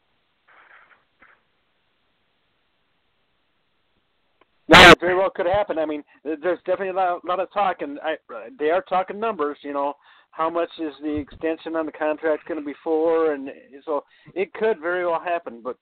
No, 4.69 4.79
it 4.91 4.99
very 5.01 5.15
well 5.15 5.31
could 5.31 5.47
happen. 5.47 5.77
I 5.77 5.85
mean, 5.85 6.03
there's 6.23 6.59
definitely 6.59 6.89
a 6.89 6.93
lot, 6.93 7.19
a 7.21 7.27
lot 7.27 7.39
of 7.41 7.51
talk, 7.51 7.81
and 7.81 7.99
I, 8.01 8.15
they 8.57 8.69
are 8.69 8.81
talking 8.83 9.19
numbers. 9.19 9.57
You 9.61 9.73
know, 9.73 9.93
how 10.33 10.49
much 10.49 10.69
is 10.79 10.93
the 11.01 11.15
extension 11.15 11.75
on 11.75 11.85
the 11.85 11.91
contract 11.91 12.47
going 12.47 12.59
to 12.59 12.65
be 12.65 12.73
for, 12.83 13.33
and 13.33 13.49
so 13.85 14.03
it 14.33 14.51
could 14.53 14.79
very 14.79 15.05
well 15.05 15.21
happen. 15.23 15.61
But 15.63 15.77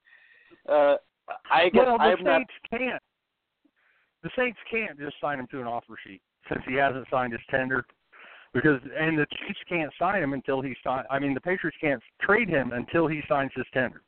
uh, 0.70 0.96
I 1.50 1.70
guess 1.70 1.84
well, 1.86 1.96
the 1.96 2.04
I'm 2.04 2.16
Saints 2.18 2.52
not. 2.70 2.78
can't. 2.78 3.02
The 4.22 4.30
Saints 4.36 4.58
can't 4.70 4.98
just 4.98 5.16
sign 5.20 5.38
him 5.38 5.46
to 5.52 5.60
an 5.60 5.66
offer 5.66 5.94
sheet 6.06 6.20
since 6.48 6.60
he 6.68 6.74
hasn't 6.74 7.06
signed 7.10 7.32
his 7.32 7.40
tender, 7.50 7.84
because 8.52 8.78
and 8.98 9.18
the 9.18 9.26
Chiefs 9.26 9.60
can't 9.68 9.90
sign 9.98 10.22
him 10.22 10.34
until 10.34 10.60
he 10.60 10.76
sign. 10.84 11.04
I 11.10 11.18
mean, 11.18 11.32
the 11.32 11.40
Patriots 11.40 11.78
can't 11.80 12.02
trade 12.20 12.50
him 12.50 12.72
until 12.72 13.06
he 13.06 13.22
signs 13.28 13.52
his 13.56 13.66
tender. 13.72 14.02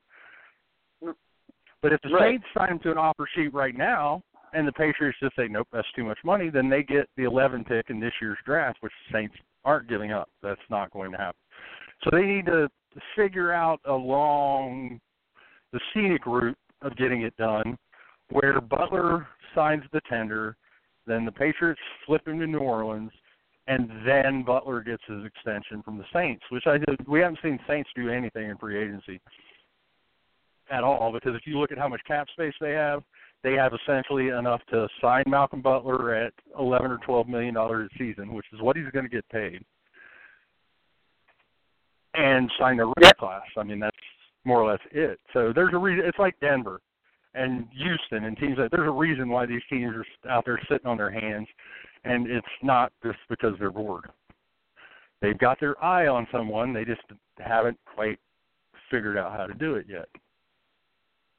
But 1.80 1.92
if 1.92 2.00
the 2.02 2.11
Right. 2.11 2.33
Saints 2.33 2.46
sign 2.57 2.68
him 2.72 2.78
to 2.80 2.90
an 2.90 2.98
offer 2.98 3.26
sheet 3.35 3.52
right 3.52 3.76
now, 3.76 4.22
and 4.52 4.68
the 4.68 4.72
Patriots 4.72 5.18
just 5.20 5.37
say 5.37 5.48
nope, 5.48 5.68
that's 5.72 5.90
too 5.96 6.04
much 6.04 6.18
money, 6.22 6.50
then 6.50 6.68
they 6.68 6.83
get 6.83 7.09
the 7.16 7.24
11 7.24 7.64
pick 7.64 7.88
in 7.88 7.98
this 7.98 8.12
year's 8.20 8.38
draft, 8.44 8.78
which 8.80 8.92
the 9.09 9.18
Saints 9.18 9.35
aren't 9.64 9.88
giving 9.88 10.12
up. 10.12 10.29
That's 10.42 10.61
not 10.70 10.90
going 10.92 11.12
to 11.12 11.18
happen. 11.18 11.40
So 12.03 12.11
they 12.12 12.22
need 12.22 12.46
to 12.46 12.68
figure 13.16 13.53
out 13.53 13.81
along 13.87 15.00
the 15.72 15.81
scenic 15.92 16.27
route 16.27 16.57
of 16.83 16.96
getting 16.96 17.22
it 17.22 17.37
done, 17.37 17.77
where 18.31 18.61
Butler 18.61 19.27
signs 19.55 19.83
the 19.92 20.00
tender, 20.09 20.57
then 21.07 21.24
the 21.24 21.33
Patriots 21.33 21.81
flip 22.07 22.27
him 22.27 22.38
to 22.40 22.46
New 22.46 22.59
Orleans, 22.59 23.11
and 23.66 23.90
then 24.07 24.42
Butler 24.42 24.83
gets 24.83 25.03
his 25.07 25.24
extension 25.24 25.83
from 25.83 25.96
the 25.98 26.05
Saints, 26.12 26.44
which 26.50 26.66
I 26.66 26.79
did. 26.79 27.09
We 27.09 27.20
haven't 27.20 27.38
seen 27.42 27.59
Saints 27.66 27.90
do 27.96 28.11
anything 28.11 28.50
in 28.50 28.59
free 28.59 28.83
agency 28.83 29.20
at 30.70 30.85
all 30.85 31.12
because 31.12 31.35
if 31.35 31.46
you 31.46 31.59
look 31.59 31.72
at 31.72 31.79
how 31.79 31.88
much 31.88 32.00
cap 32.07 32.29
space 32.33 32.55
they 32.61 32.72
have, 32.72 33.03
they 33.44 33.52
have 33.52 33.72
essentially 33.74 34.28
enough 34.28 34.62
to 34.70 34.88
sign 35.00 35.22
Malcolm 35.26 35.61
Butler 35.61 36.14
at 36.14 36.33
eleven 36.59 36.90
or 36.90 36.98
twelve 37.04 37.28
million 37.28 37.54
dollars 37.54 37.90
a 37.94 37.98
season, 37.98 38.33
which 38.33 38.46
is 38.52 38.61
what 38.61 38.76
he's 38.76 38.90
going 38.92 39.04
to 39.04 39.11
get 39.11 39.28
paid, 39.28 39.62
and 42.14 42.50
sign 42.59 42.78
the 42.78 42.87
rookie 42.87 43.14
class. 43.20 43.42
I 43.57 43.62
mean, 43.62 43.78
that's 43.78 43.96
more 44.44 44.62
or 44.62 44.70
less 44.70 44.80
it. 44.90 45.20
So 45.33 45.52
there's 45.54 45.74
a 45.74 45.78
reason. 45.78 46.04
It's 46.07 46.18
like 46.18 46.40
Denver 46.40 46.80
and 47.35 47.68
Houston 47.76 48.24
and 48.24 48.37
teams. 48.37 48.57
That, 48.57 48.70
there's 48.72 48.88
a 48.88 48.92
reason 48.92 49.28
why 49.28 49.44
these 49.44 49.62
teams 49.68 49.94
are 49.94 50.30
out 50.30 50.44
there 50.46 50.61
sitting 50.68 50.87
on 50.87 50.96
their 50.96 51.11
hands, 51.11 51.46
and 52.04 52.26
it's 52.26 52.46
not 52.62 52.92
just 53.04 53.18
because 53.28 53.52
they're 53.59 53.70
bored. 53.70 54.07
They've 55.20 55.38
got 55.38 55.61
their 55.61 55.83
eye 55.85 56.07
on 56.07 56.26
someone. 56.33 56.72
They 56.72 56.85
just 56.85 57.02
haven't 57.38 57.78
quite 57.94 58.18
figured 58.90 59.18
out 59.18 59.33
how 59.33 59.46
to 59.46 59.54
do 59.54 59.74
it 59.74 59.87
yet. 59.88 60.09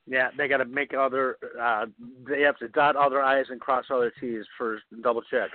Yeah, 0.08 0.30
they 0.38 0.48
got 0.48 0.58
to 0.58 0.66
make 0.66 0.94
other. 0.94 1.38
Uh, 1.60 1.88
they 2.28 2.42
have 2.42 2.58
to 2.60 2.68
dot 2.70 2.96
other 2.96 3.24
i's 3.24 3.48
and 3.50 3.60
cross 3.60 3.86
other 3.90 4.12
t's 4.20 4.46
for 4.58 4.80
double 5.02 5.24
check. 5.32 5.50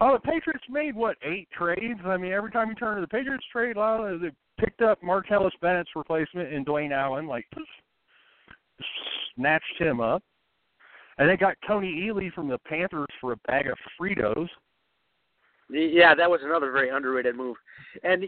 Oh, 0.00 0.12
the 0.12 0.18
Patriots 0.18 0.64
made 0.68 0.94
what 0.94 1.16
eight 1.24 1.48
trades? 1.56 2.00
I 2.04 2.16
mean, 2.16 2.32
every 2.32 2.50
time 2.50 2.68
you 2.68 2.74
turn 2.74 2.96
to 2.96 3.00
the 3.00 3.06
Patriots 3.06 3.44
trade, 3.50 3.76
lot 3.76 4.04
of 4.04 4.20
they 4.20 4.30
picked 4.58 4.82
up 4.82 5.00
Martellus 5.02 5.52
Bennett's 5.60 5.90
replacement 5.96 6.52
in 6.52 6.64
Dwayne 6.64 6.92
Allen, 6.92 7.26
like 7.26 7.46
snatched 9.36 9.78
him 9.78 10.00
up, 10.00 10.22
and 11.18 11.28
they 11.28 11.36
got 11.36 11.56
Kony 11.68 12.06
Ealy 12.06 12.32
from 12.32 12.48
the 12.48 12.58
Panthers 12.58 13.06
for 13.20 13.32
a 13.32 13.36
bag 13.46 13.68
of 13.68 13.78
Fritos. 13.98 14.48
Yeah, 15.70 16.14
that 16.14 16.28
was 16.28 16.40
another 16.44 16.72
very 16.72 16.90
underrated 16.90 17.36
move. 17.36 17.56
And 18.02 18.24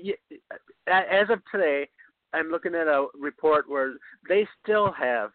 as 0.87 1.29
of 1.29 1.41
today, 1.53 1.89
I'm 2.33 2.49
looking 2.49 2.75
at 2.75 2.87
a 2.87 3.07
report 3.19 3.69
where 3.69 3.95
they 4.29 4.47
still 4.63 4.93
have, 4.93 5.31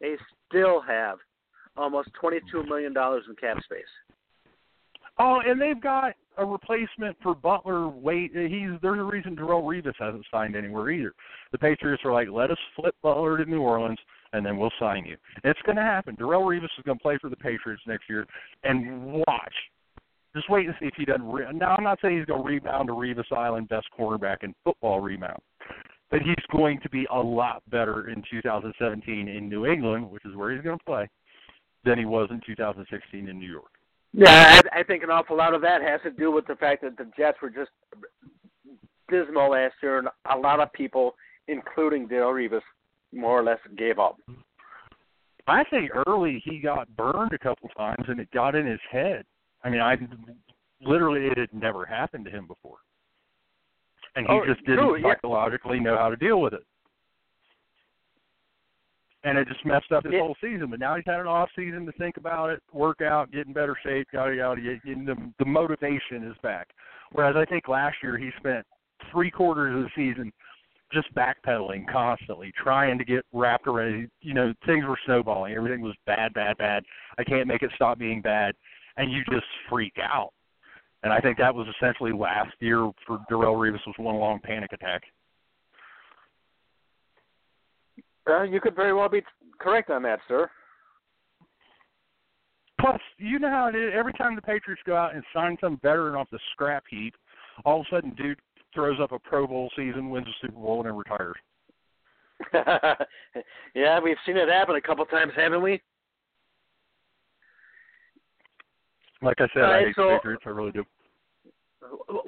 they 0.00 0.16
still 0.48 0.80
have 0.80 1.18
almost 1.76 2.08
22 2.20 2.64
million 2.64 2.92
dollars 2.92 3.24
in 3.28 3.36
cap 3.36 3.62
space. 3.64 3.82
Oh, 5.18 5.40
and 5.46 5.60
they've 5.60 5.80
got 5.80 6.14
a 6.38 6.44
replacement 6.44 7.16
for 7.22 7.34
Butler. 7.34 7.88
Wait, 7.88 8.32
he's 8.34 8.70
there's 8.82 8.98
a 8.98 9.02
reason 9.02 9.36
Darrelle 9.36 9.62
Revis 9.62 9.94
hasn't 9.98 10.26
signed 10.30 10.56
anywhere 10.56 10.90
either. 10.90 11.12
The 11.52 11.58
Patriots 11.58 12.02
are 12.04 12.12
like, 12.12 12.28
let 12.30 12.50
us 12.50 12.58
flip 12.74 12.96
Butler 13.02 13.38
to 13.38 13.48
New 13.48 13.60
Orleans, 13.60 13.98
and 14.32 14.44
then 14.44 14.56
we'll 14.56 14.72
sign 14.80 15.04
you. 15.04 15.16
It's 15.44 15.60
going 15.64 15.76
to 15.76 15.82
happen. 15.82 16.16
Darrelle 16.16 16.42
Revis 16.42 16.64
is 16.64 16.84
going 16.84 16.98
to 16.98 17.02
play 17.02 17.18
for 17.20 17.30
the 17.30 17.36
Patriots 17.36 17.82
next 17.86 18.08
year, 18.08 18.26
and 18.64 19.04
watch. 19.12 19.54
Just 20.34 20.50
wait 20.50 20.66
and 20.66 20.74
see 20.80 20.86
if 20.86 20.94
he 20.96 21.04
doesn't. 21.04 21.30
Re- 21.30 21.46
now, 21.54 21.76
I'm 21.76 21.84
not 21.84 22.00
saying 22.02 22.18
he's 22.18 22.26
going 22.26 22.42
to 22.42 22.48
rebound 22.48 22.88
to 22.88 22.94
Revis 22.94 23.30
Island, 23.30 23.68
best 23.68 23.86
cornerback 23.96 24.38
in 24.42 24.52
football 24.64 25.00
rebound, 25.00 25.38
but 26.10 26.20
he's 26.22 26.34
going 26.52 26.80
to 26.80 26.88
be 26.90 27.06
a 27.10 27.18
lot 27.18 27.62
better 27.70 28.08
in 28.08 28.22
2017 28.30 29.28
in 29.28 29.48
New 29.48 29.66
England, 29.66 30.10
which 30.10 30.24
is 30.24 30.34
where 30.36 30.52
he's 30.52 30.62
going 30.62 30.78
to 30.78 30.84
play, 30.84 31.08
than 31.84 31.98
he 31.98 32.04
was 32.04 32.28
in 32.30 32.40
2016 32.46 33.28
in 33.28 33.38
New 33.38 33.50
York. 33.50 33.70
Yeah, 34.12 34.60
I, 34.72 34.80
I 34.80 34.82
think 34.84 35.02
an 35.02 35.10
awful 35.10 35.36
lot 35.36 35.54
of 35.54 35.60
that 35.62 35.82
has 35.82 36.00
to 36.02 36.10
do 36.10 36.30
with 36.30 36.46
the 36.46 36.54
fact 36.54 36.82
that 36.82 36.96
the 36.96 37.10
Jets 37.16 37.38
were 37.42 37.50
just 37.50 37.70
dismal 39.10 39.50
last 39.50 39.74
year, 39.82 39.98
and 39.98 40.08
a 40.30 40.36
lot 40.36 40.60
of 40.60 40.72
people, 40.72 41.14
including 41.48 42.08
Darrelle 42.08 42.48
Revis, 42.48 42.62
more 43.12 43.38
or 43.38 43.42
less 43.42 43.58
gave 43.76 43.98
up. 43.98 44.16
I 45.46 45.64
think 45.64 45.90
early 46.06 46.42
he 46.44 46.58
got 46.58 46.94
burned 46.96 47.32
a 47.32 47.38
couple 47.38 47.68
times 47.70 48.04
and 48.08 48.18
it 48.18 48.30
got 48.32 48.54
in 48.54 48.66
his 48.66 48.80
head. 48.90 49.24
I 49.62 49.70
mean, 49.70 49.80
I 49.80 49.96
literally 50.80 51.26
it 51.26 51.38
had 51.38 51.52
never 51.52 51.84
happened 51.84 52.24
to 52.26 52.30
him 52.30 52.46
before, 52.46 52.78
and 54.16 54.26
he 54.26 54.32
Oh, 54.32 54.44
just 54.46 54.64
didn't 54.64 54.78
true, 54.84 54.96
yeah. 54.96 55.14
psychologically 55.14 55.80
know 55.80 55.96
how 55.96 56.08
to 56.08 56.16
deal 56.16 56.40
with 56.40 56.52
it, 56.54 56.64
and 59.24 59.38
it 59.38 59.48
just 59.48 59.64
messed 59.64 59.90
up 59.92 60.04
his 60.04 60.12
Yeah. 60.12 60.20
whole 60.20 60.36
season. 60.40 60.68
But 60.70 60.80
now 60.80 60.94
he's 60.96 61.04
had 61.06 61.20
an 61.20 61.26
off 61.26 61.50
season 61.56 61.86
to 61.86 61.92
think 61.92 62.16
about 62.16 62.50
it, 62.50 62.62
work 62.72 63.00
out, 63.00 63.30
get 63.30 63.46
in 63.46 63.52
better 63.52 63.76
shape, 63.82 64.08
yada 64.12 64.34
yada. 64.34 64.60
yada 64.60 64.80
the, 64.84 65.32
the 65.38 65.44
motivation 65.44 66.22
is 66.24 66.36
back. 66.38 66.68
Whereas 67.12 67.36
I 67.36 67.44
think 67.44 67.68
last 67.68 67.96
year 68.02 68.16
he 68.16 68.30
spent 68.38 68.66
three 69.10 69.30
quarters 69.30 69.76
of 69.76 69.82
the 69.84 69.90
season 69.94 70.32
just 70.92 71.12
backpedaling 71.14 71.88
constantly, 71.90 72.52
trying 72.52 72.98
to 72.98 73.04
get 73.04 73.24
wrapped 73.32 73.66
around. 73.66 74.10
You 74.20 74.34
know, 74.34 74.54
things 74.66 74.84
were 74.84 74.98
snowballing. 75.06 75.54
Everything 75.54 75.80
was 75.80 75.94
bad, 76.06 76.32
bad, 76.34 76.56
bad. 76.58 76.84
I 77.18 77.24
can't 77.24 77.48
make 77.48 77.62
it 77.62 77.70
stop 77.74 77.98
being 77.98 78.20
bad, 78.20 78.54
and 78.96 79.10
you 79.10 79.24
just 79.30 79.46
freak 79.68 79.94
out. 80.00 80.32
And 81.04 81.12
I 81.12 81.20
think 81.20 81.36
that 81.36 81.54
was 81.54 81.66
essentially 81.78 82.12
last 82.12 82.54
year 82.60 82.90
for 83.06 83.18
Darrelle 83.30 83.56
Revis 83.56 83.86
was 83.86 83.94
one 83.98 84.16
long 84.16 84.40
panic 84.42 84.72
attack. 84.72 85.02
Uh, 88.28 88.42
you 88.42 88.58
could 88.58 88.74
very 88.74 88.94
well 88.94 89.10
be 89.10 89.22
correct 89.60 89.90
on 89.90 90.02
that, 90.02 90.18
sir. 90.26 90.50
Plus, 92.80 92.98
you 93.18 93.38
know 93.38 93.50
how 93.50 93.68
it 93.68 93.74
is. 93.76 93.92
Every 93.94 94.14
time 94.14 94.34
the 94.34 94.40
Patriots 94.42 94.82
go 94.86 94.96
out 94.96 95.14
and 95.14 95.22
sign 95.34 95.58
some 95.60 95.78
veteran 95.82 96.14
off 96.14 96.28
the 96.32 96.38
scrap 96.52 96.84
heap, 96.88 97.14
all 97.66 97.80
of 97.80 97.86
a 97.92 97.96
sudden, 97.96 98.10
dude 98.16 98.38
throws 98.74 98.98
up 99.00 99.12
a 99.12 99.18
Pro 99.18 99.46
Bowl 99.46 99.70
season, 99.76 100.08
wins 100.10 100.26
a 100.26 100.32
Super 100.40 100.58
Bowl, 100.58 100.80
and 100.80 100.88
then 100.88 100.96
retires. 100.96 101.36
yeah, 103.74 104.00
we've 104.00 104.16
seen 104.26 104.36
it 104.38 104.48
happen 104.48 104.74
a 104.74 104.80
couple 104.80 105.04
times, 105.04 105.32
haven't 105.36 105.62
we? 105.62 105.80
Like 109.22 109.40
I 109.40 109.46
said, 109.54 109.62
All 109.62 109.70
I 109.70 109.74
right, 109.74 109.86
hate 109.86 109.96
so- 109.96 110.08
the 110.08 110.16
Patriots. 110.16 110.42
I 110.46 110.48
really 110.48 110.72
do. 110.72 110.84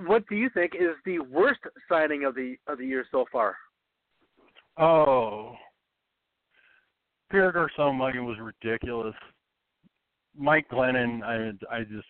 What 0.07 0.29
do 0.29 0.37
you 0.37 0.51
think 0.51 0.75
is 0.75 0.97
the 1.05 1.21
worst 1.21 1.61
signing 1.89 2.25
of 2.25 2.35
the 2.35 2.57
of 2.67 2.79
the 2.79 2.87
year 2.87 3.07
so 3.11 3.25
far? 3.33 3.57
Oh, 4.79 5.55
Pierre 7.31 7.53
Garcon 7.53 7.99
was 7.99 8.39
ridiculous. 8.41 9.15
Mike 10.39 10.69
Glennon, 10.71 11.23
I 11.23 11.75
I 11.75 11.83
just, 11.85 12.07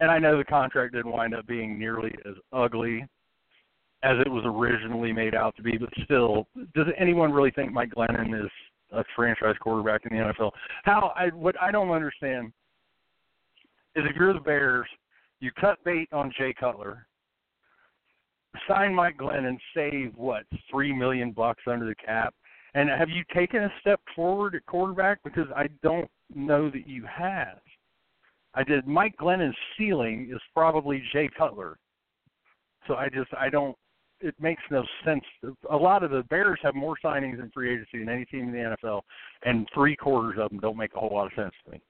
and 0.00 0.10
I 0.10 0.18
know 0.18 0.38
the 0.38 0.44
contract 0.44 0.94
didn't 0.94 1.10
wind 1.10 1.34
up 1.34 1.46
being 1.46 1.78
nearly 1.78 2.14
as 2.24 2.34
ugly 2.52 3.06
as 4.02 4.16
it 4.24 4.30
was 4.30 4.44
originally 4.44 5.12
made 5.12 5.34
out 5.34 5.56
to 5.56 5.62
be, 5.62 5.76
but 5.76 5.88
still, 6.04 6.46
does 6.74 6.86
anyone 6.96 7.32
really 7.32 7.50
think 7.50 7.72
Mike 7.72 7.90
Glennon 7.96 8.44
is 8.44 8.50
a 8.92 9.02
franchise 9.16 9.56
quarterback 9.60 10.02
in 10.06 10.16
the 10.16 10.22
NFL? 10.22 10.52
How 10.84 11.12
I 11.16 11.28
what 11.28 11.60
I 11.60 11.72
don't 11.72 11.90
understand 11.90 12.52
is 13.96 14.04
if 14.08 14.14
you're 14.14 14.34
the 14.34 14.40
Bears, 14.40 14.86
you 15.40 15.50
cut 15.60 15.82
bait 15.84 16.08
on 16.12 16.32
Jay 16.36 16.54
Cutler, 16.58 17.06
sign 18.68 18.94
Mike 18.94 19.18
Glennon, 19.18 19.58
save 19.74 20.12
what 20.16 20.44
three 20.70 20.92
million 20.92 21.32
bucks 21.32 21.62
under 21.66 21.86
the 21.86 21.94
cap, 21.94 22.34
and 22.74 22.88
have 22.90 23.08
you 23.08 23.24
taken 23.34 23.64
a 23.64 23.72
step 23.80 24.00
forward 24.14 24.54
at 24.54 24.66
quarterback? 24.66 25.18
Because 25.24 25.46
I 25.54 25.68
don't 25.82 26.10
know 26.34 26.70
that 26.70 26.86
you 26.86 27.04
have. 27.04 27.58
I 28.54 28.64
did. 28.64 28.86
Mike 28.86 29.14
Glennon's 29.20 29.56
ceiling 29.76 30.30
is 30.34 30.40
probably 30.54 31.02
Jay 31.12 31.28
Cutler, 31.36 31.78
so 32.86 32.94
I 32.94 33.08
just 33.08 33.32
I 33.38 33.48
don't. 33.50 33.76
It 34.20 34.34
makes 34.40 34.62
no 34.70 34.82
sense. 35.04 35.22
A 35.70 35.76
lot 35.76 36.02
of 36.02 36.10
the 36.10 36.22
Bears 36.30 36.58
have 36.62 36.74
more 36.74 36.96
signings 37.04 37.38
in 37.38 37.50
free 37.52 37.72
agency 37.72 37.98
than 37.98 38.08
any 38.08 38.24
team 38.24 38.48
in 38.48 38.52
the 38.52 38.76
NFL, 38.82 39.02
and 39.44 39.68
three 39.74 39.94
quarters 39.94 40.38
of 40.40 40.50
them 40.50 40.58
don't 40.58 40.76
make 40.76 40.94
a 40.94 40.98
whole 40.98 41.14
lot 41.14 41.26
of 41.26 41.32
sense 41.36 41.52
to 41.66 41.72
me. 41.72 41.80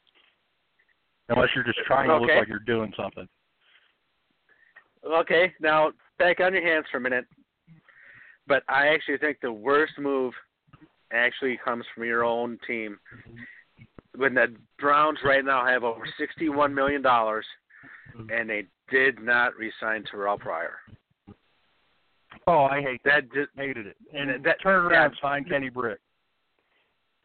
Unless 1.29 1.51
you're 1.55 1.65
just 1.65 1.79
trying 1.87 2.09
to 2.09 2.19
look 2.19 2.31
like 2.37 2.49
you're 2.49 2.59
doing 2.61 2.93
something. 2.97 3.29
Okay, 5.05 5.53
now 5.61 5.91
back 6.19 6.41
on 6.41 6.53
your 6.53 6.63
hands 6.67 6.87
for 6.91 6.99
a 6.99 7.01
minute. 7.01 7.27
But 8.49 8.63
I 8.69 8.89
actually 8.89 9.19
think 9.19 9.39
the 9.43 9.53
worst 9.53 9.95
move 9.99 10.33
actually 11.13 11.59
comes 11.65 11.85
from 11.95 12.05
your 12.05 12.25
own 12.25 12.59
team. 12.67 12.99
When 14.17 14.35
the 14.35 14.55
Browns 14.79 15.19
right 15.25 15.45
now 15.45 15.67
have 15.67 15.85
over 15.85 16.05
sixty-one 16.19 16.75
million 16.75 17.03
dollars, 17.03 17.45
mm-hmm. 18.17 18.31
and 18.33 18.49
they 18.49 18.65
did 18.91 19.21
not 19.21 19.53
resign 19.57 20.05
Terrelle 20.05 20.39
Pryor. 20.39 20.77
Oh, 22.47 22.65
I 22.65 22.81
hate 22.81 23.01
that. 23.05 23.25
That 23.29 23.35
just 23.35 23.51
Hated 23.57 23.87
it. 23.89 23.97
And 24.15 24.31
That- 24.31 24.43
that, 24.45 24.63
turn 24.63 24.87
around, 24.87 25.13
yeah. 25.15 25.29
sign 25.29 25.45
Kenny 25.45 25.69
Britt. 25.69 25.99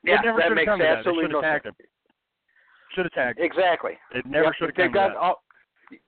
yeah, 0.03 0.17
that 0.23 0.53
makes 0.53 0.65
come 0.67 0.79
that. 0.79 0.85
They 0.85 0.89
absolutely 0.89 1.25
should 1.25 1.31
no 1.33 1.41
sense. 1.41 1.63
Should 2.95 3.05
have 3.05 3.11
tagged. 3.13 3.39
him. 3.39 3.45
Exactly. 3.45 3.91
It 4.13 4.25
never 4.25 4.45
Yep, 4.45 4.53
should 4.57 4.69
have 4.69 4.75
come 4.75 4.91
got 4.91 5.07
that. 5.09 5.17
all. 5.17 5.43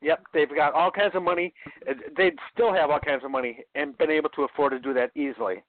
Yep, 0.01 0.23
they've 0.33 0.55
got 0.55 0.73
all 0.73 0.91
kinds 0.91 1.15
of 1.15 1.23
money. 1.23 1.53
Uh, 1.89 1.93
They'd 2.17 2.35
still 2.53 2.73
have 2.73 2.89
all 2.89 2.99
kinds 2.99 3.23
of 3.23 3.31
money 3.31 3.59
and 3.75 3.97
been 3.97 4.11
able 4.11 4.29
to 4.29 4.43
afford 4.43 4.71
to 4.71 4.79
do 4.79 4.93
that 4.93 5.11
easily. 5.15 5.63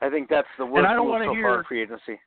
I 0.00 0.10
think 0.10 0.28
that's 0.28 0.48
the 0.58 0.66
worst 0.66 0.78
and 0.78 0.86
I 0.86 0.94
don't 0.94 1.08
move 1.08 1.22
so 1.26 1.34
hear- 1.34 1.42
far 1.44 1.58
in 1.60 1.64
free 1.64 1.82
agency. 1.82 2.20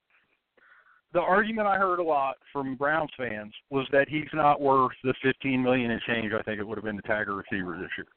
the 1.13 1.21
argument 1.21 1.67
I 1.67 1.77
heard 1.77 1.99
a 1.99 2.03
lot 2.03 2.35
from 2.53 2.75
Browns 2.75 3.11
fans 3.17 3.53
was 3.69 3.87
that 3.91 4.07
he's 4.09 4.27
not 4.33 4.61
worth 4.61 4.91
the 5.03 5.13
15 5.23 5.61
million 5.61 5.91
and 5.91 6.01
change. 6.01 6.33
I 6.33 6.41
think 6.43 6.59
it 6.59 6.67
would 6.67 6.77
have 6.77 6.85
been 6.85 6.95
the 6.95 7.03
tagger 7.03 7.37
receiver 7.37 7.77
this 7.79 7.89
year, 7.97 8.07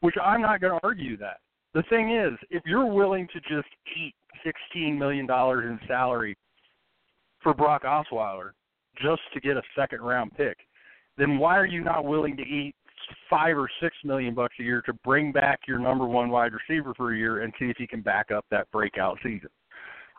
which 0.00 0.14
I'm 0.22 0.40
not 0.42 0.60
going 0.60 0.78
to 0.78 0.84
argue 0.84 1.16
that. 1.18 1.38
The 1.74 1.82
thing 1.84 2.10
is, 2.14 2.32
if 2.50 2.62
you're 2.66 2.86
willing 2.86 3.26
to 3.32 3.40
just 3.40 3.68
eat 3.96 4.14
16 4.44 4.98
million 4.98 5.26
dollars 5.26 5.64
in 5.64 5.78
salary 5.88 6.36
for 7.42 7.54
Brock 7.54 7.82
Osweiler 7.84 8.50
just 9.00 9.22
to 9.34 9.40
get 9.40 9.56
a 9.56 9.62
second 9.76 10.00
round 10.02 10.32
pick, 10.36 10.58
then 11.22 11.38
why 11.38 11.56
are 11.56 11.66
you 11.66 11.84
not 11.84 12.04
willing 12.04 12.36
to 12.36 12.42
eat 12.42 12.74
five 13.30 13.56
or 13.56 13.68
six 13.80 13.96
million 14.04 14.34
bucks 14.34 14.56
a 14.58 14.62
year 14.62 14.82
to 14.82 14.92
bring 15.04 15.30
back 15.30 15.60
your 15.68 15.78
number 15.78 16.04
one 16.04 16.30
wide 16.30 16.52
receiver 16.52 16.92
for 16.94 17.12
a 17.12 17.16
year 17.16 17.42
and 17.42 17.52
see 17.58 17.66
if 17.66 17.76
he 17.76 17.86
can 17.86 18.00
back 18.00 18.30
up 18.30 18.44
that 18.50 18.70
breakout 18.72 19.18
season? 19.22 19.48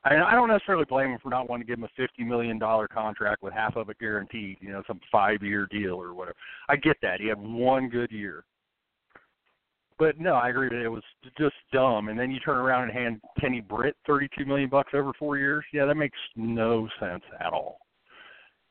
I, 0.05 0.15
I 0.15 0.31
don't 0.31 0.49
necessarily 0.49 0.85
blame 0.85 1.09
him 1.11 1.19
for 1.21 1.29
not 1.29 1.49
wanting 1.49 1.65
to 1.65 1.71
give 1.71 1.79
him 1.79 1.85
a 1.85 2.01
fifty 2.01 2.23
million 2.23 2.57
dollar 2.57 2.87
contract 2.87 3.43
with 3.43 3.53
half 3.53 3.75
of 3.75 3.89
it 3.89 3.99
guaranteed, 3.99 4.57
you 4.61 4.71
know, 4.71 4.81
some 4.87 4.99
five 5.11 5.41
year 5.41 5.67
deal 5.71 5.95
or 5.95 6.13
whatever. 6.13 6.35
I 6.69 6.75
get 6.77 6.97
that. 7.01 7.19
He 7.19 7.27
had 7.27 7.39
one 7.39 7.89
good 7.89 8.11
year. 8.11 8.45
But 9.99 10.19
no, 10.19 10.33
I 10.33 10.49
agree 10.49 10.69
that 10.69 10.83
it 10.83 10.89
was 10.89 11.03
just 11.37 11.55
dumb. 11.71 12.09
And 12.09 12.19
then 12.19 12.31
you 12.31 12.39
turn 12.39 12.57
around 12.57 12.83
and 12.83 12.93
hand 12.93 13.21
Kenny 13.39 13.61
Britt 13.61 13.95
thirty 14.05 14.27
two 14.37 14.45
million 14.45 14.69
bucks 14.69 14.91
over 14.93 15.11
four 15.17 15.37
years. 15.37 15.63
Yeah, 15.73 15.85
that 15.85 15.95
makes 15.95 16.17
no 16.35 16.87
sense 16.99 17.23
at 17.39 17.53
all. 17.53 17.77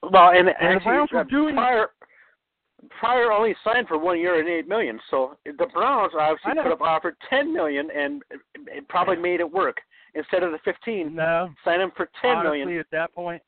Well, 0.03 0.31
and, 0.31 0.49
the 0.49 0.53
actually, 0.61 0.85
Browns 0.85 1.11
were 1.13 1.21
uh, 1.21 1.25
doing- 1.25 1.55
Pryor, 1.55 1.91
Pryor 2.91 3.33
only 3.33 3.55
signed 3.65 3.87
for 3.89 3.99
one 3.99 4.19
year 4.19 4.41
and 4.41 4.49
eight 4.49 4.69
million, 4.69 4.99
so 5.11 5.37
the 5.45 5.67
Browns 5.73 6.13
obviously 6.19 6.53
could 6.55 6.71
have 6.71 6.83
offered 6.83 7.17
ten 7.31 7.53
million 7.53 7.89
and 7.97 8.23
it 8.67 8.89
probably 8.89 9.17
made 9.17 9.41
it 9.41 9.51
work 9.51 9.77
instead 10.15 10.43
of 10.43 10.53
the 10.53 10.59
fifteen. 10.65 11.15
No, 11.15 11.49
Sign 11.65 11.81
him 11.81 11.93
for 11.97 12.11
ten 12.21 12.39
honestly, 12.39 12.59
million. 12.61 12.79
at 12.81 12.87
that 12.91 13.15
point, 13.15 13.41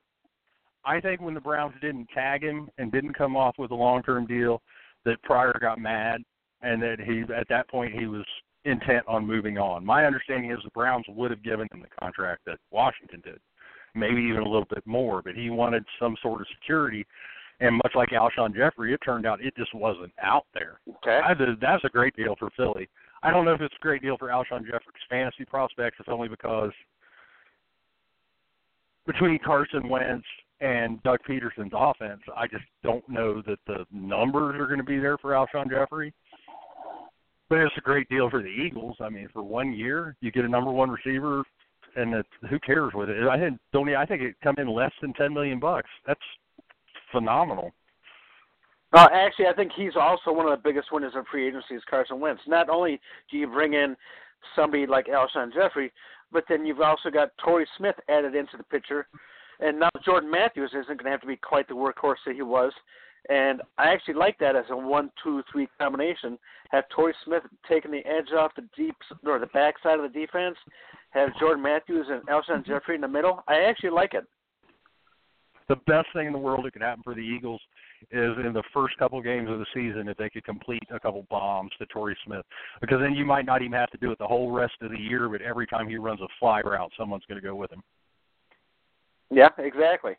I 0.84 1.00
think 1.00 1.20
when 1.20 1.34
the 1.34 1.40
Browns 1.40 1.74
didn't 1.80 2.08
tag 2.14 2.42
him 2.42 2.68
and 2.78 2.92
didn't 2.92 3.14
come 3.14 3.36
off 3.36 3.56
with 3.58 3.70
a 3.72 3.74
long 3.74 4.02
term 4.02 4.26
deal, 4.26 4.62
that 5.04 5.22
Pryor 5.22 5.58
got 5.60 5.78
mad, 5.78 6.22
and 6.62 6.80
that 6.82 7.00
he 7.00 7.22
at 7.34 7.48
that 7.48 7.68
point 7.68 7.92
he 7.98 8.06
was 8.06 8.24
intent 8.64 9.04
on 9.08 9.26
moving 9.26 9.58
on. 9.58 9.84
My 9.84 10.06
understanding 10.06 10.50
is 10.50 10.58
the 10.64 10.70
Browns 10.70 11.04
would 11.08 11.30
have 11.30 11.42
given 11.42 11.68
him 11.72 11.80
the 11.82 11.88
contract 12.00 12.42
that 12.46 12.58
Washington 12.70 13.20
did, 13.24 13.38
maybe 13.94 14.22
even 14.22 14.40
a 14.42 14.48
little 14.48 14.66
bit 14.72 14.86
more, 14.86 15.22
but 15.22 15.34
he 15.34 15.50
wanted 15.50 15.84
some 16.00 16.16
sort 16.22 16.40
of 16.40 16.46
security. 16.60 17.04
And 17.60 17.76
much 17.76 17.92
like 17.94 18.10
Alshon 18.10 18.54
Jeffery, 18.54 18.92
it 18.92 19.00
turned 19.04 19.26
out 19.26 19.40
it 19.40 19.54
just 19.56 19.74
wasn't 19.74 20.12
out 20.22 20.46
there. 20.54 20.80
Okay. 20.96 21.20
I, 21.24 21.34
that's 21.60 21.84
a 21.84 21.88
great 21.88 22.16
deal 22.16 22.34
for 22.38 22.50
Philly. 22.56 22.88
I 23.22 23.30
don't 23.30 23.44
know 23.44 23.54
if 23.54 23.60
it's 23.60 23.74
a 23.74 23.82
great 23.82 24.02
deal 24.02 24.16
for 24.18 24.28
Alshon 24.28 24.64
Jeffery's 24.64 25.06
fantasy 25.08 25.44
prospects. 25.44 25.96
It's 26.00 26.08
only 26.10 26.28
because 26.28 26.72
between 29.06 29.38
Carson 29.38 29.88
Wentz 29.88 30.26
and 30.60 31.02
Doug 31.02 31.20
Pederson's 31.28 31.72
offense, 31.74 32.20
I 32.36 32.46
just 32.46 32.64
don't 32.82 33.06
know 33.08 33.42
that 33.46 33.58
the 33.66 33.86
numbers 33.92 34.56
are 34.58 34.66
going 34.66 34.78
to 34.78 34.84
be 34.84 34.98
there 34.98 35.16
for 35.18 35.30
Alshon 35.30 35.70
Jeffery. 35.70 36.12
But 37.48 37.58
it's 37.58 37.74
a 37.76 37.82
great 37.82 38.08
deal 38.08 38.30
for 38.30 38.42
the 38.42 38.48
Eagles. 38.48 38.96
I 39.00 39.10
mean, 39.10 39.28
for 39.32 39.42
one 39.42 39.72
year, 39.72 40.16
you 40.20 40.32
get 40.32 40.44
a 40.44 40.48
number 40.48 40.70
one 40.70 40.90
receiver, 40.90 41.44
and 41.94 42.14
it, 42.14 42.26
who 42.48 42.58
cares 42.58 42.92
with 42.94 43.10
it? 43.10 43.28
I 43.28 43.38
think 43.38 43.58
don't. 43.72 43.88
I 43.94 44.06
think 44.06 44.22
it 44.22 44.34
come 44.42 44.56
in 44.58 44.66
less 44.66 44.92
than 45.02 45.12
ten 45.12 45.32
million 45.32 45.60
bucks. 45.60 45.90
That's 46.06 46.20
phenomenal. 47.14 47.72
Uh, 48.92 49.08
actually, 49.12 49.46
I 49.46 49.54
think 49.54 49.72
he's 49.74 49.96
also 49.96 50.32
one 50.32 50.46
of 50.46 50.52
the 50.52 50.62
biggest 50.62 50.92
winners 50.92 51.14
in 51.16 51.24
free 51.30 51.48
agency 51.48 51.74
is 51.74 51.82
Carson 51.88 52.20
Wentz. 52.20 52.42
Not 52.46 52.68
only 52.68 53.00
do 53.30 53.38
you 53.38 53.46
bring 53.46 53.72
in 53.72 53.96
somebody 54.54 54.86
like 54.86 55.06
Alshon 55.06 55.52
Jeffery, 55.52 55.90
but 56.30 56.44
then 56.48 56.66
you've 56.66 56.80
also 56.80 57.10
got 57.10 57.30
Torrey 57.42 57.66
Smith 57.76 57.96
added 58.08 58.34
into 58.34 58.56
the 58.56 58.64
picture, 58.64 59.06
and 59.60 59.80
now 59.80 59.88
Jordan 60.04 60.30
Matthews 60.30 60.70
isn't 60.70 60.86
going 60.86 61.06
to 61.06 61.10
have 61.10 61.20
to 61.22 61.26
be 61.26 61.36
quite 61.36 61.66
the 61.66 61.74
workhorse 61.74 62.22
that 62.26 62.36
he 62.36 62.42
was. 62.42 62.72
And 63.30 63.62
I 63.78 63.86
actually 63.88 64.14
like 64.14 64.38
that 64.40 64.54
as 64.54 64.66
a 64.68 64.76
one-two-three 64.76 65.68
combination. 65.80 66.38
Have 66.70 66.84
Torrey 66.94 67.14
Smith 67.24 67.42
taking 67.66 67.90
the 67.90 68.04
edge 68.04 68.32
off 68.36 68.52
the 68.54 68.68
deep 68.76 68.96
or 69.24 69.38
the 69.38 69.46
backside 69.46 69.98
of 69.98 70.12
the 70.12 70.20
defense. 70.20 70.56
Have 71.10 71.30
Jordan 71.40 71.62
Matthews 71.62 72.06
and 72.10 72.20
Alshon 72.28 72.66
Jeffery 72.66 72.96
in 72.96 73.00
the 73.00 73.08
middle. 73.08 73.42
I 73.48 73.62
actually 73.62 73.90
like 73.90 74.12
it. 74.14 74.24
The 75.68 75.76
best 75.86 76.08
thing 76.14 76.26
in 76.26 76.32
the 76.32 76.38
world 76.38 76.64
that 76.64 76.72
could 76.72 76.82
happen 76.82 77.02
for 77.02 77.14
the 77.14 77.20
Eagles 77.20 77.60
is 78.10 78.32
in 78.44 78.52
the 78.52 78.62
first 78.72 78.96
couple 78.98 79.20
games 79.22 79.48
of 79.50 79.58
the 79.58 79.66
season 79.74 80.08
if 80.08 80.16
they 80.16 80.28
could 80.28 80.44
complete 80.44 80.82
a 80.90 81.00
couple 81.00 81.26
bombs 81.30 81.70
to 81.78 81.86
Torrey 81.86 82.16
Smith, 82.24 82.44
because 82.80 82.98
then 83.00 83.14
you 83.14 83.24
might 83.24 83.46
not 83.46 83.62
even 83.62 83.72
have 83.72 83.90
to 83.90 83.98
do 83.98 84.12
it 84.12 84.18
the 84.18 84.26
whole 84.26 84.50
rest 84.50 84.74
of 84.82 84.90
the 84.90 84.98
year. 84.98 85.28
But 85.28 85.42
every 85.42 85.66
time 85.66 85.88
he 85.88 85.96
runs 85.96 86.20
a 86.20 86.28
fly 86.38 86.60
route, 86.60 86.92
someone's 86.98 87.24
going 87.28 87.40
to 87.40 87.46
go 87.46 87.54
with 87.54 87.72
him. 87.72 87.82
Yeah, 89.30 89.48
exactly. 89.58 90.16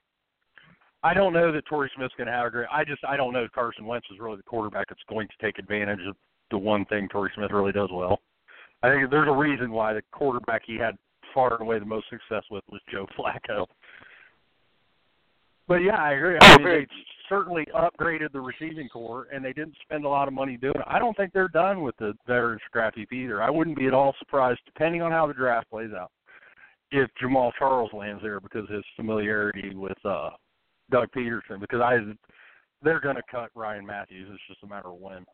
I 1.04 1.14
don't 1.14 1.34
know 1.34 1.52
that 1.52 1.66
Torrey 1.68 1.92
Smith's 1.96 2.16
going 2.18 2.28
to 2.28 2.34
have 2.34 2.48
a 2.48 2.50
great. 2.50 2.68
I 2.72 2.84
just 2.84 3.04
I 3.06 3.16
don't 3.16 3.34
know 3.34 3.44
if 3.44 3.52
Carson 3.52 3.86
Wentz 3.86 4.08
is 4.12 4.20
really 4.20 4.38
the 4.38 4.44
quarterback 4.44 4.90
that's 4.90 5.02
going 5.08 5.28
to 5.28 5.46
take 5.46 5.60
advantage 5.60 6.00
of 6.08 6.16
the 6.52 6.58
one 6.58 6.86
thing 6.86 7.08
Torrey 7.10 7.32
Smith 7.36 7.52
really 7.52 7.72
does 7.72 7.90
well, 7.92 8.20
I 8.84 8.90
think 8.90 9.10
there's 9.10 9.28
a 9.28 9.32
reason 9.32 9.72
why 9.72 9.94
the 9.94 10.02
quarterback 10.12 10.62
he 10.66 10.78
had 10.78 10.96
far 11.34 11.54
and 11.54 11.62
away 11.62 11.80
the 11.80 11.86
most 11.86 12.08
success 12.10 12.44
with 12.52 12.64
was 12.72 12.82
Joe 12.92 13.08
Flacco. 13.18 13.66
But 15.68 15.78
yeah, 15.78 15.96
I 15.96 16.14
agree. 16.14 16.38
I 16.40 16.58
mean, 16.58 16.68
they 16.68 16.88
certainly 17.28 17.66
upgraded 17.76 18.32
the 18.32 18.40
receiving 18.40 18.88
corps, 18.88 19.28
and 19.34 19.44
they 19.44 19.54
didn't 19.54 19.76
spend 19.82 20.06
a 20.06 20.10
lot 20.10 20.28
of 20.28 20.34
money 20.34 20.58
doing 20.58 20.76
it. 20.76 20.86
I 20.86 21.00
don't 21.00 21.18
think 21.18 21.34
they're 21.34 21.48
done 21.48 21.82
with 21.82 21.96
the 21.98 22.14
veteran 22.28 22.60
scrap 22.68 22.96
heap 22.96 23.12
either. 23.12 23.42
I 23.42 23.50
wouldn't 23.50 23.78
be 23.78 23.88
at 23.88 23.94
all 23.94 24.14
surprised, 24.20 24.60
depending 24.66 25.02
on 25.02 25.12
how 25.12 25.26
the 25.26 25.34
draft 25.34 25.70
plays 25.70 25.92
out, 25.98 26.12
if 26.92 27.10
Jamaal 27.22 27.52
Charles 27.58 27.92
lands 27.94 28.22
there 28.22 28.40
because 28.40 28.64
of 28.70 28.76
his 28.76 28.86
familiarity 28.96 29.74
with 29.74 29.98
uh 30.06 30.30
Doug 30.92 31.10
Pederson. 31.16 31.60
Because 31.60 31.82
I, 31.82 31.98
they're 32.84 33.00
going 33.00 33.16
to 33.16 33.24
cut 33.32 33.50
Ryan 33.56 33.86
Mathews. 33.86 34.30
It's 34.32 34.48
just 34.48 34.64
a 34.64 34.68
matter 34.68 34.90
of 34.90 35.00
when. 35.00 35.26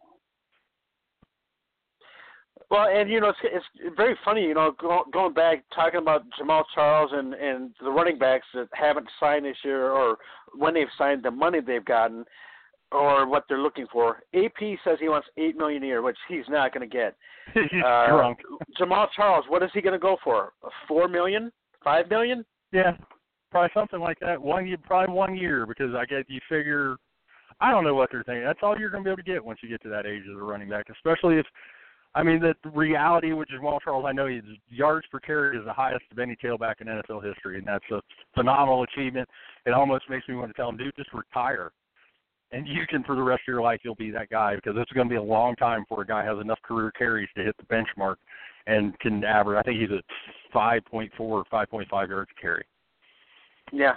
Well, 2.69 2.87
and 2.87 3.09
you 3.09 3.19
know, 3.19 3.29
it's, 3.29 3.39
it's 3.43 3.95
very 3.97 4.15
funny, 4.23 4.43
you 4.43 4.53
know, 4.53 4.73
go, 4.79 5.03
going 5.11 5.33
back 5.33 5.63
talking 5.75 5.99
about 5.99 6.23
Jamaal 6.39 6.63
Charles 6.73 7.11
and 7.13 7.33
and 7.33 7.71
the 7.81 7.89
running 7.89 8.17
backs 8.17 8.45
that 8.53 8.69
haven't 8.73 9.07
signed 9.19 9.45
this 9.45 9.57
year, 9.63 9.91
or 9.91 10.17
when 10.57 10.73
they've 10.73 10.87
signed, 10.97 11.23
the 11.23 11.31
money 11.31 11.59
they've 11.59 11.83
gotten, 11.83 12.23
or 12.91 13.27
what 13.27 13.45
they're 13.49 13.61
looking 13.61 13.87
for. 13.91 14.23
AP 14.33 14.77
says 14.83 14.97
he 14.99 15.09
wants 15.09 15.27
eight 15.37 15.57
million 15.57 15.83
a 15.83 15.85
year, 15.87 16.01
which 16.01 16.17
he's 16.29 16.45
not 16.49 16.73
going 16.73 16.87
to 16.87 16.93
get. 16.93 17.15
He's 17.53 17.83
Uh, 17.85 18.07
drunk. 18.07 18.39
Jamaal 18.79 19.07
Charles, 19.15 19.45
what 19.49 19.63
is 19.63 19.69
he 19.73 19.81
going 19.81 19.93
to 19.93 19.99
go 19.99 20.17
for? 20.23 20.53
Four 20.87 21.07
million? 21.07 21.51
Five 21.83 22.09
million? 22.09 22.45
Yeah, 22.71 22.95
probably 23.49 23.71
something 23.73 23.99
like 23.99 24.19
that. 24.19 24.41
One 24.41 24.67
year, 24.67 24.77
probably 24.85 25.13
one 25.13 25.35
year, 25.35 25.65
because 25.65 25.93
I 25.95 26.05
guess 26.05 26.23
you 26.27 26.39
figure. 26.47 26.95
I 27.59 27.71
don't 27.71 27.83
know 27.83 27.95
what 27.95 28.09
they're 28.11 28.23
thinking. 28.23 28.43
That's 28.45 28.59
all 28.61 28.77
you're 28.79 28.89
going 28.89 29.03
to 29.03 29.07
be 29.07 29.11
able 29.11 29.23
to 29.23 29.29
get 29.31 29.43
once 29.43 29.59
you 29.61 29.69
get 29.69 29.81
to 29.83 29.89
that 29.89 30.05
age 30.05 30.23
as 30.31 30.37
a 30.37 30.43
running 30.43 30.69
back, 30.69 30.85
especially 30.91 31.37
if. 31.37 31.45
I 32.13 32.23
mean, 32.23 32.41
the 32.41 32.55
reality 32.71 33.31
which 33.31 33.49
with 33.51 33.61
Jamaal 33.61 33.79
Charles, 33.81 34.05
I 34.05 34.11
know 34.11 34.27
his 34.27 34.43
yards 34.69 35.07
per 35.11 35.19
carry 35.19 35.57
is 35.57 35.63
the 35.65 35.71
highest 35.71 36.03
of 36.11 36.19
any 36.19 36.35
tailback 36.35 36.81
in 36.81 36.87
NFL 36.87 37.23
history, 37.23 37.57
and 37.57 37.65
that's 37.65 37.85
a 37.91 38.01
phenomenal 38.35 38.83
achievement. 38.83 39.29
It 39.65 39.71
almost 39.71 40.09
makes 40.09 40.27
me 40.27 40.35
want 40.35 40.49
to 40.49 40.53
tell 40.53 40.69
him, 40.69 40.77
dude, 40.77 40.95
just 40.97 41.13
retire. 41.13 41.71
And 42.51 42.67
you 42.67 42.85
can, 42.89 43.03
for 43.05 43.15
the 43.15 43.21
rest 43.21 43.43
of 43.47 43.53
your 43.53 43.61
life, 43.61 43.79
you'll 43.83 43.95
be 43.95 44.11
that 44.11 44.29
guy 44.29 44.55
because 44.55 44.73
it's 44.77 44.91
going 44.91 45.07
to 45.07 45.11
be 45.11 45.17
a 45.17 45.23
long 45.23 45.55
time 45.55 45.83
before 45.83 46.01
a 46.01 46.07
guy 46.07 46.25
has 46.25 46.37
enough 46.39 46.59
career 46.63 46.91
carries 46.91 47.29
to 47.37 47.43
hit 47.43 47.55
the 47.57 47.63
benchmark 47.73 48.15
and 48.67 48.97
can 48.99 49.23
average. 49.23 49.57
I 49.57 49.63
think 49.63 49.79
he's 49.79 49.97
at 49.97 50.03
5.4 50.53 51.09
or 51.19 51.45
5.5 51.45 52.09
yards 52.09 52.31
carry. 52.41 52.65
Yeah. 53.71 53.95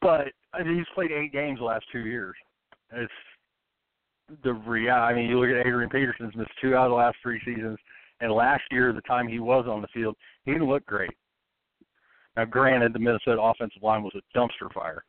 but 0.00 0.28
I 0.54 0.62
mean, 0.62 0.78
he's 0.78 0.86
played 0.94 1.12
eight 1.12 1.32
games 1.32 1.58
the 1.58 1.66
last 1.66 1.84
two 1.92 2.06
years. 2.06 2.34
It's 2.92 3.12
the 4.44 4.52
real. 4.52 4.92
I 4.92 5.14
mean, 5.14 5.28
you 5.28 5.40
look 5.40 5.50
at 5.50 5.66
Adrian 5.66 5.90
Peterson's 5.90 6.36
missed 6.36 6.50
two 6.60 6.74
out 6.74 6.86
of 6.86 6.90
the 6.90 6.96
last 6.96 7.16
three 7.22 7.40
seasons, 7.44 7.78
and 8.20 8.32
last 8.32 8.62
year, 8.70 8.92
the 8.92 9.00
time 9.02 9.28
he 9.28 9.38
was 9.38 9.66
on 9.68 9.82
the 9.82 9.88
field, 9.88 10.16
he 10.44 10.52
didn't 10.52 10.68
look 10.68 10.84
great. 10.86 11.10
Now, 12.36 12.44
granted, 12.44 12.92
the 12.92 12.98
Minnesota 12.98 13.40
offensive 13.40 13.82
line 13.82 14.02
was 14.02 14.14
a 14.14 14.38
dumpster 14.38 14.72
fire, 14.72 15.02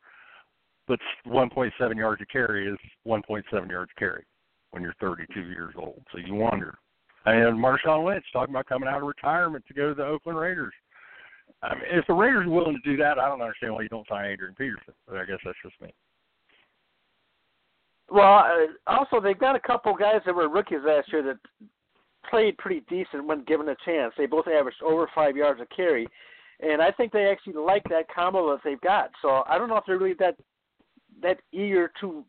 but 0.88 0.98
1.7 1.26 1.96
yards 1.96 2.22
a 2.22 2.26
carry 2.26 2.68
is 2.68 2.78
1.7 3.06 3.70
yards 3.70 3.90
a 3.96 4.00
carry 4.00 4.24
when 4.70 4.82
you're 4.82 4.94
32 5.00 5.40
years 5.40 5.74
old. 5.76 6.02
So 6.12 6.18
you 6.18 6.34
wonder. 6.34 6.76
Mean, 7.26 7.36
Marshawn 7.54 8.04
Lynch 8.04 8.24
talking 8.32 8.54
about 8.54 8.66
coming 8.66 8.88
out 8.88 9.02
of 9.02 9.06
retirement 9.06 9.64
to 9.68 9.74
go 9.74 9.90
to 9.90 9.94
the 9.94 10.04
Oakland 10.04 10.38
Raiders. 10.38 10.72
I 11.62 11.74
mean, 11.74 11.84
if 11.90 12.06
the 12.06 12.14
Raiders 12.14 12.46
are 12.46 12.50
willing 12.50 12.80
to 12.82 12.90
do 12.90 12.96
that, 12.96 13.18
I 13.18 13.28
don't 13.28 13.42
understand 13.42 13.74
why 13.74 13.82
you 13.82 13.88
don't 13.88 14.08
sign 14.08 14.24
Adrian 14.26 14.54
Peterson. 14.54 14.94
But 15.06 15.18
I 15.18 15.24
guess 15.26 15.38
that's 15.44 15.58
just 15.62 15.80
me. 15.80 15.92
Well, 18.10 18.38
uh, 18.38 18.66
also 18.86 19.20
they've 19.20 19.38
got 19.38 19.56
a 19.56 19.60
couple 19.60 19.94
guys 19.94 20.20
that 20.26 20.34
were 20.34 20.48
rookies 20.48 20.80
last 20.84 21.12
year 21.12 21.22
that 21.22 21.38
played 22.28 22.58
pretty 22.58 22.82
decent 22.88 23.26
when 23.26 23.44
given 23.44 23.68
a 23.68 23.76
chance. 23.84 24.12
They 24.18 24.26
both 24.26 24.48
averaged 24.48 24.82
over 24.82 25.08
five 25.14 25.36
yards 25.36 25.60
a 25.60 25.74
carry, 25.74 26.06
and 26.60 26.82
I 26.82 26.90
think 26.90 27.12
they 27.12 27.26
actually 27.26 27.54
like 27.54 27.84
that 27.84 28.12
combo 28.12 28.50
that 28.50 28.60
they've 28.64 28.80
got. 28.80 29.10
So 29.22 29.44
I 29.48 29.58
don't 29.58 29.68
know 29.68 29.76
if 29.76 29.84
they're 29.86 29.98
really 29.98 30.14
that 30.14 30.36
that 31.22 31.40
eager 31.52 31.92
to 32.00 32.24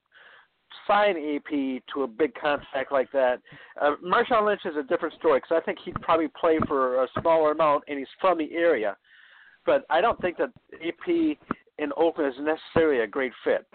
sign 0.88 1.15
AP 1.17 1.82
to 1.94 2.04
a 2.04 2.08
big 2.08 2.34
contract 2.36 2.91
like 2.91 3.12
that. 3.12 3.39
Uh, 3.80 3.96
Marshawn 4.04 4.46
Lynch 4.46 4.62
is 4.65 4.76
a 4.78 4.84
different 4.84 5.15
story 5.15 5.39
because 5.39 5.62
I 5.62 5.65
think 5.65 5.80
he'd 5.84 6.00
probably 6.02 6.30
play 6.39 6.60
for 6.67 7.04
a 7.04 7.08
smaller 7.20 7.52
amount, 7.52 7.84
and 7.88 7.98
he's 7.98 8.08
from 8.20 8.38
the 8.38 8.52
area. 8.54 8.96
But 9.65 9.86
I 9.89 10.02
don't 10.02 10.20
think 10.22 10.38
that 10.38 10.52
AP 10.74 11.38
in 11.78 11.91
Oakland 11.98 12.34
is 12.34 12.39
necessarily 12.39 13.04
a 13.04 13.08
great 13.08 13.34
fit. 13.44 13.65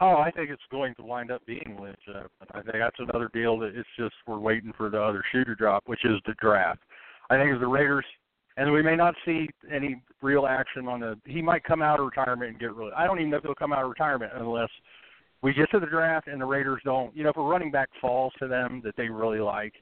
Oh, 0.00 0.16
I 0.16 0.30
think 0.30 0.50
it's 0.50 0.62
going 0.70 0.94
to 0.96 1.02
wind 1.02 1.30
up 1.30 1.44
being 1.46 1.76
Lynch. 1.80 2.00
Uh, 2.08 2.24
I 2.52 2.62
think 2.62 2.76
that's 2.78 2.96
another 2.98 3.30
deal 3.32 3.58
that 3.58 3.72
it's 3.74 3.88
just 3.98 4.14
we're 4.26 4.38
waiting 4.38 4.72
for 4.76 4.90
the 4.90 5.00
other 5.00 5.22
shoe 5.32 5.44
to 5.44 5.54
drop, 5.54 5.84
which 5.86 6.04
is 6.04 6.20
the 6.26 6.34
draft. 6.40 6.80
I 7.30 7.36
think 7.36 7.52
if 7.52 7.60
the 7.60 7.66
Raiders, 7.66 8.04
and 8.56 8.72
we 8.72 8.82
may 8.82 8.96
not 8.96 9.14
see 9.24 9.48
any 9.70 10.02
real 10.20 10.46
action 10.46 10.88
on 10.88 11.00
the. 11.00 11.18
He 11.24 11.40
might 11.40 11.64
come 11.64 11.82
out 11.82 12.00
of 12.00 12.06
retirement 12.06 12.50
and 12.50 12.60
get 12.60 12.74
really. 12.74 12.92
I 12.96 13.06
don't 13.06 13.18
even 13.18 13.30
know 13.30 13.38
if 13.38 13.42
he'll 13.42 13.54
come 13.54 13.72
out 13.72 13.82
of 13.82 13.88
retirement 13.88 14.32
unless 14.34 14.70
we 15.42 15.52
get 15.52 15.70
to 15.70 15.80
the 15.80 15.86
draft 15.86 16.28
and 16.28 16.40
the 16.40 16.46
Raiders 16.46 16.80
don't. 16.84 17.14
You 17.16 17.24
know, 17.24 17.30
if 17.30 17.36
a 17.36 17.42
running 17.42 17.70
back 17.70 17.88
falls 18.00 18.32
to 18.38 18.48
them 18.48 18.80
that 18.84 18.94
they 18.96 19.08
really 19.08 19.40
like, 19.40 19.74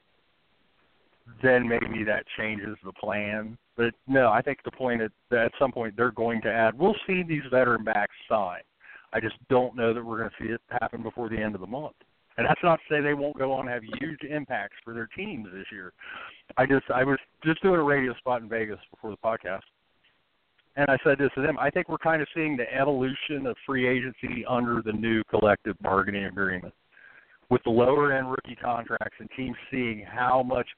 then 1.42 1.68
maybe 1.68 2.05
that 2.05 2.25
changes 2.38 2.77
the 2.85 2.92
plan. 2.92 3.57
But 3.77 3.94
no, 4.07 4.31
I 4.31 4.42
think 4.42 4.59
the 4.64 4.70
point 4.70 5.03
at 5.03 5.12
that 5.31 5.46
at 5.46 5.53
some 5.59 5.73
point 5.73 5.96
they're 5.96 6.12
going 6.12 6.40
to 6.42 6.53
add. 6.53 6.79
We'll 6.79 6.96
see 7.07 7.23
these 7.23 7.42
veteran 7.51 7.85
backs 7.85 8.14
sign. 8.29 8.61
I 9.12 9.20
just 9.20 9.37
don't 9.49 9.77
know 9.77 9.92
that 9.92 10.05
we're 10.05 10.18
going 10.18 10.31
to 10.31 10.44
see 10.44 10.53
it 10.53 10.61
happen 10.81 11.03
before 11.03 11.29
the 11.29 11.38
end 11.38 11.55
of 11.55 11.61
the 11.61 11.66
month. 11.66 11.96
And 12.37 12.49
that's 12.49 12.61
not 12.62 12.77
to 12.77 12.83
say 12.88 13.01
they 13.01 13.14
won't 13.14 13.37
go 13.37 13.53
on 13.53 13.68
and 13.68 13.70
have 13.70 13.83
huge 14.01 14.20
impacts 14.23 14.77
for 14.85 14.94
their 14.94 15.09
teams 15.14 15.49
this 15.53 15.66
year. 15.73 15.92
I 16.57 16.64
just 16.64 16.85
I 16.94 17.05
was 17.05 17.18
just 17.44 17.61
doing 17.62 17.81
a 17.81 17.83
radio 17.83 18.14
spot 18.14 18.40
in 18.40 18.49
Vegas 18.49 18.79
before 18.90 19.11
the 19.11 19.16
podcast, 19.16 19.61
and 20.77 20.88
I 20.88 20.96
said 21.05 21.18
this 21.18 21.31
to 21.35 21.42
them. 21.42 21.59
I 21.59 21.70
think 21.70 21.88
we're 21.88 21.99
kind 21.99 22.23
of 22.23 22.29
seeing 22.35 22.57
the 22.57 22.73
evolution 22.73 23.46
of 23.46 23.57
free 23.66 23.87
agency 23.87 24.44
under 24.49 24.81
the 24.81 24.92
new 24.92 25.23
collective 25.25 25.77
bargaining 25.83 26.27
agreement, 26.27 26.73
with 27.51 27.62
the 27.64 27.70
lower 27.70 28.12
end 28.12 28.31
rookie 28.31 28.57
contracts 28.57 29.16
and 29.18 29.29
teams 29.37 29.57
seeing 29.70 30.07
how 30.09 30.42
much, 30.42 30.68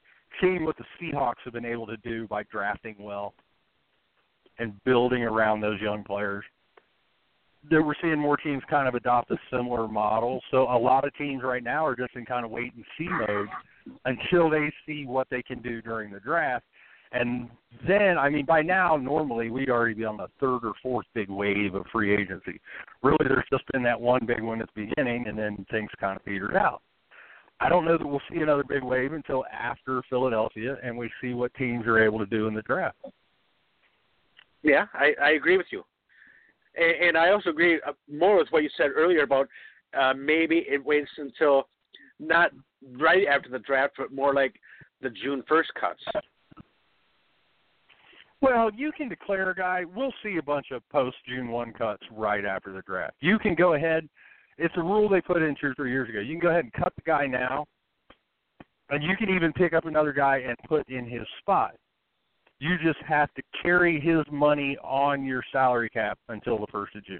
seeing 0.41 0.65
what 0.65 0.75
the 0.77 0.85
Seahawks 0.99 1.43
have 1.45 1.53
been 1.53 1.65
able 1.65 1.87
to 1.87 1.97
do 1.97 2.27
by 2.27 2.43
drafting 2.51 2.95
well 2.99 3.35
and 4.59 4.83
building 4.83 5.23
around 5.23 5.61
those 5.61 5.79
young 5.79 6.03
players 6.03 6.43
that 7.69 7.81
we're 7.81 7.95
seeing 8.01 8.19
more 8.19 8.37
teams 8.37 8.61
kind 8.69 8.87
of 8.87 8.95
adopt 8.95 9.31
a 9.31 9.37
similar 9.51 9.87
model. 9.87 10.41
So 10.51 10.63
a 10.63 10.77
lot 10.77 11.05
of 11.05 11.15
teams 11.15 11.43
right 11.43 11.63
now 11.63 11.85
are 11.85 11.95
just 11.95 12.15
in 12.15 12.25
kind 12.25 12.45
of 12.45 12.51
wait 12.51 12.73
and 12.75 12.83
see 12.97 13.07
mode 13.09 13.47
until 14.05 14.49
they 14.49 14.71
see 14.85 15.05
what 15.05 15.27
they 15.29 15.41
can 15.41 15.61
do 15.61 15.81
during 15.81 16.11
the 16.11 16.19
draft. 16.19 16.65
And 17.13 17.47
then, 17.87 18.17
I 18.17 18.29
mean, 18.29 18.45
by 18.45 18.63
now, 18.63 18.97
normally 18.97 19.51
we'd 19.51 19.69
already 19.69 19.93
be 19.93 20.03
on 20.03 20.17
the 20.17 20.27
third 20.39 20.59
or 20.63 20.73
fourth 20.81 21.05
big 21.13 21.29
wave 21.29 21.75
of 21.75 21.85
free 21.91 22.13
agency. 22.13 22.59
Really, 23.03 23.17
there's 23.27 23.45
just 23.51 23.63
been 23.71 23.83
that 23.83 23.99
one 23.99 24.25
big 24.25 24.41
one 24.41 24.61
at 24.61 24.69
the 24.73 24.87
beginning, 24.87 25.27
and 25.27 25.37
then 25.37 25.63
things 25.69 25.91
kind 25.99 26.15
of 26.17 26.25
petered 26.25 26.55
out. 26.55 26.81
I 27.59 27.69
don't 27.69 27.85
know 27.85 27.99
that 27.99 28.05
we'll 28.05 28.21
see 28.31 28.39
another 28.39 28.63
big 28.67 28.83
wave 28.83 29.13
until 29.13 29.45
after 29.53 30.01
Philadelphia, 30.09 30.77
and 30.83 30.97
we 30.97 31.09
see 31.21 31.33
what 31.33 31.53
teams 31.53 31.85
are 31.85 32.03
able 32.03 32.17
to 32.17 32.25
do 32.25 32.47
in 32.47 32.55
the 32.55 32.63
draft. 32.63 32.97
Yeah, 34.63 34.87
I, 34.93 35.13
I 35.21 35.29
agree 35.31 35.57
with 35.57 35.67
you. 35.69 35.83
And, 36.75 37.07
and 37.07 37.17
I 37.17 37.31
also 37.31 37.49
agree 37.49 37.79
uh, 37.87 37.93
more 38.11 38.37
with 38.37 38.47
what 38.49 38.63
you 38.63 38.69
said 38.77 38.89
earlier 38.95 39.23
about 39.23 39.47
uh, 39.97 40.13
maybe 40.13 40.65
it 40.67 40.83
waits 40.83 41.11
until 41.17 41.69
not 42.19 42.51
right 42.99 43.27
after 43.27 43.49
the 43.49 43.59
draft, 43.59 43.93
but 43.97 44.11
more 44.11 44.33
like 44.33 44.55
the 45.01 45.09
June 45.09 45.43
1st 45.49 45.67
cuts. 45.79 46.03
Well, 48.41 48.71
you 48.75 48.91
can 48.91 49.07
declare 49.07 49.51
a 49.51 49.55
guy. 49.55 49.83
We'll 49.95 50.13
see 50.21 50.37
a 50.37 50.43
bunch 50.43 50.67
of 50.71 50.81
post 50.89 51.15
June 51.27 51.47
one 51.47 51.71
cuts 51.71 52.03
right 52.11 52.43
after 52.43 52.73
the 52.73 52.81
draft. 52.81 53.15
You 53.21 53.39
can 53.39 53.55
go 53.55 53.73
ahead. 53.73 54.07
It's 54.57 54.73
a 54.75 54.81
rule 54.81 55.07
they 55.07 55.21
put 55.21 55.41
in 55.41 55.55
two 55.59 55.67
or 55.67 55.75
three 55.75 55.91
years 55.91 56.09
ago. 56.09 56.19
You 56.19 56.33
can 56.33 56.41
go 56.41 56.49
ahead 56.49 56.65
and 56.65 56.73
cut 56.73 56.93
the 56.95 57.03
guy 57.03 57.25
now, 57.25 57.65
and 58.89 59.01
you 59.01 59.15
can 59.15 59.29
even 59.29 59.53
pick 59.53 59.73
up 59.73 59.85
another 59.85 60.11
guy 60.11 60.43
and 60.45 60.57
put 60.67 60.87
in 60.89 61.05
his 61.07 61.21
spot. 61.39 61.75
You 62.63 62.77
just 62.77 63.03
have 63.05 63.27
to 63.33 63.41
carry 63.61 63.99
his 63.99 64.23
money 64.31 64.77
on 64.81 65.25
your 65.25 65.43
salary 65.51 65.89
cap 65.89 66.17
until 66.29 66.57
the 66.57 66.67
first 66.71 66.95
of 66.95 67.03
June. 67.03 67.19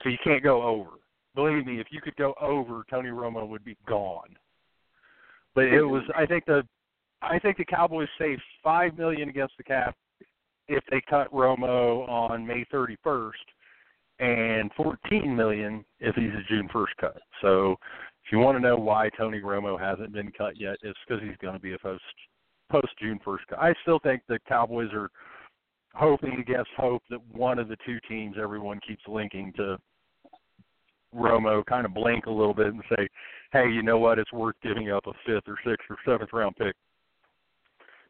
So 0.00 0.10
you 0.10 0.18
can't 0.22 0.44
go 0.44 0.62
over. 0.62 0.90
Believe 1.34 1.66
me, 1.66 1.80
if 1.80 1.88
you 1.90 2.00
could 2.00 2.14
go 2.14 2.32
over, 2.40 2.84
Tony 2.88 3.08
Romo 3.08 3.48
would 3.48 3.64
be 3.64 3.76
gone. 3.84 4.36
But 5.56 5.64
it 5.64 5.82
was 5.82 6.04
I 6.16 6.24
think 6.24 6.44
the 6.44 6.62
I 7.20 7.40
think 7.40 7.56
the 7.56 7.64
Cowboys 7.64 8.06
saved 8.16 8.42
five 8.62 8.96
million 8.96 9.28
against 9.28 9.56
the 9.56 9.64
cap 9.64 9.96
if 10.68 10.84
they 10.88 11.02
cut 11.10 11.32
Romo 11.32 12.08
on 12.08 12.46
May 12.46 12.64
thirty 12.70 12.96
first 13.02 13.40
and 14.20 14.70
fourteen 14.76 15.34
million 15.34 15.84
if 15.98 16.14
he's 16.14 16.30
a 16.30 16.44
June 16.48 16.68
first 16.72 16.92
cut. 17.00 17.20
So 17.42 17.72
if 18.24 18.30
you 18.30 18.38
want 18.38 18.56
to 18.56 18.62
know 18.62 18.76
why 18.76 19.10
Tony 19.18 19.40
Romo 19.40 19.80
hasn't 19.80 20.12
been 20.12 20.30
cut 20.30 20.60
yet, 20.60 20.76
it's 20.82 20.98
because 21.08 21.24
he's 21.24 21.36
going 21.38 21.54
to 21.54 21.60
be 21.60 21.72
a 21.72 21.78
post 21.78 22.04
post 22.70 22.88
June 23.00 23.20
first. 23.24 23.44
I 23.58 23.72
still 23.82 23.98
think 24.00 24.22
the 24.28 24.38
Cowboys 24.48 24.90
are 24.92 25.10
hoping 25.94 26.38
against 26.40 26.70
hope 26.76 27.02
that 27.10 27.20
one 27.32 27.58
of 27.58 27.68
the 27.68 27.76
two 27.86 27.98
teams 28.08 28.36
everyone 28.40 28.80
keeps 28.86 29.02
linking 29.08 29.52
to 29.56 29.78
Romo 31.14 31.64
kind 31.64 31.86
of 31.86 31.94
blink 31.94 32.26
a 32.26 32.30
little 32.30 32.54
bit 32.54 32.66
and 32.66 32.82
say, 32.90 33.08
hey, 33.52 33.68
you 33.70 33.82
know 33.82 33.98
what? 33.98 34.18
It's 34.18 34.32
worth 34.32 34.56
giving 34.62 34.90
up 34.90 35.06
a 35.06 35.12
fifth 35.24 35.48
or 35.48 35.56
sixth 35.64 35.86
or 35.88 35.96
seventh 36.04 36.30
round 36.32 36.56
pick 36.56 36.74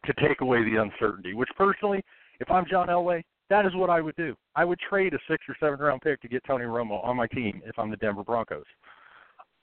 to 0.06 0.12
take 0.26 0.40
away 0.40 0.64
the 0.64 0.80
uncertainty. 0.80 1.34
Which 1.34 1.48
personally, 1.56 2.02
if 2.40 2.50
I'm 2.50 2.64
John 2.68 2.88
Elway, 2.88 3.22
that 3.48 3.64
is 3.64 3.74
what 3.74 3.90
I 3.90 4.00
would 4.00 4.16
do. 4.16 4.34
I 4.56 4.64
would 4.64 4.80
trade 4.80 5.14
a 5.14 5.18
sixth 5.28 5.48
or 5.48 5.56
seventh 5.60 5.80
round 5.80 6.00
pick 6.00 6.20
to 6.22 6.28
get 6.28 6.42
Tony 6.44 6.64
Romo 6.64 7.04
on 7.04 7.16
my 7.16 7.28
team 7.28 7.62
if 7.64 7.78
I'm 7.78 7.90
the 7.90 7.96
Denver 7.96 8.24
Broncos. 8.24 8.64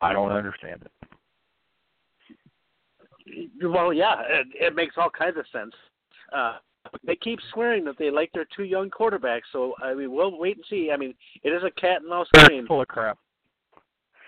I 0.01 0.13
don't 0.13 0.31
understand 0.31 0.83
it. 0.83 0.91
Well, 3.61 3.93
yeah, 3.93 4.21
it, 4.28 4.47
it 4.53 4.76
makes 4.76 4.95
all 4.97 5.09
kinds 5.09 5.38
of 5.38 5.45
sense. 5.51 5.74
Uh, 6.36 6.57
they 7.05 7.15
keep 7.15 7.39
swearing 7.53 7.86
that 7.86 7.97
they 7.97 8.11
like 8.11 8.32
their 8.34 8.45
two 8.55 8.63
young 8.63 8.89
quarterbacks, 8.89 9.43
so 9.51 9.74
I 9.82 9.93
mean, 9.93 10.11
we'll 10.11 10.38
wait 10.38 10.57
and 10.57 10.65
see. 10.69 10.91
I 10.93 10.97
mean, 10.97 11.13
it 11.43 11.49
is 11.49 11.63
a 11.63 11.71
cat 11.80 12.01
and 12.01 12.09
mouse 12.09 12.28
They're 12.34 12.49
game. 12.49 12.67
full 12.67 12.82
of 12.82 12.88
crap. 12.88 13.17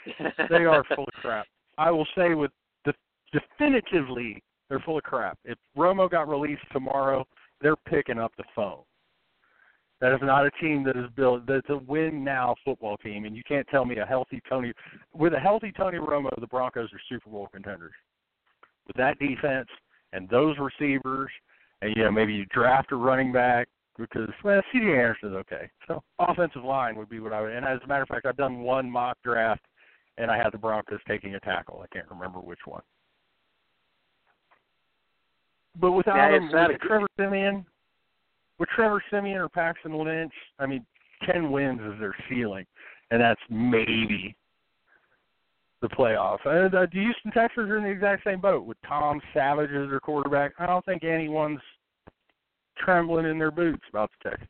they 0.50 0.66
are 0.66 0.84
full 0.96 1.06
of 1.06 1.14
crap. 1.22 1.48
I 1.78 1.91
will 1.91 2.08
say 2.16 2.34
with 2.34 2.52
de- 2.86 2.93
definitively, 3.34 4.41
they're 4.70 4.80
full 4.80 4.98
of 4.98 5.04
crap. 5.04 5.38
If 5.43 5.58
Romo 5.78 6.10
got 6.10 6.30
released 6.30 6.64
tomorrow, 6.72 7.26
they're 7.62 7.76
picking 7.76 8.20
up 8.20 8.32
the 8.38 8.43
phone. 8.56 8.82
That 10.02 10.14
is 10.14 10.20
not 10.22 10.46
a 10.46 10.52
team 10.62 10.84
that 10.84 10.98
is 10.98 11.10
built. 11.16 11.48
That's 11.48 11.70
a 11.70 11.78
win 11.78 12.24
now 12.24 12.56
football 12.66 12.98
team, 12.98 13.26
and 13.26 13.36
you 13.36 13.43
can't 13.48 13.68
tell 13.70 13.86
me 13.86 13.98
a 13.98 14.06
healthy 14.06 14.41
Tony. 14.48 14.74
With 15.14 15.34
a 15.34 15.39
healthy 15.39 15.72
Tony 15.72 15.98
Romo, 15.98 16.30
the 16.39 16.48
Broncos 16.48 16.91
are 16.93 17.00
Super 17.10 17.30
Bowl 17.30 17.48
contenders. 17.52 17.93
With 18.88 18.96
that 18.98 19.18
defense 19.20 19.68
and 20.14 20.30
those 20.30 20.56
receivers, 20.60 21.30
and 21.82 21.96
you 21.96 22.04
know 22.04 22.12
maybe 22.12 22.34
you 22.34 22.46
draft 22.54 22.92
a 22.92 22.96
running 22.96 23.32
back 23.32 23.68
because 23.98 24.30
well, 24.44 24.62
C.J. 24.72 24.86
Anderson 24.86 25.30
is 25.30 25.36
okay. 25.36 25.70
So 25.88 26.04
offensive 26.20 26.64
line 26.64 26.96
would 26.98 27.10
be 27.10 27.20
what 27.20 27.34
I 27.34 27.42
would. 27.42 27.52
And 27.52 27.66
as 27.66 27.80
a 27.84 27.88
matter 27.88 28.04
of 28.04 28.10
fact, 28.10 28.26
I've 28.26 28.38
done 28.38 28.60
one 28.62 28.90
mock 28.90 29.18
draft, 29.24 29.66
and 30.18 30.30
I 30.30 30.38
had 30.38 30.52
the 30.52 30.58
Broncos 30.58 31.00
taking 31.08 31.36
a 31.36 31.40
tackle. 31.40 31.84
I 31.84 31.88
can't 31.96 32.10
remember 32.10 32.40
which 32.40 32.60
one. 32.66 32.82
But 35.80 35.92
without 35.92 36.16
Yeah, 36.18 36.38
him, 36.38 36.52
with 36.52 36.54
a- 36.82 36.88
Trevor 36.88 37.08
Siemian, 37.18 37.66
with 38.60 38.70
Trevor 38.70 39.04
Siemian 39.10 39.38
or 39.40 39.50
Paxton 39.50 39.94
Lynch, 39.94 40.34
I 40.60 40.66
mean, 40.66 40.86
ten 41.26 41.52
wins 41.52 41.82
is 41.82 42.00
their 42.00 42.16
ceiling, 42.30 42.66
and 43.12 43.22
that's 43.22 43.42
maybe 43.50 44.36
the 45.82 45.90
playoffs. 45.90 46.46
And 46.46 46.74
uh, 46.74 46.86
the 46.92 47.00
Houston 47.00 47.32
Texans 47.32 47.70
are 47.70 47.78
in 47.78 47.84
the 47.84 47.90
exact 47.90 48.24
same 48.24 48.42
boat 48.42 48.66
with 48.66 48.78
Tom 48.88 49.22
Savage 49.34 49.72
as 49.72 49.90
their 49.90 50.00
quarterback. 50.00 50.54
I 50.60 50.66
don't 50.66 50.86
think 50.86 51.04
anyone's 51.04 51.62
trembling 52.78 53.26
in 53.26 53.38
their 53.38 53.52
boots 53.52 53.84
about 53.90 54.12
the 54.24 54.30
Texans. 54.30 54.50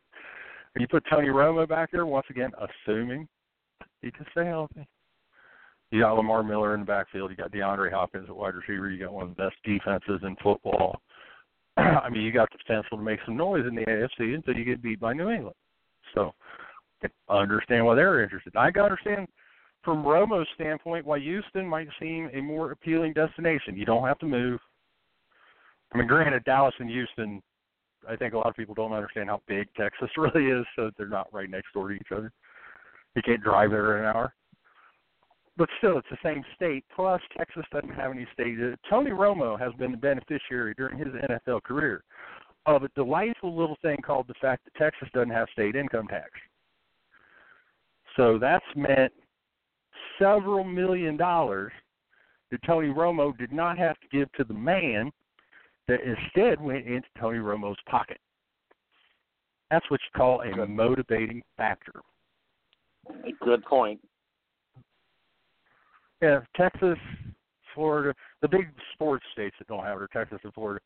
You 0.77 0.87
put 0.87 1.05
Tony 1.09 1.29
Romo 1.29 1.67
back 1.67 1.91
there 1.91 2.05
once 2.05 2.27
again, 2.29 2.51
assuming 2.59 3.27
he 4.01 4.11
can 4.11 4.25
stay 4.31 4.45
healthy. 4.45 4.85
You 5.91 6.01
got 6.01 6.17
Lamar 6.17 6.43
Miller 6.43 6.73
in 6.73 6.81
the 6.81 6.85
backfield. 6.85 7.31
You 7.31 7.37
got 7.37 7.51
DeAndre 7.51 7.91
Hopkins 7.91 8.27
at 8.27 8.35
wide 8.35 8.55
receiver. 8.55 8.89
You 8.89 9.05
got 9.05 9.13
one 9.13 9.23
of 9.23 9.29
the 9.29 9.41
best 9.41 9.55
defenses 9.63 10.19
in 10.23 10.35
football. 10.43 10.99
I 11.77 12.09
mean, 12.09 12.23
you 12.23 12.33
got 12.33 12.49
the 12.51 12.57
potential 12.57 12.97
to 12.97 13.03
make 13.03 13.19
some 13.25 13.37
noise 13.37 13.65
in 13.65 13.75
the 13.75 13.85
AFC 13.85 14.35
until 14.35 14.55
you 14.55 14.65
get 14.65 14.81
beat 14.81 14.99
by 14.99 15.13
New 15.13 15.29
England. 15.29 15.55
So, 16.13 16.33
I 17.29 17.37
understand 17.37 17.85
why 17.85 17.95
they're 17.95 18.23
interested. 18.23 18.55
I 18.55 18.71
can 18.71 18.83
understand 18.83 19.27
from 19.85 20.03
Romo's 20.03 20.47
standpoint 20.55 21.05
why 21.05 21.19
Houston 21.19 21.65
might 21.65 21.87
seem 21.99 22.29
a 22.33 22.41
more 22.41 22.71
appealing 22.71 23.13
destination. 23.13 23.77
You 23.77 23.85
don't 23.85 24.05
have 24.05 24.19
to 24.19 24.25
move. 24.25 24.59
I 25.93 25.97
mean, 25.97 26.07
granted, 26.07 26.43
Dallas 26.43 26.73
and 26.79 26.89
Houston, 26.89 27.41
I 28.09 28.15
think 28.15 28.33
a 28.33 28.37
lot 28.37 28.47
of 28.47 28.55
people 28.55 28.73
don't 28.73 28.91
understand 28.91 29.29
how 29.29 29.41
big 29.47 29.67
Texas 29.77 30.09
really 30.17 30.47
is, 30.47 30.65
so 30.75 30.89
they're 30.97 31.07
not 31.07 31.31
right 31.31 31.49
next 31.49 31.71
door 31.73 31.89
to 31.89 31.95
each 31.95 32.11
other. 32.11 32.31
You 33.15 33.21
can't 33.21 33.43
drive 33.43 33.69
there 33.69 33.99
in 33.99 34.05
an 34.05 34.13
hour. 34.13 34.33
But 35.57 35.69
still, 35.77 35.97
it's 35.97 36.07
the 36.11 36.17
same 36.21 36.43
state. 36.55 36.83
Plus, 36.93 37.21
Texas 37.37 37.63
doesn't 37.71 37.95
have 37.95 38.11
any 38.11 38.27
state. 38.33 38.57
Tony 38.89 39.11
Romo 39.11 39.57
has 39.57 39.71
been 39.79 39.91
the 39.91 39.97
beneficiary 39.97 40.73
during 40.75 40.97
his 40.97 41.07
NFL 41.07 41.63
career 41.63 42.03
of 42.65 42.83
a 42.83 42.89
delightful 42.89 43.55
little 43.55 43.77
thing 43.81 43.97
called 44.05 44.27
the 44.27 44.33
fact 44.41 44.65
that 44.65 44.73
Texas 44.75 45.07
doesn't 45.13 45.29
have 45.29 45.47
state 45.53 45.75
income 45.75 46.07
tax. 46.07 46.31
So 48.17 48.37
that's 48.37 48.65
meant 48.75 49.13
several 50.19 50.63
million 50.63 51.17
dollars 51.17 51.71
that 52.51 52.61
Tony 52.65 52.89
Romo 52.89 53.37
did 53.37 53.51
not 53.51 53.77
have 53.77 53.99
to 53.99 54.07
give 54.11 54.31
to 54.33 54.43
the 54.43 54.53
man 54.53 55.11
that 55.87 55.99
instead 56.01 56.61
went 56.61 56.85
into 56.85 57.07
Tony 57.19 57.39
Romo's 57.39 57.77
pocket. 57.89 58.17
That's 59.71 59.89
what 59.89 59.99
you 60.01 60.17
call 60.17 60.41
a 60.41 60.51
Good. 60.51 60.69
motivating 60.69 61.41
factor. 61.57 62.01
Good 63.41 63.63
point. 63.65 63.99
Yeah, 66.21 66.41
Texas, 66.55 66.97
Florida, 67.73 68.13
the 68.41 68.47
big 68.47 68.69
sports 68.93 69.25
states 69.33 69.55
that 69.59 69.67
don't 69.67 69.83
have 69.83 69.97
it 69.97 70.03
are 70.03 70.07
Texas 70.07 70.39
and 70.43 70.53
Florida. 70.53 70.79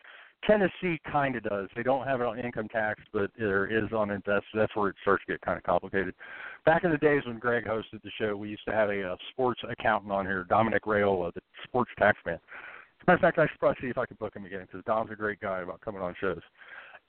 Tennessee 0.45 0.99
kind 1.11 1.35
of 1.35 1.43
does. 1.43 1.67
They 1.75 1.83
don't 1.83 2.07
have 2.07 2.21
it 2.21 2.27
on 2.27 2.39
income 2.39 2.67
tax, 2.69 3.01
but 3.11 3.29
there 3.37 3.65
is 3.67 3.91
on 3.91 4.09
invest. 4.09 4.45
That's 4.53 4.73
where 4.75 4.89
it 4.89 4.95
starts 5.01 5.23
to 5.25 5.33
get 5.33 5.41
kind 5.41 5.57
of 5.57 5.63
complicated. 5.63 6.13
Back 6.65 6.83
in 6.83 6.91
the 6.91 6.97
days 6.97 7.23
when 7.25 7.39
Greg 7.39 7.65
hosted 7.65 8.01
the 8.03 8.11
show, 8.19 8.35
we 8.35 8.49
used 8.49 8.65
to 8.65 8.73
have 8.73 8.89
a, 8.89 9.03
uh 9.03 9.15
sports 9.31 9.61
accountant 9.69 10.11
on 10.11 10.25
here, 10.25 10.45
Dominic 10.49 10.85
Rayola, 10.85 11.33
the 11.33 11.41
sports 11.65 11.91
tax 11.97 12.17
man. 12.25 12.35
As 12.35 12.39
a 13.07 13.11
matter 13.11 13.15
of 13.15 13.21
fact, 13.21 13.39
I 13.39 13.47
should 13.47 13.59
probably 13.59 13.77
see 13.81 13.89
if 13.89 13.97
I 13.97 14.05
can 14.05 14.17
book 14.19 14.35
him 14.35 14.45
again 14.45 14.61
because 14.61 14.83
Dom's 14.85 15.11
a 15.11 15.15
great 15.15 15.39
guy 15.39 15.61
about 15.61 15.81
coming 15.81 16.01
on 16.01 16.15
shows. 16.19 16.41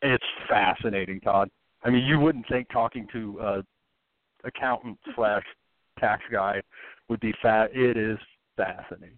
It's 0.03 0.25
fascinating, 0.49 1.21
Todd. 1.21 1.51
I 1.83 1.91
mean, 1.91 2.05
you 2.05 2.19
wouldn't 2.21 2.49
think 2.49 2.69
talking 2.71 3.07
to 3.13 3.41
uh, 3.41 3.63
accountant 4.45 4.99
slash 5.15 5.45
tax 5.99 6.23
guy 6.33 6.61
would 7.09 7.21
be 7.21 7.35
fat. 7.43 7.71
It 7.75 7.97
is 7.97 8.19
fascinating. 8.57 9.17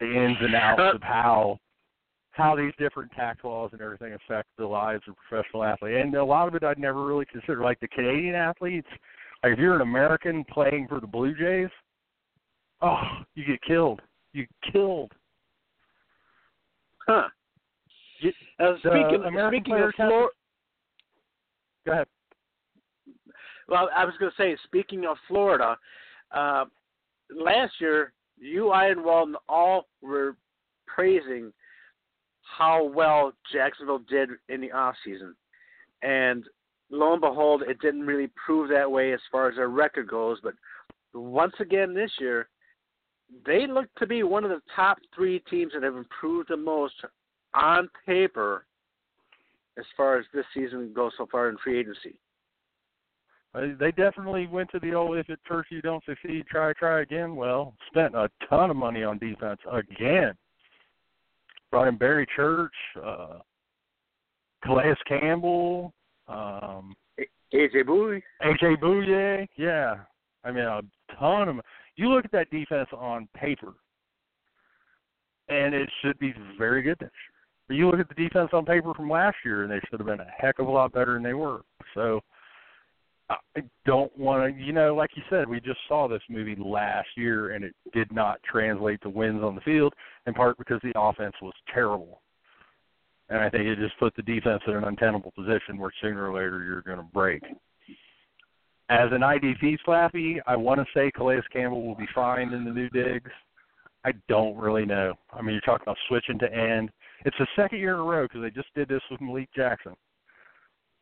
The 0.00 0.06
ins 0.06 0.38
and 0.40 0.54
outs 0.54 0.94
of 0.94 1.02
how 1.02 1.58
how 2.32 2.54
these 2.54 2.72
different 2.78 3.10
tax 3.12 3.42
laws 3.44 3.70
and 3.72 3.80
everything 3.80 4.12
affect 4.14 4.48
the 4.56 4.66
lives 4.66 5.02
of 5.08 5.14
professional 5.28 5.64
athletes. 5.64 5.98
And 6.02 6.14
a 6.14 6.24
lot 6.24 6.48
of 6.48 6.54
it 6.54 6.62
I'd 6.62 6.78
never 6.78 7.04
really 7.04 7.26
considered. 7.26 7.62
Like 7.62 7.80
the 7.80 7.88
Canadian 7.88 8.34
athletes, 8.34 8.88
like 9.42 9.52
if 9.54 9.58
you're 9.58 9.74
an 9.74 9.80
American 9.80 10.44
playing 10.44 10.86
for 10.88 11.00
the 11.00 11.06
Blue 11.06 11.34
Jays, 11.34 11.70
oh, 12.82 13.00
you 13.34 13.44
get 13.44 13.60
killed. 13.62 14.00
You 14.32 14.46
get 14.62 14.72
killed. 14.72 15.12
Huh. 17.06 17.28
You- 18.20 18.32
Uh, 18.58 18.76
speaking 18.78 19.24
speaking 19.48 19.74
of 19.82 19.94
Florida, 19.94 20.28
Go 21.86 21.92
ahead. 21.92 22.06
well, 23.66 23.88
I 23.96 24.04
was 24.04 24.14
going 24.18 24.30
to 24.30 24.36
say, 24.36 24.54
speaking 24.64 25.06
of 25.06 25.16
Florida, 25.26 25.78
uh, 26.30 26.66
last 27.34 27.72
year 27.80 28.12
you, 28.38 28.70
I, 28.70 28.88
and 28.88 29.02
Walton 29.02 29.36
all 29.48 29.86
were 30.02 30.36
praising 30.86 31.52
how 32.56 32.84
well 32.84 33.32
Jacksonville 33.52 34.02
did 34.08 34.30
in 34.48 34.60
the 34.60 34.72
off 34.72 34.94
season, 35.04 35.34
and 36.02 36.44
lo 36.90 37.12
and 37.12 37.20
behold, 37.20 37.62
it 37.66 37.80
didn't 37.80 38.06
really 38.06 38.30
prove 38.44 38.68
that 38.70 38.90
way 38.90 39.12
as 39.12 39.20
far 39.30 39.48
as 39.48 39.56
their 39.56 39.68
record 39.68 40.08
goes. 40.08 40.38
But 40.42 40.54
once 41.14 41.54
again 41.60 41.94
this 41.94 42.10
year, 42.18 42.48
they 43.46 43.66
look 43.66 43.86
to 43.98 44.06
be 44.06 44.22
one 44.22 44.44
of 44.44 44.50
the 44.50 44.62
top 44.74 44.98
three 45.14 45.40
teams 45.50 45.72
that 45.72 45.82
have 45.82 45.96
improved 45.96 46.48
the 46.50 46.56
most 46.56 46.94
on 47.54 47.88
paper 48.06 48.66
as 49.78 49.84
far 49.96 50.18
as 50.18 50.24
this 50.34 50.44
season 50.54 50.92
goes 50.94 51.12
so 51.16 51.26
far 51.30 51.48
in 51.48 51.56
free 51.58 51.78
agency. 51.78 52.16
They 53.52 53.90
definitely 53.90 54.46
went 54.46 54.70
to 54.70 54.78
the 54.78 54.94
old 54.94 55.16
if 55.16 55.28
at 55.28 55.40
first 55.48 55.72
you 55.72 55.82
don't 55.82 56.04
succeed, 56.04 56.46
try, 56.48 56.72
try 56.74 57.00
again. 57.02 57.34
Well, 57.34 57.74
spent 57.88 58.14
a 58.14 58.30
ton 58.48 58.70
of 58.70 58.76
money 58.76 59.02
on 59.02 59.18
defense 59.18 59.58
again. 59.72 60.34
Brought 61.70 61.88
in 61.88 61.96
Barry 61.96 62.26
Church, 62.34 62.72
uh 63.02 63.38
Calais 64.64 64.94
Campbell, 65.08 65.92
um 66.28 66.94
AJ 67.52 67.86
Bowie. 67.86 68.22
AJ 68.42 68.80
Bouye. 68.80 69.46
Yeah. 69.56 69.96
I 70.44 70.50
mean 70.50 70.64
a 70.64 70.80
ton 71.18 71.42
of 71.42 71.56
them. 71.56 71.62
you 71.96 72.08
look 72.08 72.24
at 72.24 72.32
that 72.32 72.50
defense 72.50 72.88
on 72.96 73.28
paper 73.34 73.74
and 75.48 75.74
it 75.74 75.88
should 76.00 76.18
be 76.18 76.32
very 76.58 76.82
good 76.82 76.96
this 77.00 77.10
year. 77.10 77.36
But 77.68 77.74
you 77.74 77.90
look 77.90 78.00
at 78.00 78.08
the 78.08 78.14
defense 78.14 78.50
on 78.52 78.64
paper 78.64 78.94
from 78.94 79.10
last 79.10 79.36
year 79.44 79.62
and 79.62 79.70
they 79.70 79.80
should 79.88 80.00
have 80.00 80.06
been 80.06 80.20
a 80.20 80.30
heck 80.36 80.58
of 80.58 80.66
a 80.66 80.70
lot 80.70 80.92
better 80.92 81.14
than 81.14 81.22
they 81.22 81.34
were. 81.34 81.62
So 81.94 82.20
I 83.30 83.62
don't 83.86 84.16
want 84.18 84.56
to, 84.56 84.62
you 84.62 84.72
know, 84.72 84.94
like 84.94 85.10
you 85.14 85.22
said, 85.30 85.48
we 85.48 85.60
just 85.60 85.78
saw 85.86 86.08
this 86.08 86.22
movie 86.28 86.56
last 86.58 87.08
year 87.16 87.52
and 87.52 87.64
it 87.64 87.74
did 87.92 88.12
not 88.12 88.40
translate 88.42 89.00
to 89.02 89.08
wins 89.08 89.42
on 89.42 89.54
the 89.54 89.60
field, 89.60 89.94
in 90.26 90.34
part 90.34 90.58
because 90.58 90.80
the 90.82 90.92
offense 90.98 91.34
was 91.40 91.54
terrible. 91.72 92.20
And 93.28 93.38
I 93.38 93.48
think 93.48 93.66
it 93.66 93.76
just 93.78 93.98
put 94.00 94.14
the 94.16 94.22
defense 94.22 94.62
in 94.66 94.74
an 94.74 94.84
untenable 94.84 95.30
position 95.30 95.78
where 95.78 95.92
sooner 96.02 96.28
or 96.28 96.34
later 96.34 96.64
you're 96.64 96.82
going 96.82 96.98
to 96.98 97.12
break. 97.14 97.42
As 98.88 99.08
an 99.12 99.20
IDP 99.20 99.76
slappy, 99.86 100.38
I 100.48 100.56
want 100.56 100.80
to 100.80 100.86
say 100.92 101.12
Calais 101.14 101.42
Campbell 101.52 101.86
will 101.86 101.94
be 101.94 102.08
fine 102.12 102.52
in 102.52 102.64
the 102.64 102.72
new 102.72 102.88
digs. 102.88 103.30
I 104.04 104.12
don't 104.28 104.56
really 104.56 104.84
know. 104.84 105.14
I 105.32 105.42
mean, 105.42 105.52
you're 105.52 105.60
talking 105.60 105.84
about 105.84 105.98
switching 106.08 106.38
to 106.40 106.52
end. 106.52 106.90
It's 107.24 107.36
the 107.38 107.46
second 107.54 107.78
year 107.78 107.94
in 107.94 108.00
a 108.00 108.02
row 108.02 108.24
because 108.24 108.42
they 108.42 108.50
just 108.50 108.74
did 108.74 108.88
this 108.88 109.02
with 109.10 109.20
Malik 109.20 109.50
Jackson 109.54 109.94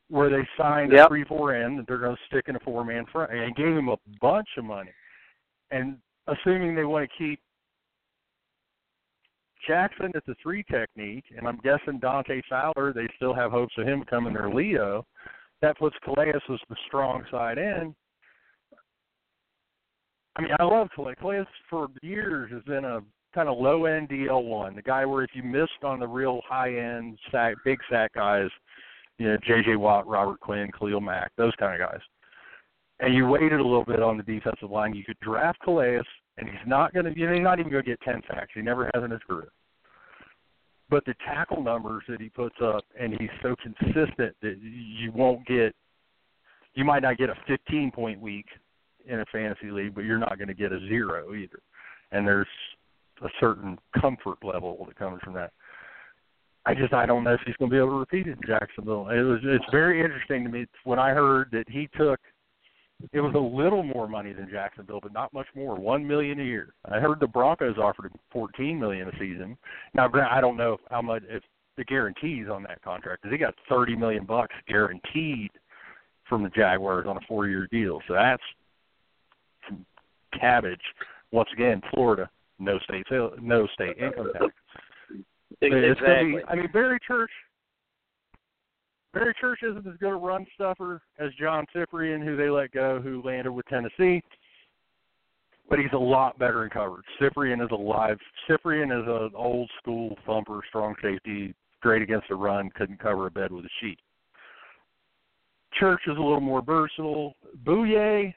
where 0.08 0.30
they 0.30 0.46
signed 0.56 0.92
Yep. 0.92 1.06
a 1.06 1.08
three 1.08 1.24
four 1.24 1.54
end 1.54 1.78
that 1.78 1.86
they're 1.86 1.98
going 1.98 2.16
to 2.16 2.22
stick 2.26 2.48
in 2.48 2.56
a 2.56 2.60
four 2.60 2.84
man 2.84 3.04
front 3.06 3.32
and 3.32 3.54
gave 3.54 3.76
him 3.76 3.88
a 3.88 3.96
bunch 4.20 4.48
of 4.56 4.64
money. 4.64 4.92
And 5.70 5.98
assuming 6.26 6.74
they 6.74 6.84
want 6.84 7.08
to 7.08 7.16
keep 7.18 7.40
Jackson 9.66 10.12
at 10.14 10.24
the 10.24 10.34
three 10.42 10.62
technique, 10.64 11.24
and 11.36 11.46
I'm 11.46 11.58
guessing 11.58 11.98
Dante 12.00 12.40
Fowler, 12.48 12.92
they 12.92 13.06
still 13.16 13.34
have 13.34 13.50
hopes 13.50 13.74
of 13.76 13.86
him 13.86 14.00
becoming 14.00 14.32
their 14.32 14.48
Leo. 14.48 15.04
That 15.60 15.78
puts 15.78 15.96
Calais 16.04 16.32
as 16.34 16.40
the 16.48 16.76
strong 16.86 17.24
side 17.30 17.58
in. 17.58 17.94
I 20.36 20.42
mean, 20.42 20.52
I 20.58 20.64
love 20.64 20.88
Calais. 20.94 21.16
Calais 21.16 21.44
for 21.68 21.88
years 22.00 22.50
has 22.52 22.62
been 22.62 22.84
a 22.84 23.00
kind 23.34 23.48
of 23.48 23.58
low 23.58 23.84
end 23.84 24.08
DL 24.08 24.44
one, 24.44 24.76
the 24.76 24.82
guy 24.82 25.04
where 25.04 25.22
if 25.22 25.30
you 25.34 25.42
missed 25.42 25.82
on 25.82 25.98
the 25.98 26.06
real 26.06 26.40
high 26.48 26.74
end 26.76 27.18
sack, 27.30 27.56
big 27.64 27.78
sack 27.90 28.14
guys, 28.14 28.48
you 29.18 29.28
know, 29.28 29.36
J.J. 29.46 29.76
Watt, 29.76 30.06
Robert 30.06 30.40
Quinn, 30.40 30.70
Khalil 30.78 31.00
Mack, 31.00 31.32
those 31.36 31.52
kind 31.58 31.80
of 31.80 31.88
guys, 31.88 32.00
and 33.00 33.14
you 33.14 33.26
waited 33.26 33.60
a 33.60 33.64
little 33.64 33.84
bit 33.84 34.02
on 34.02 34.16
the 34.16 34.22
defensive 34.22 34.70
line, 34.70 34.94
you 34.94 35.04
could 35.04 35.18
draft 35.20 35.58
Calais, 35.62 36.00
and 36.36 36.48
he's 36.48 36.66
not 36.66 36.92
going 36.92 37.04
to, 37.04 37.18
you 37.18 37.26
know, 37.26 37.34
he's 37.34 37.42
not 37.42 37.58
even 37.58 37.70
going 37.70 37.84
to 37.84 37.90
get 37.90 38.00
ten 38.00 38.20
sacks. 38.28 38.50
He 38.54 38.62
never 38.62 38.90
has 38.94 39.04
in 39.04 39.10
his 39.10 39.20
career. 39.26 39.48
But 40.90 41.04
the 41.04 41.14
tackle 41.26 41.62
numbers 41.62 42.04
that 42.08 42.20
he 42.20 42.28
puts 42.28 42.56
up, 42.62 42.84
and 42.98 43.14
he's 43.18 43.30
so 43.42 43.54
consistent 43.62 44.34
that 44.40 44.56
you 44.60 45.12
won't 45.12 45.46
get, 45.46 45.74
you 46.74 46.84
might 46.84 47.02
not 47.02 47.18
get 47.18 47.28
a 47.28 47.34
15 47.46 47.90
point 47.90 48.20
week 48.20 48.46
in 49.06 49.20
a 49.20 49.24
fantasy 49.30 49.70
league, 49.70 49.94
but 49.94 50.04
you're 50.04 50.18
not 50.18 50.38
going 50.38 50.48
to 50.48 50.54
get 50.54 50.72
a 50.72 50.80
zero 50.88 51.34
either. 51.34 51.60
And 52.10 52.26
there's 52.26 52.46
a 53.22 53.28
certain 53.40 53.78
comfort 54.00 54.38
level 54.42 54.84
that 54.86 54.96
comes 54.96 55.20
from 55.22 55.34
that. 55.34 55.52
I 56.68 56.74
just 56.74 56.92
I 56.92 57.06
don't 57.06 57.24
know 57.24 57.32
if 57.32 57.40
he's 57.46 57.56
going 57.56 57.70
to 57.70 57.74
be 57.74 57.78
able 57.78 57.90
to 57.90 57.98
repeat 58.00 58.26
it 58.26 58.36
in 58.42 58.46
Jacksonville. 58.46 59.08
It 59.08 59.22
was 59.22 59.40
it's 59.42 59.64
very 59.72 60.02
interesting 60.02 60.44
to 60.44 60.50
me 60.50 60.66
when 60.84 60.98
I 60.98 61.10
heard 61.10 61.48
that 61.52 61.64
he 61.68 61.88
took 61.96 62.20
it 63.12 63.20
was 63.20 63.34
a 63.34 63.38
little 63.38 63.82
more 63.82 64.06
money 64.08 64.32
than 64.34 64.50
Jacksonville, 64.50 64.98
but 65.00 65.12
not 65.12 65.32
much 65.32 65.46
more. 65.54 65.76
One 65.76 66.06
million 66.06 66.40
a 66.40 66.44
year. 66.44 66.74
I 66.84 66.98
heard 66.98 67.20
the 67.20 67.26
Broncos 67.26 67.78
offered 67.78 68.06
him 68.06 68.18
fourteen 68.30 68.78
million 68.78 69.08
a 69.08 69.12
season. 69.12 69.56
Now, 69.94 70.10
I 70.30 70.42
don't 70.42 70.58
know 70.58 70.76
how 70.90 71.00
much 71.00 71.22
if 71.30 71.42
the 71.78 71.84
guarantees 71.84 72.48
on 72.52 72.64
that 72.64 72.82
contract 72.82 73.22
because 73.22 73.32
he 73.32 73.38
got 73.38 73.54
thirty 73.66 73.96
million 73.96 74.26
bucks 74.26 74.54
guaranteed 74.66 75.50
from 76.28 76.42
the 76.42 76.50
Jaguars 76.50 77.06
on 77.08 77.16
a 77.16 77.20
four-year 77.26 77.66
deal. 77.70 78.00
So 78.08 78.12
that's 78.12 78.42
cabbage. 80.38 80.82
Once 81.32 81.48
again, 81.54 81.80
Florida, 81.94 82.28
no 82.58 82.78
state 82.80 83.06
no 83.40 83.66
state 83.72 83.96
income 83.96 84.32
tax. 84.34 84.52
Exactly. 85.60 86.36
Be, 86.36 86.44
I 86.48 86.54
mean, 86.54 86.68
Barry 86.72 86.98
Church. 87.06 87.30
Barry 89.14 89.34
Church 89.40 89.60
isn't 89.62 89.86
as 89.86 89.96
good 89.98 90.10
a 90.10 90.16
run 90.16 90.46
stuffer 90.54 91.00
as 91.18 91.30
John 91.40 91.66
Cyprien, 91.74 92.24
who 92.24 92.36
they 92.36 92.50
let 92.50 92.70
go, 92.72 93.00
who 93.02 93.22
landed 93.22 93.52
with 93.52 93.66
Tennessee. 93.66 94.22
But 95.68 95.78
he's 95.78 95.92
a 95.92 95.98
lot 95.98 96.38
better 96.38 96.64
in 96.64 96.70
coverage. 96.70 97.04
Cyprien 97.20 97.62
is 97.64 97.70
a 97.72 97.76
live. 97.76 98.18
Cyprien 98.48 98.86
is 98.86 99.06
an 99.06 99.30
old 99.34 99.70
school 99.80 100.16
thumper, 100.26 100.60
strong 100.68 100.94
safety, 101.02 101.54
great 101.80 102.02
against 102.02 102.28
the 102.28 102.34
run, 102.34 102.70
couldn't 102.74 103.00
cover 103.00 103.26
a 103.26 103.30
bed 103.30 103.52
with 103.52 103.64
a 103.64 103.70
sheet. 103.80 103.98
Church 105.78 106.00
is 106.06 106.16
a 106.16 106.20
little 106.20 106.40
more 106.40 106.62
versatile. 106.62 107.34
Bouye 107.64 108.34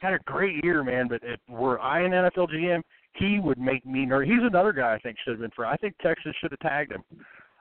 had 0.00 0.14
a 0.14 0.18
great 0.24 0.62
year, 0.64 0.82
man. 0.82 1.08
But 1.08 1.20
if 1.22 1.38
were 1.48 1.78
I 1.80 2.00
an 2.00 2.12
NFL 2.12 2.50
GM, 2.50 2.82
he 3.14 3.38
would 3.38 3.58
make 3.58 3.84
me 3.84 4.06
nervous. 4.06 4.28
He's 4.28 4.46
another 4.46 4.72
guy 4.72 4.94
I 4.94 4.98
think 4.98 5.16
should 5.24 5.32
have 5.32 5.40
been 5.40 5.50
for. 5.54 5.66
I 5.66 5.76
think 5.76 5.94
Texas 6.02 6.34
should 6.40 6.52
have 6.52 6.60
tagged 6.60 6.92
him, 6.92 7.04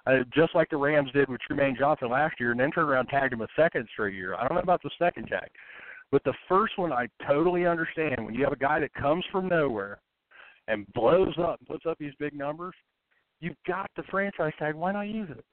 uh, 0.06 0.20
just 0.34 0.56
like 0.56 0.70
the 0.70 0.78
Rams 0.78 1.12
did 1.12 1.30
with 1.30 1.42
Trumaine 1.50 1.78
Johnson 1.78 2.10
last 2.10 2.40
year, 2.40 2.52
and 2.52 2.60
then 2.60 2.72
turned 2.72 2.90
around 2.90 3.08
tagged 3.08 3.34
him 3.34 3.42
a 3.42 3.48
second 3.56 3.88
straight 3.92 4.14
year. 4.14 4.36
I 4.36 4.48
don't 4.48 4.56
know 4.56 4.62
about 4.62 4.84
the 4.84 4.92
second 5.00 5.28
tag, 5.28 5.50
but 6.12 6.24
the 6.24 6.34
first 6.48 6.78
one 6.78 6.94
I 6.94 7.08
totally 7.28 7.66
understand. 7.66 8.26
When 8.26 8.34
you 8.34 8.44
have 8.44 8.54
a 8.54 8.58
guy 8.58 8.80
that 8.80 8.94
comes 8.94 9.24
from 9.32 9.48
nowhere 9.48 10.00
and 10.68 10.86
blows 10.94 11.34
up, 11.40 11.60
and 11.60 11.68
puts 11.68 11.86
up 11.86 11.98
these 12.00 12.14
big 12.20 12.34
numbers, 12.34 12.76
you've 13.40 13.58
got 13.68 13.90
the 13.96 14.04
franchise 14.04 14.54
tag. 14.60 14.76
Why 14.76 14.92
not 14.92 15.08
use 15.08 15.30
it? 15.32 15.44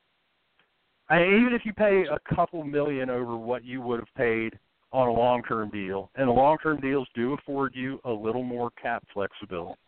I, 1.08 1.22
even 1.22 1.52
if 1.52 1.62
you 1.64 1.72
pay 1.72 2.04
a 2.04 2.34
couple 2.34 2.64
million 2.64 3.10
over 3.10 3.36
what 3.36 3.64
you 3.64 3.80
would 3.80 4.00
have 4.00 4.14
paid 4.16 4.58
on 4.92 5.08
a 5.08 5.12
long 5.12 5.42
term 5.42 5.70
deal, 5.70 6.10
and 6.16 6.28
the 6.28 6.32
long 6.32 6.58
term 6.62 6.80
deals 6.80 7.08
do 7.14 7.34
afford 7.34 7.74
you 7.74 7.98
a 8.04 8.10
little 8.10 8.42
more 8.42 8.70
cap 8.80 9.04
flexibility. 9.12 9.78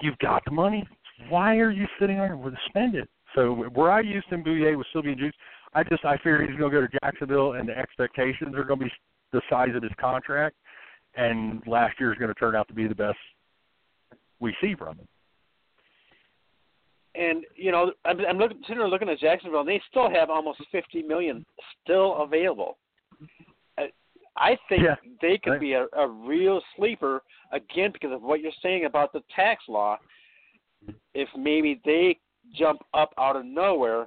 You've 0.00 0.18
got 0.18 0.44
the 0.44 0.50
money, 0.50 0.86
why 1.28 1.56
are 1.56 1.70
you 1.70 1.86
sitting 2.00 2.18
on 2.20 2.30
it 2.30 2.54
spend 2.68 2.94
it? 2.94 3.08
So 3.34 3.54
where 3.74 3.90
I 3.90 4.00
used 4.00 4.26
Tim 4.28 4.44
Bouye 4.44 4.76
with 4.76 4.86
Sylvian 4.94 5.18
Juice, 5.18 5.34
I 5.74 5.82
just 5.84 6.04
I 6.04 6.18
fear 6.18 6.42
he's 6.42 6.58
going 6.58 6.70
to 6.70 6.80
go 6.80 6.86
to 6.86 6.98
Jacksonville, 7.02 7.54
and 7.54 7.68
the 7.68 7.76
expectations 7.76 8.54
are 8.54 8.64
going 8.64 8.80
to 8.80 8.84
be 8.86 8.92
the 9.32 9.40
size 9.48 9.70
of 9.74 9.82
his 9.82 9.92
contract, 9.98 10.56
and 11.16 11.62
last 11.66 11.98
year 11.98 12.12
is 12.12 12.18
going 12.18 12.28
to 12.28 12.34
turn 12.34 12.54
out 12.54 12.68
to 12.68 12.74
be 12.74 12.86
the 12.86 12.94
best 12.94 13.18
we 14.40 14.54
see 14.60 14.74
from 14.74 14.98
him. 14.98 15.08
And 17.14 17.44
you 17.56 17.70
know, 17.70 17.92
I'm, 18.04 18.18
I'm 18.28 18.38
looking, 18.38 18.58
sitting 18.62 18.78
there 18.78 18.88
looking 18.88 19.08
at 19.08 19.18
Jacksonville, 19.18 19.60
and 19.60 19.68
they 19.68 19.80
still 19.90 20.10
have 20.10 20.30
almost 20.30 20.60
50 20.70 21.02
million 21.02 21.44
still 21.82 22.22
available. 22.22 22.76
I 24.36 24.56
think 24.68 24.82
yeah. 24.82 24.96
they 25.20 25.38
could 25.42 25.52
right. 25.52 25.60
be 25.60 25.72
a, 25.74 25.86
a 25.96 26.08
real 26.08 26.60
sleeper 26.76 27.22
again 27.52 27.92
because 27.92 28.12
of 28.12 28.22
what 28.22 28.40
you're 28.40 28.52
saying 28.62 28.86
about 28.86 29.12
the 29.12 29.22
tax 29.34 29.64
law. 29.68 29.98
If 31.14 31.28
maybe 31.36 31.80
they 31.84 32.18
jump 32.56 32.80
up 32.94 33.12
out 33.18 33.36
of 33.36 33.44
nowhere 33.44 34.06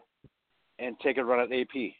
and 0.80 0.99
take 0.99 1.17
a 1.17 1.23
run 1.23 1.39
at 1.39 1.51
AP. 1.57 1.93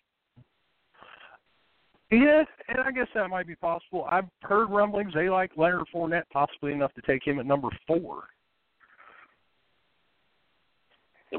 Yes, 2.12 2.46
and 2.68 2.80
I 2.80 2.92
guess 2.92 3.08
that 3.16 3.30
might 3.30 3.48
be 3.48 3.56
possible. 3.56 4.08
I've 4.10 4.26
heard 4.42 4.70
rumblings 4.70 5.14
they 5.14 5.30
like 5.30 5.52
Leonard 5.58 5.86
Fournette 5.94 6.30
possibly 6.32 6.72
enough 6.72 6.94
to 6.94 7.02
take 7.02 7.26
him 7.26 7.40
at 7.40 7.46
number 7.46 7.70
four. 7.88 8.24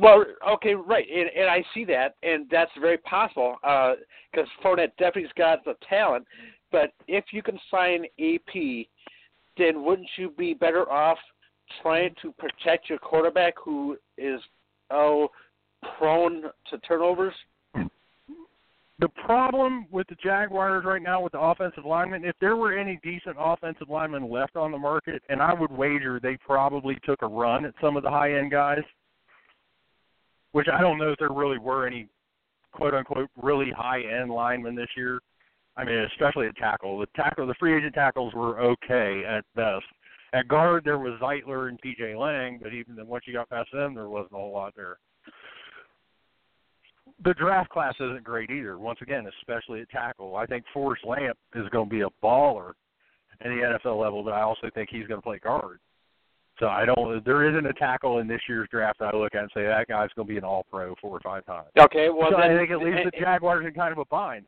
Well, 0.01 0.25
okay, 0.55 0.75
right, 0.75 1.07
and, 1.09 1.31
and 1.37 1.49
I 1.49 1.65
see 1.73 1.85
that, 1.87 2.17
and 2.23 2.47
that's 2.51 2.71
very 2.81 2.99
possible 2.99 3.57
because 3.63 4.49
uh, 4.61 4.63
Fournette 4.63 4.91
definitely's 4.99 5.33
got 5.39 5.65
the 5.65 5.75
talent. 5.89 6.27
But 6.73 6.93
if 7.07 7.25
you 7.33 7.43
can 7.43 7.59
sign 7.71 8.05
AP, 8.19 8.87
then 9.57 9.85
wouldn't 9.85 10.09
you 10.17 10.31
be 10.37 10.55
better 10.55 10.91
off 10.91 11.19
trying 11.83 12.15
to 12.23 12.33
protect 12.33 12.89
your 12.89 12.99
quarterback 12.99 13.55
who 13.63 13.97
is 14.19 14.41
oh 14.91 15.29
prone 15.99 16.43
to 16.71 16.79
turnovers? 16.79 17.35
The 18.99 19.09
problem 19.27 19.87
with 19.91 20.07
the 20.09 20.17
Jaguars 20.23 20.85
right 20.87 21.03
now 21.03 21.21
with 21.21 21.33
the 21.33 21.41
offensive 21.41 21.85
linemen, 21.85 22.25
if 22.25 22.35
there 22.41 22.57
were 22.57 22.79
any 22.79 22.99
decent 23.03 23.37
offensive 23.39 23.91
linemen 23.91 24.31
left 24.31 24.57
on 24.57 24.73
the 24.73 24.79
market, 24.79 25.23
and 25.29 25.43
I 25.43 25.53
would 25.53 25.71
wager 25.71 26.19
they 26.19 26.39
probably 26.39 26.97
took 27.05 27.21
a 27.21 27.27
run 27.27 27.67
at 27.67 27.75
some 27.79 27.99
of 27.99 28.03
the 28.03 28.11
high 28.11 28.39
end 28.39 28.51
guys, 28.51 28.83
which 30.53 30.67
I 30.73 30.81
don't 30.81 30.97
know 30.97 31.11
if 31.11 31.19
there 31.19 31.29
really 31.29 31.59
were 31.59 31.87
any 31.87 32.09
quote 32.73 32.95
unquote 32.95 33.29
really 33.37 33.71
high 33.71 34.01
end 34.01 34.31
linemen 34.31 34.75
this 34.75 34.89
year. 34.97 35.21
I 35.77 35.85
mean, 35.85 35.99
especially 36.13 36.47
at 36.47 36.57
tackle. 36.57 36.99
The 36.99 37.07
tackle, 37.15 37.47
the 37.47 37.55
free 37.55 37.77
agent 37.77 37.95
tackles 37.95 38.33
were 38.35 38.59
okay 38.61 39.25
at 39.27 39.45
best. 39.55 39.85
At 40.33 40.49
guard, 40.49 40.85
there 40.85 40.99
was 40.99 41.19
Zeitler 41.21 41.69
and 41.69 41.79
T.J. 41.83 42.17
Lang, 42.17 42.59
but 42.63 42.73
even 42.73 42.97
then, 42.97 43.07
once 43.07 43.25
you 43.27 43.33
got 43.33 43.51
past 43.51 43.71
them, 43.73 43.95
there 43.95 44.09
wasn't 44.09 44.33
a 44.33 44.37
whole 44.37 44.53
lot 44.53 44.75
there. 44.75 44.97
The 47.25 47.35
draft 47.35 47.71
class 47.71 47.95
isn't 48.01 48.25
great 48.25 48.51
either. 48.51 48.79
Once 48.79 48.99
again, 49.01 49.27
especially 49.41 49.81
at 49.81 49.91
tackle, 49.91 50.37
I 50.37 50.47
think 50.47 50.65
Forrest 50.73 51.05
Lamp 51.07 51.39
is 51.55 51.69
going 51.71 51.89
to 51.89 51.95
be 51.95 52.03
a 52.03 52.09
baller 52.23 52.73
in 53.45 53.57
the 53.57 53.79
NFL 53.85 54.01
level, 54.01 54.23
but 54.23 54.33
I 54.33 54.43
also 54.43 54.69
think 54.75 54.91
he's 54.91 55.07
going 55.07 55.21
to 55.21 55.25
play 55.25 55.39
guard. 55.39 55.79
So 56.59 56.69
I 56.69 56.87
don't. 56.87 57.23
There 57.25 57.49
isn't 57.51 57.67
a 57.67 57.73
tackle 57.75 58.19
in 58.19 58.27
this 58.27 58.41
year's 58.49 58.69
draft 58.71 58.99
that 59.01 59.15
I 59.15 59.17
look 59.17 59.35
at 59.35 59.43
and 59.43 59.51
say 59.55 59.65
that 59.65 59.89
guy's 59.89 60.09
going 60.17 60.27
to 60.27 60.33
be 60.33 60.39
an 60.39 60.45
All-Pro 60.45 60.95
four 61.03 61.17
or 61.17 61.21
five 61.21 61.45
times. 61.45 61.69
Okay, 61.79 62.09
well 62.09 62.31
so 62.31 62.39
then, 62.39 62.51
I 62.51 62.57
think 62.57 62.71
it 62.71 62.79
leaves 62.79 62.99
the 63.05 63.19
Jaguars 63.19 63.67
in 63.67 63.75
kind 63.75 63.93
of 63.93 63.99
a 63.99 64.07
bind. 64.07 64.47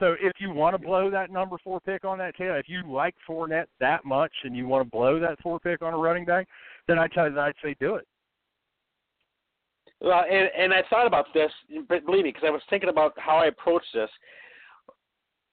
So 0.00 0.16
if 0.18 0.32
you 0.38 0.50
want 0.50 0.74
to 0.74 0.84
blow 0.84 1.10
that 1.10 1.30
number 1.30 1.58
four 1.62 1.78
pick 1.78 2.06
on 2.06 2.18
that 2.18 2.34
tail, 2.34 2.54
if 2.54 2.68
you 2.68 2.82
like 2.90 3.14
Fournette 3.28 3.66
that 3.80 4.04
much 4.04 4.32
and 4.44 4.56
you 4.56 4.66
want 4.66 4.84
to 4.84 4.90
blow 4.90 5.20
that 5.20 5.38
four 5.42 5.60
pick 5.60 5.82
on 5.82 5.92
a 5.92 5.98
running 5.98 6.24
back, 6.24 6.48
then 6.88 6.98
I 6.98 7.06
tell 7.06 7.30
you 7.30 7.38
I'd 7.38 7.52
say 7.62 7.76
do 7.78 7.96
it. 7.96 8.06
Well, 10.00 10.24
and 10.28 10.48
and 10.56 10.72
I 10.72 10.82
thought 10.88 11.06
about 11.06 11.26
this, 11.34 11.52
believe 11.68 12.24
me, 12.24 12.30
because 12.30 12.44
I 12.46 12.50
was 12.50 12.62
thinking 12.70 12.88
about 12.88 13.12
how 13.18 13.36
I 13.36 13.46
approach 13.46 13.84
this, 13.92 14.08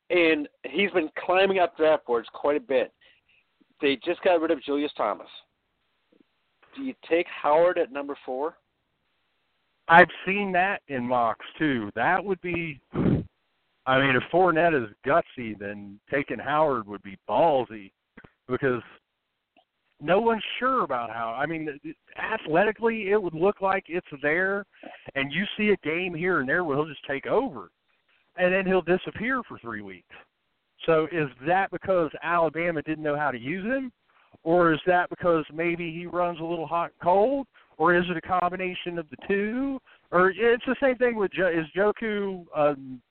and 0.10 0.48
he's 0.64 0.91
been 0.91 1.10
climbing 1.26 1.60
up 1.60 1.76
draft 1.76 2.06
boards 2.06 2.30
quite 2.34 2.56
a 2.56 2.62
bit. 2.62 2.93
They 3.82 4.00
just 4.06 4.24
got 4.24 4.39
rid 4.39 4.52
of 4.52 4.64
Julius 4.64 4.93
Thomas. 4.95 5.28
Do 6.78 6.84
you 6.84 6.93
take 7.10 7.28
Howard 7.28 7.78
at 7.78 7.91
number 7.91 8.18
four? 8.26 8.56
I've 9.89 10.08
seen 10.26 10.54
that 10.54 10.82
in 10.88 11.06
mocks 11.06 11.45
too. 11.60 11.91
That 11.95 12.24
would 12.24 12.39
be 12.41 12.80
I 13.88 14.00
mean, 14.00 14.16
if 14.18 14.24
Fournette 14.32 14.84
is 14.84 14.94
gutsy, 15.06 15.58
then 15.58 15.98
taking 16.12 16.38
Howard 16.38 16.88
would 16.88 17.02
be 17.04 17.18
ballsy 17.28 17.92
because 18.48 18.82
no 20.02 20.20
one's 20.20 20.44
sure 20.60 20.84
about 20.84 21.10
how. 21.10 21.30
I 21.30 21.46
mean, 21.46 21.80
athletically, 22.18 23.10
it 23.12 23.22
would 23.22 23.34
look 23.34 23.62
like 23.62 23.86
it's 23.88 24.06
there, 24.22 24.66
and 25.16 25.32
you 25.32 25.46
see 25.58 25.70
a 25.70 25.88
game 25.88 26.14
here 26.14 26.42
and 26.42 26.50
there 26.50 26.66
where 26.66 26.76
he'll 26.76 26.86
just 26.86 27.06
take 27.08 27.28
over, 27.28 27.70
and 28.36 28.54
then 28.54 28.66
he'll 28.66 28.82
disappear 28.82 29.42
for 29.48 29.58
three 29.60 29.82
weeks. 29.82 30.14
So 30.86 31.08
is 31.12 31.30
that 31.48 31.72
because 31.72 32.12
Alabama 32.22 32.82
didn't 32.82 33.04
know 33.04 33.18
how 33.18 33.32
to 33.32 33.40
use 33.40 33.66
him, 33.66 33.92
or 34.44 34.74
is 34.74 34.80
that 34.86 35.10
because 35.10 35.46
maybe 35.54 35.94
he 35.94 36.06
runs 36.06 36.40
a 36.42 36.44
little 36.44 36.68
hot 36.68 36.92
and 36.92 37.02
cold, 37.02 37.48
or 37.78 37.96
is 37.96 38.04
it 38.10 38.18
a 38.18 38.40
combination 38.40 39.00
of 39.00 39.08
the 39.10 39.18
two? 39.28 39.80
Or 40.12 40.30
it's 40.30 40.66
the 40.66 40.76
same 40.82 40.98
thing 40.98 41.16
with 41.16 41.32
jo- 41.32 41.48
is 41.48 41.66
Njoku 41.76 42.46
um, 42.56 43.02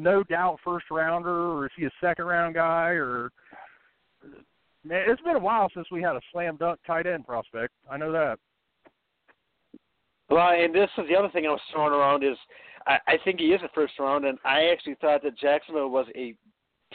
no 0.00 0.22
doubt 0.22 0.58
first 0.64 0.86
rounder, 0.90 1.52
or 1.52 1.66
is 1.66 1.72
he 1.76 1.84
a 1.84 1.90
second 2.00 2.24
round 2.24 2.54
guy? 2.54 2.90
Or 2.90 3.30
man, 4.84 5.04
it's 5.06 5.22
been 5.22 5.36
a 5.36 5.40
while 5.40 5.68
since 5.74 5.86
we 5.90 6.02
had 6.02 6.16
a 6.16 6.20
slam 6.32 6.56
dunk 6.56 6.80
tight 6.86 7.06
end 7.06 7.26
prospect. 7.26 7.72
I 7.90 7.96
know 7.96 8.12
that. 8.12 8.38
Well, 10.28 10.50
and 10.50 10.74
this 10.74 10.90
is 10.96 11.04
the 11.08 11.16
other 11.16 11.28
thing 11.30 11.46
I 11.46 11.50
was 11.50 11.60
throwing 11.72 11.92
around 11.92 12.22
is 12.22 12.36
I, 12.86 12.98
I 13.06 13.14
think 13.24 13.40
he 13.40 13.46
is 13.46 13.60
a 13.62 13.68
first 13.74 13.94
round, 13.98 14.24
and 14.24 14.38
I 14.44 14.68
actually 14.72 14.96
thought 15.00 15.22
that 15.22 15.38
Jacksonville 15.38 15.90
was 15.90 16.06
a 16.16 16.34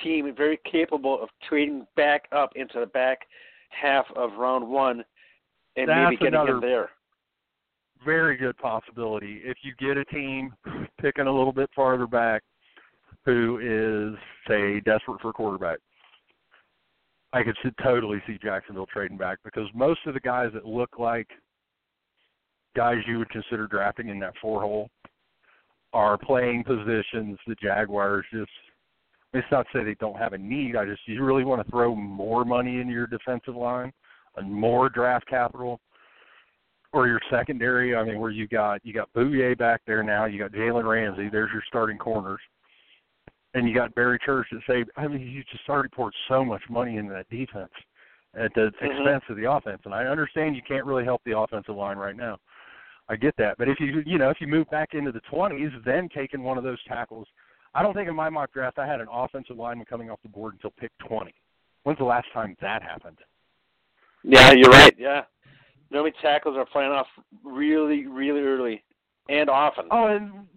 team 0.03 0.33
very 0.35 0.59
capable 0.69 1.21
of 1.21 1.29
trading 1.47 1.85
back 1.95 2.23
up 2.31 2.51
into 2.55 2.79
the 2.79 2.85
back 2.85 3.19
half 3.69 4.05
of 4.15 4.33
round 4.33 4.67
one 4.67 5.03
and 5.75 5.89
That's 5.89 6.11
maybe 6.11 6.17
getting 6.17 6.47
him 6.47 6.61
there. 6.61 6.89
Very 8.03 8.37
good 8.37 8.57
possibility 8.57 9.41
if 9.43 9.57
you 9.63 9.73
get 9.79 9.97
a 9.97 10.05
team 10.05 10.53
picking 11.01 11.27
a 11.27 11.31
little 11.31 11.53
bit 11.53 11.69
farther 11.75 12.07
back 12.07 12.43
who 13.25 13.59
is 13.61 14.19
say 14.47 14.79
desperate 14.81 15.21
for 15.21 15.29
a 15.29 15.33
quarterback. 15.33 15.79
I 17.33 17.43
could 17.43 17.57
totally 17.83 18.21
see 18.25 18.37
Jacksonville 18.41 18.85
trading 18.85 19.17
back 19.17 19.39
because 19.43 19.67
most 19.73 19.99
of 20.05 20.13
the 20.13 20.19
guys 20.19 20.51
that 20.53 20.65
look 20.65 20.97
like 20.97 21.27
guys 22.75 22.97
you 23.07 23.17
would 23.17 23.29
consider 23.29 23.67
drafting 23.67 24.09
in 24.09 24.19
that 24.19 24.33
four 24.41 24.61
hole 24.61 24.89
are 25.93 26.17
playing 26.17 26.63
positions 26.63 27.37
the 27.47 27.55
Jaguars 27.61 28.25
just 28.31 28.51
it's 29.33 29.47
not 29.51 29.65
to 29.71 29.79
say 29.79 29.83
they 29.83 29.95
don't 29.95 30.17
have 30.17 30.33
a 30.33 30.37
need. 30.37 30.75
I 30.77 30.85
just 30.85 31.01
you 31.07 31.23
really 31.23 31.43
want 31.43 31.65
to 31.65 31.69
throw 31.69 31.93
more 31.95 32.45
money 32.45 32.79
into 32.79 32.93
your 32.93 33.07
defensive 33.07 33.55
line 33.55 33.91
and 34.37 34.51
more 34.51 34.89
draft 34.89 35.27
capital 35.27 35.79
or 36.93 37.07
your 37.07 37.19
secondary. 37.29 37.95
I 37.95 38.03
mean, 38.03 38.19
where 38.19 38.31
you 38.31 38.47
got 38.47 38.85
you 38.85 38.93
got 38.93 39.11
Bouye 39.13 39.57
back 39.57 39.81
there 39.85 40.03
now, 40.03 40.25
you 40.25 40.39
got 40.39 40.51
Jalen 40.51 40.87
Ramsey. 40.87 41.29
There's 41.29 41.51
your 41.51 41.63
starting 41.67 41.97
corners, 41.97 42.39
and 43.55 43.67
you 43.67 43.73
got 43.73 43.95
Barry 43.95 44.19
Church 44.23 44.47
that 44.51 44.61
say, 44.67 44.83
I 44.97 45.07
mean, 45.07 45.21
you 45.21 45.43
just 45.49 45.67
already 45.67 45.89
poured 45.89 46.13
so 46.27 46.43
much 46.43 46.61
money 46.69 46.97
into 46.97 47.13
that 47.13 47.29
defense 47.29 47.71
at 48.35 48.53
the 48.53 48.71
Mhm. 48.81 48.91
expense 48.91 49.23
of 49.29 49.37
the 49.37 49.49
offense. 49.49 49.81
And 49.85 49.95
I 49.95 50.05
understand 50.05 50.55
you 50.55 50.61
can't 50.61 50.85
really 50.85 51.05
help 51.05 51.23
the 51.23 51.37
offensive 51.39 51.75
line 51.75 51.97
right 51.97 52.15
now. 52.15 52.37
I 53.07 53.15
get 53.15 53.35
that, 53.37 53.57
but 53.57 53.69
if 53.69 53.79
you 53.79 54.01
you 54.05 54.17
know 54.17 54.29
if 54.31 54.41
you 54.41 54.47
move 54.47 54.67
back 54.71 54.95
into 54.95 55.11
the 55.11 55.21
20s, 55.21 55.71
then 55.83 56.09
taking 56.09 56.41
one 56.41 56.57
of 56.57 56.63
those 56.63 56.83
tackles. 56.83 57.27
I 57.75 57.83
don't 57.83 57.93
think 57.93 58.09
in 58.09 58.15
my 58.15 58.29
mock 58.29 58.51
draft 58.51 58.79
I 58.79 58.87
had 58.87 58.99
an 58.99 59.07
offensive 59.11 59.57
lineman 59.57 59.85
coming 59.85 60.09
off 60.09 60.21
the 60.23 60.29
board 60.29 60.53
until 60.53 60.71
pick 60.71 60.91
20. 60.97 61.33
When's 61.83 61.99
the 61.99 62.05
last 62.05 62.31
time 62.31 62.57
that 62.61 62.81
happened? 62.81 63.19
Yeah, 64.23 64.53
you're 64.53 64.71
right. 64.71 64.97
Yeah. 64.97 65.25
Normally 65.91 66.13
tackles 66.19 66.57
are 66.57 66.65
playing 66.65 66.91
off 66.91 67.07
really, 67.43 68.07
really 68.07 68.41
early 68.41 68.83
and 69.29 69.51
often. 69.51 69.87
Oh, 69.91 70.07
and 70.07 70.47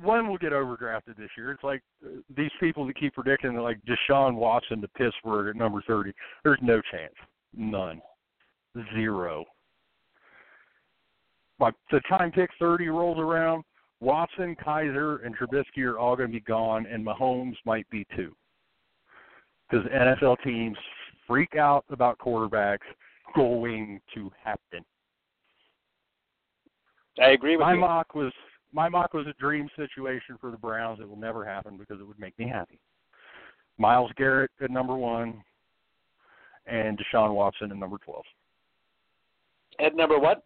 one 0.00 0.28
will 0.28 0.38
get 0.38 0.52
overdrafted 0.52 1.16
this 1.16 1.30
year. 1.36 1.50
It's 1.50 1.64
like 1.64 1.82
uh, 2.04 2.20
these 2.36 2.50
people 2.60 2.86
that 2.86 2.98
keep 2.98 3.14
predicting 3.14 3.56
like 3.56 3.78
Deshaun 3.84 4.34
Watson 4.34 4.80
to 4.80 4.88
Pittsburgh 4.88 5.48
at 5.48 5.56
number 5.56 5.82
30. 5.86 6.12
There's 6.44 6.58
no 6.62 6.80
chance. 6.90 7.14
None. 7.56 8.00
Zero. 8.94 9.44
By 11.58 11.70
the 11.90 12.00
time 12.08 12.30
pick 12.30 12.50
30 12.60 12.88
rolls 12.88 13.18
around, 13.18 13.64
Watson, 14.00 14.54
Kizer, 14.64 15.24
and 15.26 15.36
Trubisky 15.36 15.84
are 15.84 15.98
all 15.98 16.14
going 16.14 16.28
to 16.28 16.32
be 16.32 16.40
gone, 16.40 16.86
and 16.86 17.04
Mahomes 17.04 17.56
might 17.64 17.88
be 17.90 18.06
too. 18.14 18.36
Because 19.68 19.84
NFL 19.88 20.36
teams 20.44 20.76
freak 21.26 21.56
out 21.56 21.84
about 21.90 22.18
quarterbacks 22.18 22.78
going 23.34 24.00
to 24.14 24.30
happen. 24.42 24.84
I 27.20 27.30
agree 27.30 27.56
with 27.56 27.64
my 27.64 27.74
you. 27.74 27.80
mock 27.80 28.14
was 28.14 28.32
my 28.72 28.88
mock 28.88 29.14
was 29.14 29.26
a 29.26 29.32
dream 29.40 29.68
situation 29.76 30.36
for 30.40 30.50
the 30.50 30.56
Browns. 30.56 31.00
It 31.00 31.08
will 31.08 31.16
never 31.16 31.44
happen 31.44 31.76
because 31.76 32.00
it 32.00 32.06
would 32.06 32.18
make 32.18 32.38
me 32.38 32.48
happy. 32.48 32.78
Myles 33.78 34.10
Garrett 34.16 34.50
at 34.62 34.70
number 34.70 34.96
one, 34.96 35.42
and 36.66 36.98
Deshaun 36.98 37.34
Watson 37.34 37.70
at 37.70 37.76
number 37.76 37.98
twelve. 38.04 38.24
At 39.80 39.94
number 39.94 40.18
what? 40.18 40.42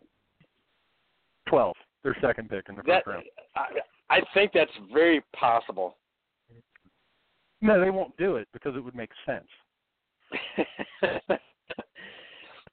Twelve, 1.48 1.74
their 2.02 2.16
second 2.20 2.50
pick 2.50 2.68
in 2.68 2.76
the 2.76 2.82
That 2.82 3.04
first 3.04 3.16
round. 3.16 3.24
I, 3.56 4.16
I 4.16 4.20
think 4.34 4.52
that's 4.52 4.70
very 4.92 5.22
possible. 5.34 5.96
No, 7.62 7.80
they 7.80 7.90
won't 7.90 8.16
do 8.16 8.36
it 8.36 8.48
because 8.52 8.76
it 8.76 8.84
would 8.84 8.94
make 8.94 9.10
sense. 9.24 9.46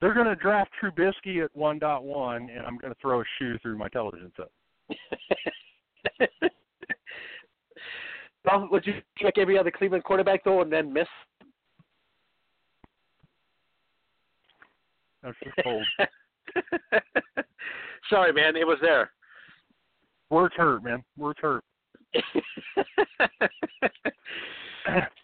They're 0.01 0.13
going 0.13 0.27
to 0.27 0.35
draft 0.35 0.71
Trubisky 0.81 1.43
at 1.43 1.55
one 1.55 1.77
dot 1.79 2.03
one, 2.03 2.49
and 2.49 2.65
I'm 2.65 2.77
going 2.77 2.93
to 2.93 2.99
throw 3.01 3.21
a 3.21 3.23
shoe 3.37 3.57
through 3.59 3.77
my 3.77 3.89
television 3.89 4.31
set. 4.35 4.47
well, 8.45 8.67
would 8.71 8.85
you 8.85 8.93
like 9.23 9.37
every 9.37 9.57
other 9.57 9.71
Cleveland 9.71 10.03
quarterback 10.03 10.43
though, 10.43 10.61
and 10.61 10.71
then 10.71 10.91
miss? 10.93 11.07
That's 15.23 15.37
just 15.43 15.55
cold. 15.63 15.85
Sorry, 18.09 18.33
man, 18.33 18.55
it 18.55 18.65
was 18.65 18.77
there. 18.81 19.11
Words 20.29 20.55
hurt, 20.55 20.83
man. 20.83 21.03
Words 21.17 21.39
hurt. 21.41 21.63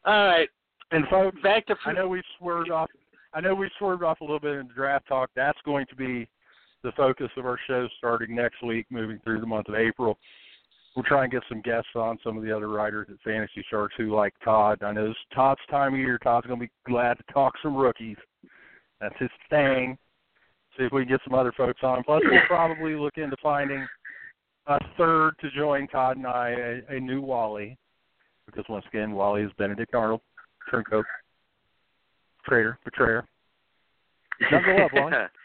All 0.05 0.28
right, 0.28 0.49
And 0.91 1.07
folks, 1.07 1.41
back 1.41 1.66
to 1.68 1.76
I 1.86 1.93
know 1.93 2.07
we 2.07 2.22
swerved 2.38 2.70
off. 2.70 2.89
I 3.34 3.41
know 3.41 3.55
we 3.55 3.70
swerved 3.78 4.03
off 4.03 4.22
a 4.22 4.24
little 4.24 4.39
bit 4.39 4.55
in 4.55 4.68
the 4.68 4.74
draft 4.74 5.07
talk. 5.07 5.30
That's 5.36 5.57
going 5.66 5.86
to 5.88 5.95
be 5.95 6.28
the 6.86 6.91
focus 6.93 7.29
of 7.36 7.45
our 7.45 7.59
show 7.67 7.88
starting 7.97 8.36
next 8.36 8.63
week, 8.63 8.86
moving 8.89 9.19
through 9.23 9.41
the 9.41 9.47
month 9.47 9.67
of 9.67 9.75
April. 9.75 10.17
We'll 10.95 11.03
try 11.03 11.23
and 11.23 11.31
get 11.31 11.41
some 11.49 11.61
guests 11.61 11.89
on 11.95 12.17
some 12.23 12.38
of 12.38 12.43
the 12.43 12.55
other 12.55 12.69
writers 12.69 13.07
at 13.09 13.17
Fantasy 13.25 13.65
Sharks 13.69 13.95
who 13.97 14.15
like 14.15 14.33
Todd. 14.43 14.81
I 14.81 14.93
know 14.93 15.07
it's 15.07 15.19
Todd's 15.33 15.59
time 15.69 15.93
of 15.93 15.99
year. 15.99 16.17
Todd's 16.17 16.47
going 16.47 16.59
to 16.59 16.65
be 16.65 16.71
glad 16.88 17.15
to 17.17 17.33
talk 17.33 17.53
some 17.61 17.75
rookies. 17.75 18.15
That's 19.01 19.15
his 19.19 19.29
thing. 19.49 19.97
See 20.77 20.86
if 20.86 20.93
we 20.93 21.01
can 21.01 21.09
get 21.09 21.21
some 21.25 21.38
other 21.38 21.51
folks 21.57 21.81
on. 21.83 22.03
Plus, 22.03 22.21
we'll 22.23 22.39
probably 22.47 22.95
look 22.95 23.17
into 23.17 23.36
finding 23.43 23.86
a 24.67 24.77
third 24.97 25.33
to 25.41 25.49
join 25.51 25.88
Todd 25.88 26.17
and 26.17 26.27
I, 26.27 26.81
a, 26.89 26.95
a 26.95 26.99
new 26.99 27.21
Wally, 27.21 27.77
because 28.45 28.63
once 28.69 28.86
again, 28.88 29.11
Wally 29.11 29.41
is 29.41 29.51
Benedict 29.57 29.93
Arnold, 29.93 30.21
turncoat, 30.71 31.05
traitor, 32.45 32.77
betrayer. 32.86 33.25
Knuckle 34.51 34.83
up, 34.86 34.91
Wally. 34.93 35.13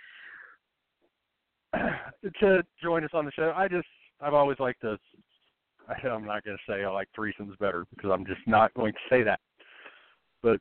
to 2.40 2.62
join 2.82 3.04
us 3.04 3.10
on 3.14 3.24
the 3.24 3.32
show. 3.32 3.52
I 3.56 3.68
just 3.68 3.86
I've 4.20 4.34
always 4.34 4.58
liked 4.58 4.82
to. 4.82 4.98
I, 5.88 6.06
I'm 6.06 6.26
not 6.26 6.44
going 6.44 6.56
to 6.56 6.72
say 6.72 6.84
I 6.84 6.90
like 6.90 7.08
threesomes 7.18 7.58
better 7.58 7.86
because 7.94 8.10
I'm 8.12 8.26
just 8.26 8.40
not 8.46 8.72
going 8.74 8.92
to 8.92 8.98
say 9.08 9.22
that. 9.22 9.40
But 10.42 10.60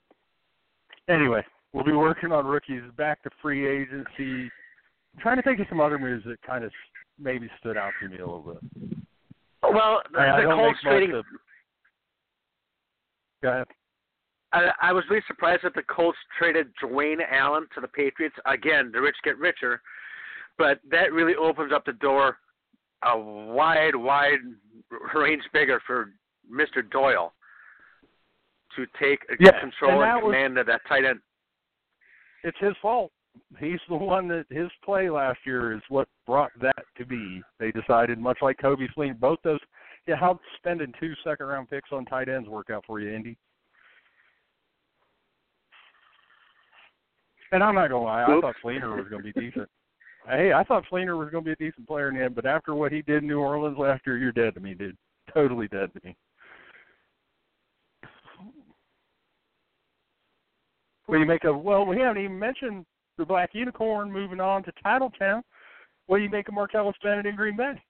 anyway, 1.07 1.43
we'll 1.73 1.83
be 1.83 1.91
working 1.91 2.31
on 2.31 2.45
rookies 2.45 2.81
back 2.97 3.21
to 3.23 3.29
free 3.41 3.67
agency. 3.67 4.49
I'm 5.15 5.21
trying 5.21 5.37
to 5.37 5.43
think 5.43 5.59
of 5.59 5.67
some 5.69 5.81
other 5.81 5.99
moves 5.99 6.23
that 6.25 6.41
kind 6.41 6.63
of 6.63 6.71
maybe 7.19 7.49
stood 7.59 7.77
out 7.77 7.91
to 8.01 8.09
me 8.09 8.17
a 8.17 8.25
little 8.25 8.41
bit. 8.53 8.97
well, 9.61 10.01
the, 10.11 10.19
I, 10.19 10.41
the 10.41 10.47
Colts 10.47 10.79
trading. 10.81 11.15
of. 11.15 11.25
Go 13.41 13.49
ahead. 13.49 13.67
I, 14.51 14.69
I 14.81 14.93
was 14.93 15.03
really 15.09 15.23
surprised 15.27 15.63
that 15.63 15.75
the 15.75 15.83
Colts 15.83 16.17
traded 16.37 16.67
Dwayne 16.83 17.19
Allen 17.31 17.67
to 17.75 17.81
the 17.81 17.87
Patriots. 17.87 18.35
Again, 18.45 18.89
the 18.91 19.01
rich 19.01 19.15
get 19.23 19.37
richer, 19.37 19.81
but 20.59 20.79
that 20.91 21.11
really 21.13 21.33
opens 21.35 21.71
up 21.73 21.85
the 21.85 21.93
door 21.93 22.37
a 23.03 23.17
wide, 23.17 23.95
wide 23.95 24.39
range 25.15 25.41
bigger 25.53 25.81
for 25.87 26.11
Mr. 26.53 26.87
Doyle 26.91 27.33
to 28.75 28.85
take 29.01 29.19
Yeah, 29.39 29.59
control 29.59 29.91
and 29.93 30.01
and, 30.01 30.03
that 30.03 30.15
was- 30.23 30.31
command 30.33 30.57
of 30.59 30.67
that 30.67 30.81
tight 30.87 31.05
end. 31.05 31.19
It's 32.43 32.57
his 32.59 32.73
fault. 32.81 33.11
He's 33.59 33.79
the 33.87 33.95
one 33.95 34.27
that 34.27 34.45
his 34.49 34.69
play 34.83 35.09
last 35.09 35.39
year 35.45 35.73
is 35.73 35.81
what 35.89 36.07
brought 36.25 36.51
that 36.61 36.85
to 36.97 37.05
be. 37.05 37.41
They 37.59 37.71
decided, 37.71 38.19
much 38.19 38.37
like 38.41 38.57
Coby 38.57 38.87
Fleener, 38.95 39.17
both 39.19 39.39
those. 39.43 39.59
Yeah, 40.07 40.15
how 40.15 40.39
spending 40.57 40.91
two 40.99 41.13
second 41.23 41.45
round 41.47 41.69
picks 41.69 41.91
on 41.91 42.05
tight 42.05 42.27
ends 42.29 42.49
work 42.49 42.69
out 42.69 42.83
for 42.85 42.99
you, 42.99 43.13
Indy? 43.13 43.37
And 47.51 47.63
I'm 47.63 47.75
not 47.75 47.89
gonna 47.89 48.03
lie, 48.03 48.23
I 48.23 48.41
thought 48.41 48.55
Fleener 48.63 48.95
was 48.95 49.07
gonna 49.09 49.23
be 49.23 49.31
decent. 49.33 49.69
Hey, 50.27 50.53
I 50.53 50.63
thought 50.63 50.85
Fleener 50.91 51.17
was 51.17 51.29
gonna 51.29 51.43
be 51.43 51.51
a 51.51 51.55
decent 51.55 51.87
player 51.87 52.09
in 52.09 52.33
but 52.33 52.45
after 52.45 52.75
what 52.75 52.91
he 52.91 53.01
did 53.01 53.23
in 53.23 53.27
New 53.27 53.39
Orleans 53.39 53.77
last 53.77 54.05
year, 54.05 54.17
you're 54.17 54.31
dead 54.31 54.53
to 54.55 54.59
me, 54.59 54.73
dude. 54.73 54.97
Totally 55.33 55.67
dead 55.67 55.91
to 55.93 56.01
me. 56.03 56.15
What 61.05 61.15
do 61.15 61.21
you 61.21 61.27
make 61.27 61.43
of? 61.43 61.59
Well, 61.59 61.85
we 61.85 61.97
haven't 61.97 62.23
even 62.23 62.37
mentioned 62.37 62.85
the 63.17 63.25
Black 63.25 63.49
Unicorn 63.53 64.11
moving 64.11 64.39
on 64.39 64.63
to 64.63 64.71
Titletown. 64.85 65.41
What 66.05 66.17
do 66.17 66.23
you 66.23 66.29
make 66.29 66.47
of 66.47 66.53
Martellus 66.53 66.93
Bennett 67.01 67.25
in 67.25 67.35
Green 67.35 67.57
Bay? 67.57 67.81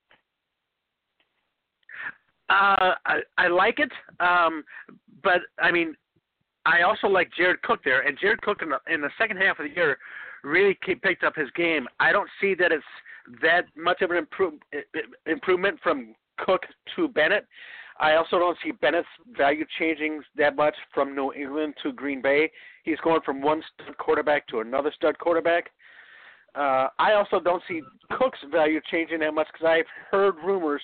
Uh, 2.50 2.96
I, 3.06 3.20
I 3.38 3.48
like 3.48 3.80
it, 3.80 3.92
um, 4.20 4.64
but 5.22 5.42
I 5.62 5.72
mean, 5.72 5.96
I 6.66 6.82
also 6.82 7.08
like 7.08 7.30
Jared 7.38 7.62
Cook 7.62 7.82
there, 7.84 8.02
and 8.08 8.18
Jared 8.20 8.42
Cook 8.42 8.62
in 8.62 8.70
the, 8.70 8.80
in 8.92 9.02
the 9.02 9.10
second 9.18 9.38
half 9.38 9.60
of 9.60 9.66
the 9.70 9.76
year 9.76 9.98
really 10.44 10.78
picked 10.82 11.24
up 11.24 11.36
his 11.36 11.50
game. 11.56 11.88
I 12.00 12.12
don't 12.12 12.30
see 12.40 12.56
that 12.56 12.72
it's 12.72 12.84
that 13.42 13.66
much 13.76 14.02
of 14.02 14.12
an 14.12 14.18
improve, 14.18 14.54
improvement 15.26 15.80
from 15.84 16.16
Cook 16.38 16.62
to 16.96 17.08
Bennett. 17.08 17.46
I 18.00 18.16
also 18.16 18.40
don't 18.40 18.58
see 18.64 18.72
Bennett's 18.72 19.08
value 19.38 19.66
changing 19.78 20.22
that 20.38 20.56
much 20.56 20.76
from 20.94 21.16
New 21.16 21.34
England 21.34 21.74
to 21.84 21.92
Green 21.92 22.22
Bay. 22.22 22.50
He's 22.84 23.00
going 23.04 23.22
from 23.26 23.42
one 23.42 23.62
stud 23.74 23.98
quarterback 23.98 24.48
to 24.48 24.62
another 24.62 24.92
stud 24.96 25.20
quarterback. 25.20 25.70
Uh, 26.56 26.88
I 26.98 27.14
also 27.14 27.40
don't 27.40 27.62
see 27.68 27.82
Cook's 28.12 28.40
value 28.50 28.80
changing 28.90 29.20
that 29.20 29.34
much 29.34 29.48
because 29.52 29.68
I've 29.68 29.86
heard 30.12 30.36
rumors 30.44 30.82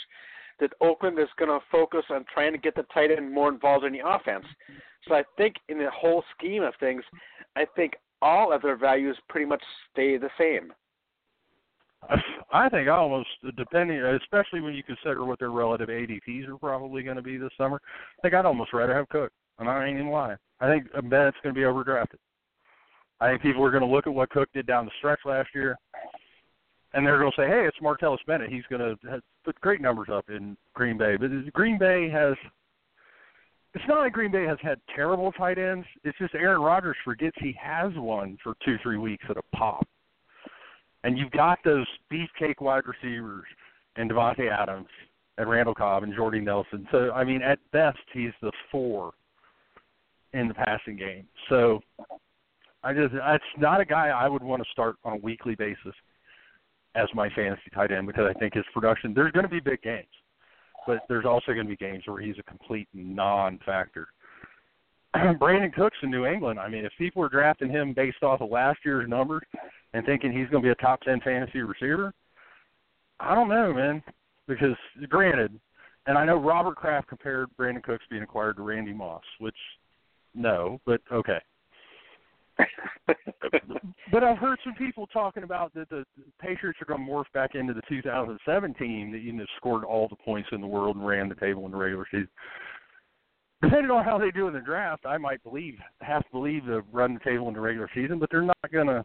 that 0.60 0.72
Oakland 0.82 1.18
is 1.20 1.28
going 1.38 1.50
to 1.50 1.66
focus 1.72 2.04
on 2.10 2.26
trying 2.34 2.52
to 2.52 2.58
get 2.58 2.76
the 2.76 2.84
tight 2.94 3.12
end 3.12 3.34
more 3.34 3.50
involved 3.50 3.86
in 3.86 3.94
the 3.94 4.08
offense. 4.08 4.46
So 5.08 5.16
I 5.16 5.24
think 5.38 5.56
in 5.70 5.78
the 5.78 5.90
whole 5.92 6.24
scheme 6.38 6.64
of 6.64 6.74
things, 6.80 7.04
I 7.56 7.66
think 7.76 7.94
all 8.22 8.54
of 8.54 8.62
their 8.62 8.78
values 8.78 9.18
pretty 9.30 9.46
much 9.46 9.62
stay 9.92 10.18
the 10.18 10.30
same. 10.38 10.74
I 12.54 12.70
think 12.70 12.88
almost 12.88 13.30
depending, 13.58 14.00
especially 14.00 14.62
when 14.62 14.76
you 14.76 14.84
consider 14.84 15.26
what 15.26 15.40
their 15.40 15.52
relative 15.52 15.90
ADPs 15.90 16.48
are 16.48 16.58
probably 16.58 17.02
going 17.02 17.16
to 17.16 17.24
be 17.24 17.38
this 17.38 17.50
summer. 17.58 17.82
I 18.20 18.22
think 18.22 18.34
I'd 18.36 18.46
almost 18.46 18.74
rather 18.74 18.94
have 18.94 19.10
Cook. 19.10 19.32
And 19.60 19.70
I 19.70 19.86
ain't 19.86 19.98
even 19.98 20.12
lying. 20.12 20.38
I 20.60 20.68
think 20.68 20.88
um, 20.96 21.10
Bennett's 21.10 21.38
going 21.42 21.56
to 21.56 21.60
be 21.60 21.66
overdrafted. 21.66 22.18
I 23.22 23.30
think 23.30 23.42
people 23.42 23.64
are 23.64 23.72
going 23.72 23.84
to 23.84 23.90
look 23.90 24.08
at 24.08 24.14
what 24.14 24.30
Cook 24.30 24.50
did 24.54 24.68
down 24.68 24.86
the 24.86 24.92
stretch 24.98 25.20
last 25.26 25.50
year, 25.56 25.78
and 26.94 27.06
they're 27.06 27.20
going 27.20 27.32
to 27.32 27.42
say, 27.42 27.48
"Hey, 27.48 27.66
it's 27.66 27.78
Martellus 27.82 28.18
Bennett. 28.28 28.52
He's 28.52 28.66
going 28.70 28.82
to 28.82 29.22
put 29.46 29.60
great 29.62 29.80
numbers 29.80 30.10
up 30.12 30.30
in 30.30 30.58
Green 30.74 30.98
Bay." 30.98 31.16
But 31.18 31.30
Green 31.54 31.78
Bay 31.78 32.10
has. 32.10 32.36
It's 33.76 33.84
not 33.90 34.00
like 34.00 34.14
Green 34.14 34.32
Bay 34.32 34.46
has 34.46 34.58
had 34.62 34.80
terrible 34.96 35.34
tight 35.34 35.58
ends. 35.58 35.86
It's 36.06 36.18
just 36.18 36.34
Aaron 36.34 36.62
Rodgers 36.62 36.96
forgets 37.04 37.36
he 37.40 37.54
has 37.62 37.92
one 37.96 38.38
for 38.42 38.56
two, 38.64 38.78
three 38.82 38.98
weeks 38.98 39.26
at 39.30 39.36
a 39.36 39.42
pop. 39.54 39.86
And 41.04 41.18
you've 41.18 41.32
got 41.32 41.60
those 41.66 41.86
beefcake 42.12 42.62
wide 42.62 42.84
receivers 42.88 43.44
and 43.98 44.10
Davante 44.10 44.50
Adams 44.50 44.88
and 45.38 45.50
Randall 45.50 45.76
Cobb 45.76 46.04
and 46.04 46.16
Jordy 46.16 46.40
Nelson. 46.40 46.88
So 46.90 47.12
I 47.12 47.26
mean, 47.26 47.42
at 47.42 47.60
best, 47.74 48.00
he's 48.14 48.32
the 48.42 48.52
four 48.72 49.12
in 50.34 50.48
the 50.48 50.54
passing 50.54 50.96
game. 50.96 51.28
So 51.50 51.82
I 52.82 52.94
just 52.94 53.14
that's 53.14 53.44
not 53.58 53.82
a 53.82 53.86
guy 53.86 54.08
I 54.08 54.30
would 54.30 54.42
want 54.42 54.64
to 54.64 54.70
start 54.72 54.96
on 55.04 55.14
a 55.14 55.18
weekly 55.18 55.56
basis 55.56 55.94
as 56.96 57.08
my 57.14 57.30
fantasy 57.36 57.70
tight 57.74 57.92
end 57.92 58.08
because 58.08 58.26
I 58.34 58.40
think 58.40 58.54
his 58.54 58.64
production 58.74 59.14
there's 59.14 59.34
going 59.34 59.44
to 59.44 59.50
be 59.50 59.60
big 59.60 59.82
games, 59.82 60.08
but 60.86 61.00
there's 61.10 61.26
also 61.26 61.54
going 61.54 61.66
to 61.66 61.70
be 61.70 61.76
games 61.76 62.04
where 62.06 62.22
he's 62.22 62.38
a 62.40 62.44
complete 62.44 62.88
non-factor. 62.94 64.08
Brandin 65.16 65.74
Cooks 65.74 65.98
in 66.04 66.12
New 66.12 66.26
England. 66.26 66.60
I 66.60 66.68
mean, 66.68 66.86
if 66.86 66.92
people 66.98 67.24
are 67.24 67.30
drafting 67.30 67.70
him 67.70 67.94
based 67.94 68.22
off 68.24 68.42
of 68.42 68.50
last 68.50 68.80
year's 68.84 69.08
numbers 69.08 69.44
and 69.94 70.06
thinking 70.06 70.32
he's 70.32 70.50
going 70.50 70.62
to 70.62 70.68
be 70.68 70.72
a 70.72 70.76
top 70.76 71.02
ten 71.02 71.22
fantasy 71.22 71.62
receiver, 71.62 72.14
I 73.20 73.34
don't 73.34 73.50
know, 73.50 73.74
man. 73.74 74.04
Because 74.48 74.76
granted, 75.10 75.60
and 76.06 76.18
I 76.18 76.26
know 76.26 76.38
Robert 76.38 76.76
Kraft 76.76 77.08
compared 77.08 77.50
Brandin 77.58 77.84
Cooks 77.84 78.04
being 78.10 78.24
acquired 78.24 78.58
to 78.58 78.64
Randy 78.64 78.94
Moss, 78.94 79.24
which 79.40 79.56
no, 80.36 80.80
but 80.86 81.02
okay. 81.12 81.40
but 84.12 84.24
I've 84.24 84.38
heard 84.38 84.60
some 84.64 84.76
people 84.76 85.08
talking 85.08 85.44
about 85.44 85.74
that 85.74 85.90
the 85.90 86.06
Patriots 86.40 86.80
are 86.82 86.86
going 86.86 87.06
to 87.06 87.12
morph 87.12 87.32
back 87.34 87.56
into 87.56 87.74
the 87.74 87.82
2017 87.90 89.12
that 89.12 89.20
you 89.20 89.34
know 89.34 89.46
scored 89.58 89.84
all 89.84 90.08
the 90.08 90.16
points 90.16 90.50
in 90.52 90.62
the 90.62 90.68
world 90.68 90.96
and 90.96 91.06
ran 91.06 91.30
the 91.30 91.36
table 91.36 91.66
in 91.66 91.72
the 91.72 91.78
regular 91.78 92.06
season. 92.12 92.30
Depending 93.62 93.92
on 93.92 94.04
how 94.04 94.18
they 94.18 94.32
do 94.32 94.48
in 94.48 94.54
the 94.54 94.60
draft, 94.60 95.06
I 95.06 95.18
might 95.18 95.44
believe 95.44 95.76
have 96.02 96.24
to 96.24 96.32
believe 96.32 96.66
to 96.66 96.84
run 96.92 97.16
the 97.16 97.20
table 97.20 97.48
in 97.48 97.54
the 97.54 97.60
regular 97.60 97.90
season, 97.96 98.20
but 98.20 98.30
they're 98.30 98.42
not 98.42 98.58
going 98.72 98.88
to 98.88 99.04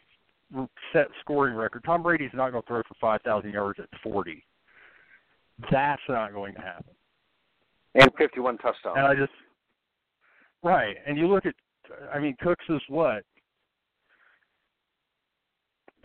set 0.92 1.06
scoring 1.20 1.54
record. 1.54 1.82
Tom 1.84 2.02
Brady's 2.02 2.30
not 2.34 2.50
going 2.50 2.62
to 2.62 2.66
throw 2.66 2.82
for 2.82 2.94
5,000 3.00 3.52
yards 3.52 3.78
at 3.78 3.88
40. 4.02 4.44
That's 5.70 6.02
not 6.08 6.32
going 6.32 6.54
to 6.54 6.60
happen. 6.60 6.94
And 7.94 8.10
51 8.18 8.58
touchdowns. 8.58 8.96
And 8.96 9.06
I 9.06 9.14
just 9.14 9.32
right, 10.62 10.96
and 11.06 11.16
you 11.16 11.26
look 11.26 11.46
at, 11.46 11.54
I 12.12 12.18
mean, 12.18 12.36
Cooks 12.40 12.64
is 12.68 12.80
what 12.88 13.24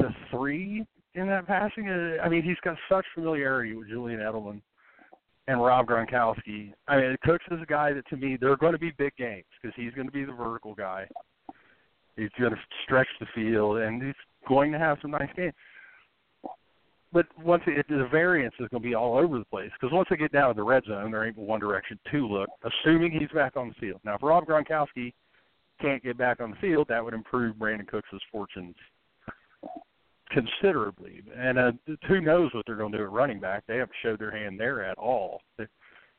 the 0.06 0.16
three 0.32 0.86
in 1.16 1.28
that 1.28 1.48
passing. 1.48 1.90
Uh, 1.90 2.22
I 2.24 2.30
mean, 2.30 2.44
he's 2.44 2.58
got 2.64 2.78
such 2.90 3.06
familiarity 3.14 3.76
with 3.76 3.90
Julian 3.90 4.20
Edelman 4.20 4.62
and 5.48 5.64
Rob 5.64 5.88
Gronkowski. 5.88 6.74
I 6.88 6.98
mean, 6.98 7.16
Cooks 7.24 7.46
is 7.52 7.60
a 7.62 7.66
guy 7.66 7.94
that 7.94 8.08
to 8.10 8.18
me 8.18 8.38
they're 8.40 8.58
going 8.58 8.74
to 8.74 8.80
be 8.80 8.92
big 8.98 9.16
games 9.18 9.46
because 9.62 9.76
he's 9.76 9.94
going 9.94 10.08
to 10.08 10.14
be 10.14 10.26
the 10.26 10.34
vertical 10.34 10.76
guy. 10.76 11.08
He's 12.16 12.30
going 12.40 12.52
to 12.54 12.60
stretch 12.84 13.08
the 13.20 13.26
field, 13.36 13.78
and 13.78 14.02
he's 14.02 14.14
going 14.48 14.72
to 14.72 14.80
have 14.80 14.98
some 15.02 15.12
nice 15.12 15.30
games. 15.36 15.54
But 17.12 17.28
once 17.42 17.64
it, 17.68 17.86
the 17.88 18.08
variance 18.12 18.56
is 18.60 18.68
going 18.70 18.84
to 18.84 18.88
be 18.90 18.96
all 18.96 19.18
over 19.18 19.38
the 19.40 19.46
place 19.46 19.72
because 19.80 19.94
once 19.94 20.08
they 20.10 20.18
get 20.18 20.32
down 20.32 20.50
to 20.50 20.54
the 20.54 20.64
red 20.64 20.84
zone, 20.86 21.12
there 21.12 21.26
ain't 21.26 21.38
one 21.38 21.60
direction 21.60 21.98
to 22.12 22.28
look. 22.28 22.50
Assuming 22.64 23.12
he's 23.12 23.30
back 23.30 23.56
on 23.56 23.70
the 23.70 23.76
field. 23.76 24.02
Now, 24.04 24.16
if 24.16 24.24
Rob 24.24 24.46
Gronkowski 24.46 25.14
can't 25.82 26.04
get 26.04 26.18
back 26.18 26.40
on 26.42 26.52
the 26.52 26.58
field, 26.58 26.88
that 26.90 27.04
would 27.04 27.14
improve 27.14 27.56
Brandin 27.56 27.88
Cooks' 27.88 28.08
fortunes 28.32 28.76
considerably. 30.36 31.22
And 31.36 31.58
uh, 31.58 31.72
who 32.08 32.22
knows 32.22 32.54
what 32.54 32.66
they're 32.66 32.76
going 32.76 32.92
to 32.92 32.98
do 32.98 33.04
at 33.06 33.12
running 33.12 33.40
back? 33.40 33.64
They 33.68 33.78
haven't 33.78 33.96
showed 34.04 34.20
their 34.20 34.32
hand 34.32 34.60
there 34.60 34.84
at 34.84 34.98
all. 34.98 35.42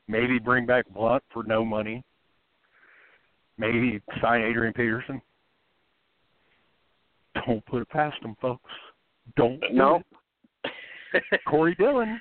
Maybe 0.07 0.39
bring 0.39 0.65
back 0.65 0.85
Blount 0.93 1.23
for 1.31 1.43
no 1.43 1.63
money. 1.63 2.03
Maybe 3.57 4.01
sign 4.21 4.41
Adrian 4.41 4.73
Peterson. 4.73 5.21
Don't 7.45 7.65
put 7.65 7.81
it 7.81 7.89
past 7.89 8.15
them, 8.21 8.35
folks. 8.41 8.71
Don't. 9.35 9.61
No. 9.71 10.01
Corey 11.47 11.75
Dillon. 11.75 12.19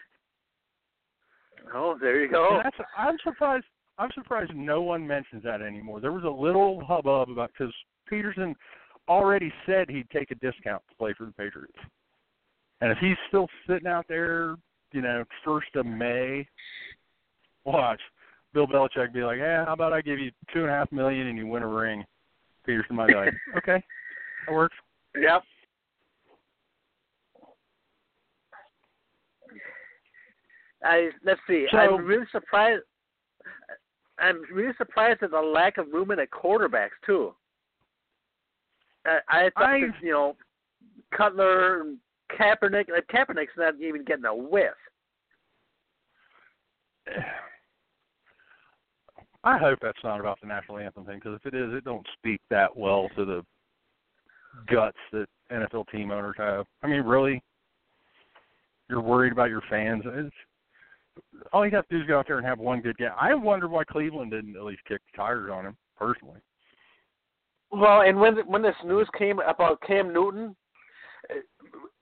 Oh, 1.74 1.96
there 2.00 2.22
you 2.22 2.30
go. 2.30 2.60
that's, 2.62 2.76
I'm 2.96 3.16
surprised. 3.24 3.64
I'm 3.98 4.10
surprised 4.14 4.54
no 4.54 4.82
one 4.82 5.06
mentions 5.06 5.42
that 5.44 5.62
anymore. 5.62 6.00
There 6.00 6.12
was 6.12 6.24
a 6.24 6.28
little 6.28 6.84
hubbub 6.84 7.30
about 7.30 7.50
because 7.56 7.72
Peterson 8.08 8.54
already 9.08 9.52
said 9.64 9.88
he'd 9.88 10.10
take 10.10 10.30
a 10.30 10.34
discount 10.36 10.82
to 10.88 10.94
play 10.96 11.14
for 11.16 11.24
the 11.26 11.32
Patriots. 11.32 11.78
And 12.80 12.92
if 12.92 12.98
he's 12.98 13.16
still 13.28 13.48
sitting 13.66 13.86
out 13.86 14.06
there, 14.08 14.56
you 14.92 15.02
know, 15.02 15.24
first 15.44 15.74
of 15.74 15.86
May, 15.86 16.46
watch 17.64 18.00
Bill 18.52 18.66
Belichick 18.66 19.12
be 19.12 19.22
like, 19.22 19.38
"Yeah, 19.38 19.64
how 19.64 19.72
about 19.72 19.92
I 19.92 20.00
give 20.00 20.18
you 20.18 20.30
two 20.52 20.60
and 20.60 20.70
a 20.70 20.72
half 20.72 20.90
million 20.92 21.26
and 21.26 21.38
you 21.38 21.46
win 21.46 21.62
a 21.62 21.68
ring?" 21.68 22.04
Peterson 22.64 22.96
might 22.96 23.08
be 23.08 23.14
like, 23.14 23.34
"Okay, 23.56 23.82
that 24.46 24.52
works." 24.52 24.76
Yep. 25.14 25.42
I 30.84 31.10
let's 31.24 31.40
see. 31.46 31.66
So, 31.70 31.78
I'm 31.78 32.04
really 32.04 32.26
surprised. 32.30 32.82
I'm 34.18 34.42
really 34.52 34.74
surprised 34.78 35.22
at 35.22 35.30
the 35.30 35.40
lack 35.40 35.78
of 35.78 35.92
movement 35.92 36.20
at 36.20 36.30
quarterbacks 36.30 36.96
too. 37.04 37.34
I, 39.06 39.18
I 39.28 39.50
thought 39.50 39.64
I, 39.64 39.80
that, 39.80 39.92
you 40.02 40.12
know 40.12 40.36
Cutler, 41.16 41.84
Kaepernick. 42.38 42.90
Like 42.90 43.06
Kaepernick's 43.12 43.56
not 43.56 43.74
even 43.80 44.04
getting 44.04 44.24
a 44.24 44.34
whiff. 44.34 44.74
I 49.44 49.58
hope 49.58 49.78
that's 49.80 50.02
not 50.02 50.18
about 50.18 50.40
the 50.40 50.48
national 50.48 50.78
anthem 50.78 51.04
thing 51.04 51.20
because 51.22 51.38
if 51.44 51.52
it 51.52 51.56
is, 51.56 51.72
it 51.72 51.84
don't 51.84 52.06
speak 52.18 52.40
that 52.50 52.76
well 52.76 53.08
to 53.16 53.24
the 53.24 53.44
guts 54.66 54.96
that 55.12 55.26
NFL 55.52 55.88
team 55.90 56.10
owners 56.10 56.34
have. 56.38 56.66
I 56.82 56.88
mean, 56.88 57.02
really, 57.02 57.40
you're 58.90 59.00
worried 59.00 59.32
about 59.32 59.50
your 59.50 59.62
fans. 59.70 60.02
It's, 60.04 60.34
all 61.52 61.64
you 61.64 61.70
have 61.76 61.86
to 61.88 61.96
do 61.96 62.02
is 62.02 62.08
go 62.08 62.18
out 62.18 62.26
there 62.26 62.38
and 62.38 62.46
have 62.46 62.58
one 62.58 62.80
good 62.80 62.98
game. 62.98 63.10
I 63.18 63.34
wonder 63.34 63.68
why 63.68 63.84
Cleveland 63.84 64.32
didn't 64.32 64.56
at 64.56 64.64
least 64.64 64.82
kick 64.86 65.00
the 65.12 65.16
tires 65.16 65.50
on 65.52 65.64
him 65.66 65.76
personally. 65.96 66.40
Well, 67.76 68.00
and 68.00 68.18
when 68.18 68.38
when 68.46 68.62
this 68.62 68.74
news 68.86 69.06
came 69.18 69.38
about 69.40 69.82
Cam 69.82 70.10
Newton, 70.10 70.56
eh, 71.28 71.34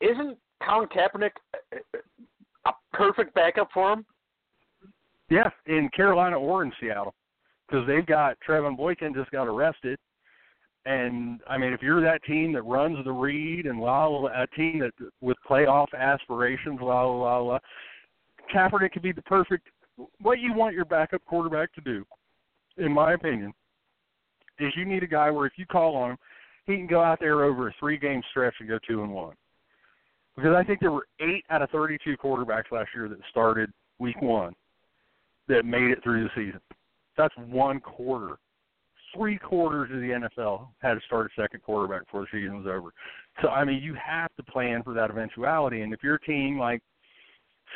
isn't 0.01 0.39
Colin 0.65 0.89
Kaepernick 0.89 1.33
eh, 1.73 1.99
a 2.67 2.71
perfect 2.93 3.35
backup 3.35 3.69
for 3.75 3.93
him? 3.93 4.07
Yeah, 5.29 5.51
in 5.67 5.89
Carolina 5.89 6.39
or 6.39 6.63
in 6.63 6.73
Seattle, 6.81 7.13
because 7.67 7.85
they've 7.89 8.07
got 8.07 8.37
Trevone 8.49 8.77
Boykin 8.77 9.15
just 9.15 9.33
got 9.33 9.49
arrested, 9.49 9.99
and 10.87 11.41
I 11.49 11.59
mean, 11.59 11.73
if 11.73 11.83
you're 11.83 12.01
that 12.03 12.23
team 12.23 12.53
that 12.53 12.63
runs 12.63 13.05
the 13.05 13.13
read 13.13 13.67
and 13.67 13.81
la 13.81 14.07
la, 14.07 14.29
a 14.29 14.47
team 14.57 14.79
that 14.79 14.93
with 15.21 15.37
playoff 15.49 15.89
aspirations, 15.99 16.79
la 16.81 17.05
la 17.05 17.39
la, 17.39 17.59
Kaepernick 18.55 18.93
could 18.93 19.03
be 19.03 19.11
the 19.11 19.23
perfect 19.23 19.67
what 20.21 20.39
you 20.39 20.53
want 20.55 20.77
your 20.77 20.85
backup 20.85 21.25
quarterback 21.25 21.73
to 21.75 21.81
do, 21.81 22.05
in 22.77 22.93
my 22.93 23.15
opinion 23.15 23.53
is 24.59 24.73
you 24.77 24.85
need 24.85 25.03
a 25.03 25.07
guy 25.07 25.31
where 25.31 25.47
if 25.47 25.55
you 25.57 25.67
call 25.67 25.97
on 25.97 26.13
him, 26.13 26.19
he 26.67 26.77
can 26.77 26.87
go 26.87 27.03
out 27.03 27.21
there 27.21 27.45
over 27.45 27.69
a 27.69 27.75
three 27.79 27.99
game 27.99 28.23
stretch 28.31 28.55
and 28.61 28.69
go 28.69 28.79
two 28.89 29.03
and 29.03 29.13
one. 29.13 29.35
Because 30.37 30.55
I 30.57 30.65
think 30.65 30.81
there 30.81 30.91
were 30.91 31.07
eight 31.21 31.45
out 31.51 31.63
of 31.63 31.71
thirty 31.71 31.99
two 32.05 32.17
quarterbacks 32.17 32.71
last 32.73 32.91
year 32.95 33.09
that 33.09 33.19
started 33.31 33.71
week 33.99 34.21
one 34.21 34.55
that 35.49 35.65
made 35.65 35.91
it 35.91 36.03
through 36.03 36.25
the 36.25 36.31
season. 36.35 36.61
That's 37.17 37.35
one 37.37 37.81
quarter. 37.81 38.37
three 39.15 39.39
quarters 39.39 39.91
of 39.93 40.01
the 40.01 40.29
NFL 40.29 40.69
had 40.81 40.95
to 40.95 41.01
start 41.07 41.31
a 41.37 41.41
second 41.41 41.63
quarterback 41.63 42.07
before 42.07 42.23
the 42.23 42.27
season 42.33 42.57
was 42.57 42.67
over. 42.67 42.91
So 43.43 43.49
I 43.49 43.65
mean, 43.65 43.83
you 43.83 43.95
have 43.95 44.35
to 44.37 44.43
plan 44.43 44.83
for 44.83 44.95
that 44.95 45.11
eventuality. 45.11 45.83
And 45.83 45.93
if 45.93 46.01
you're 46.03 46.17
a 46.17 46.21
team 46.21 46.59
like 46.59 46.83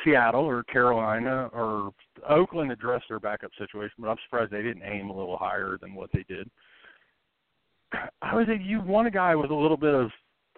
Seattle 0.05 0.45
or 0.45 0.63
Carolina 0.65 1.49
or 1.53 1.93
Oakland 2.29 2.73
addressed 2.73 3.07
their 3.09 3.21
backup 3.21 3.51
situation, 3.59 3.95
but 3.99 4.09
I'm 4.09 4.17
surprised 4.25 4.51
they 4.51 4.63
didn't 4.63 4.83
aim 4.83 5.11
a 5.11 5.17
little 5.17 5.37
higher 5.37 5.79
than 5.81 5.95
what 5.95 6.11
they 6.13 6.25
did. 6.29 6.49
I 8.23 8.35
would 8.35 8.47
think 8.47 8.63
you 8.65 8.81
want 8.83 9.09
a 9.09 9.11
guy 9.11 9.35
with 9.35 9.51
a 9.51 9.55
little 9.55 9.77
bit 9.77 9.95
of 9.95 10.11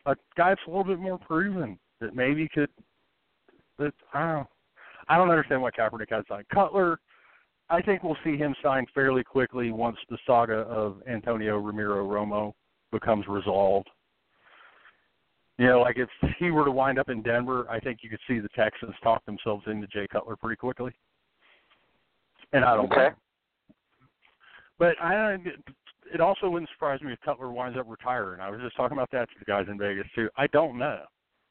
a 0.07 0.17
guy 0.37 0.51
that's 0.51 0.61
a 0.67 0.71
little 0.71 0.85
bit 0.85 0.99
more 0.99 1.19
proven 1.19 1.79
that 2.01 2.15
maybe 2.15 2.49
could. 2.49 2.71
That 3.79 3.93
I 4.15 4.33
don't. 4.33 4.47
I 5.09 5.17
don't 5.17 5.31
understand 5.31 5.63
why 5.63 5.71
Kaepernick 5.71 6.11
has 6.11 6.25
signed 6.29 6.47
Cutler. 6.53 7.01
I 7.69 7.83
think 7.83 8.03
we'll 8.03 8.17
see 8.25 8.37
him 8.37 8.55
sign 8.63 8.87
fairly 8.95 9.25
quickly 9.25 9.71
once 9.71 9.97
the 10.09 10.19
saga 10.27 10.59
of 10.59 11.03
Antonio 11.09 11.59
Ramiro 11.59 12.07
Romo 12.07 12.53
becomes 12.93 13.27
resolved. 13.29 13.89
You 15.61 15.67
know, 15.67 15.81
like 15.83 15.99
if 15.99 16.09
he 16.39 16.51
were 16.51 16.65
to 16.65 16.71
wind 16.71 16.99
up 16.99 17.11
in 17.11 17.21
Denver, 17.21 17.67
I 17.69 17.79
think 17.81 17.99
you 18.01 18.09
could 18.09 18.19
see 18.27 18.39
the 18.39 18.49
Texans 18.57 18.95
talk 19.03 19.23
themselves 19.27 19.63
into 19.67 19.87
Jay 19.89 20.07
Cutler 20.11 20.35
pretty 20.35 20.57
quickly. 20.57 20.91
And 22.55 22.65
I 22.65 22.77
don't. 22.77 22.91
Okay. 22.91 23.11
But 24.79 24.95
I 25.03 25.37
it 26.15 26.23
also 26.23 26.49
wouldn't 26.49 26.71
surprise 26.71 27.03
me 27.03 27.13
if 27.13 27.21
Cutler 27.21 27.51
winds 27.51 27.79
up 27.79 27.85
retiring. 27.91 28.41
I 28.41 28.49
was 28.49 28.59
just 28.63 28.75
talking 28.75 28.97
about 28.97 29.11
that 29.11 29.29
to 29.29 29.35
the 29.39 29.45
guys 29.45 29.67
in 29.71 29.77
Vegas 29.77 30.07
too. 30.15 30.31
I 30.39 30.47
don't 30.47 30.79
know. 30.79 31.01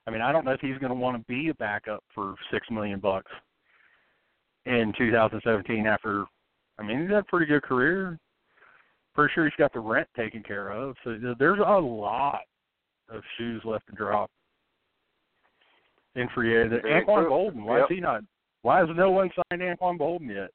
I 0.07 0.11
mean, 0.11 0.21
I 0.21 0.31
don't 0.31 0.43
know 0.43 0.53
if 0.53 0.61
he's 0.61 0.79
going 0.79 0.89
to 0.89 0.95
want 0.95 1.15
to 1.15 1.23
be 1.31 1.49
a 1.49 1.53
backup 1.53 2.03
for 2.15 2.33
six 2.51 2.65
million 2.71 2.99
bucks 2.99 3.31
in 4.65 4.91
2017. 4.97 5.85
After, 5.85 6.25
I 6.79 6.83
mean, 6.83 7.01
he's 7.01 7.11
had 7.11 7.19
a 7.19 7.23
pretty 7.25 7.45
good 7.45 7.61
career. 7.61 8.17
Pretty 9.13 9.31
sure 9.35 9.43
he's 9.43 9.53
got 9.59 9.71
the 9.71 9.79
rent 9.79 10.07
taken 10.17 10.41
care 10.41 10.71
of. 10.71 10.95
So 11.03 11.15
there's 11.37 11.59
a 11.59 11.79
lot 11.79 12.41
of 13.11 13.21
shoes 13.37 13.61
left 13.65 13.87
to 13.87 13.95
drop 13.95 14.29
in 16.15 16.27
free 16.33 16.57
agency. 16.57 16.87
Anquan 16.87 17.29
Boldin, 17.29 17.63
why 17.63 17.77
yep. 17.77 17.87
is 17.89 17.95
he 17.95 18.01
not? 18.01 18.21
Why 18.61 18.79
has 18.79 18.89
no 18.95 19.11
one 19.11 19.29
signed 19.49 19.61
Anquan 19.61 19.97
Boldin 19.97 20.33
yet? 20.33 20.49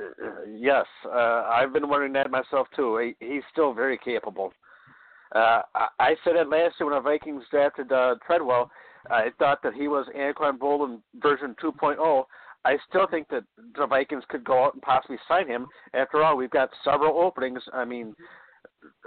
Uh, 0.00 0.42
yes, 0.56 0.86
uh, 1.06 1.44
I've 1.48 1.72
been 1.72 1.88
wondering 1.88 2.12
that 2.14 2.30
myself 2.30 2.66
too. 2.74 3.14
He, 3.20 3.26
he's 3.26 3.42
still 3.52 3.72
very 3.74 3.98
capable. 3.98 4.52
Uh, 5.34 5.62
I, 5.74 5.86
I 5.98 6.14
said 6.24 6.36
it 6.36 6.48
last 6.48 6.74
year 6.78 6.90
when 6.90 6.94
the 6.94 7.00
Vikings 7.00 7.44
drafted 7.50 7.92
uh, 7.92 8.16
Treadwell. 8.26 8.70
I 9.10 9.28
thought 9.38 9.62
that 9.62 9.74
he 9.74 9.88
was 9.88 10.06
Anquan 10.16 10.58
Boldin 10.58 11.00
version 11.20 11.54
2.0. 11.62 12.24
I 12.64 12.78
still 12.88 13.06
think 13.06 13.28
that 13.28 13.44
the 13.76 13.86
Vikings 13.86 14.24
could 14.28 14.42
go 14.42 14.64
out 14.64 14.72
and 14.72 14.82
possibly 14.82 15.18
sign 15.28 15.46
him. 15.46 15.66
After 15.92 16.22
all, 16.22 16.36
we've 16.36 16.50
got 16.50 16.70
several 16.82 17.18
openings. 17.18 17.62
I 17.74 17.84
mean, 17.84 18.14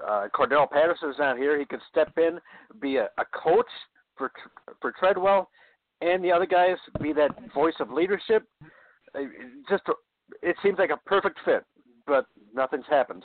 uh, 0.06 0.28
Cordarrelle 0.36 0.70
Patterson's 0.70 1.16
not 1.20 1.38
here. 1.38 1.60
He 1.60 1.66
could 1.66 1.82
step 1.90 2.12
in, 2.18 2.40
be 2.82 2.98
a, 2.98 3.10
a 3.18 3.26
coach 3.34 3.66
for 4.18 4.32
for 4.82 4.94
Treadwell, 5.00 5.50
and 6.02 6.24
the 6.24 6.32
other 6.32 6.46
guys 6.46 6.78
be 7.02 7.14
that 7.14 7.32
voice 7.54 7.76
of 7.80 7.92
leadership. 7.92 8.44
Just 9.70 9.84
it 10.42 10.56
seems 10.64 10.78
like 10.78 10.90
a 10.90 10.98
perfect 11.06 11.40
fit, 11.46 11.64
but 12.06 12.26
nothing's 12.54 12.86
happened. 12.90 13.24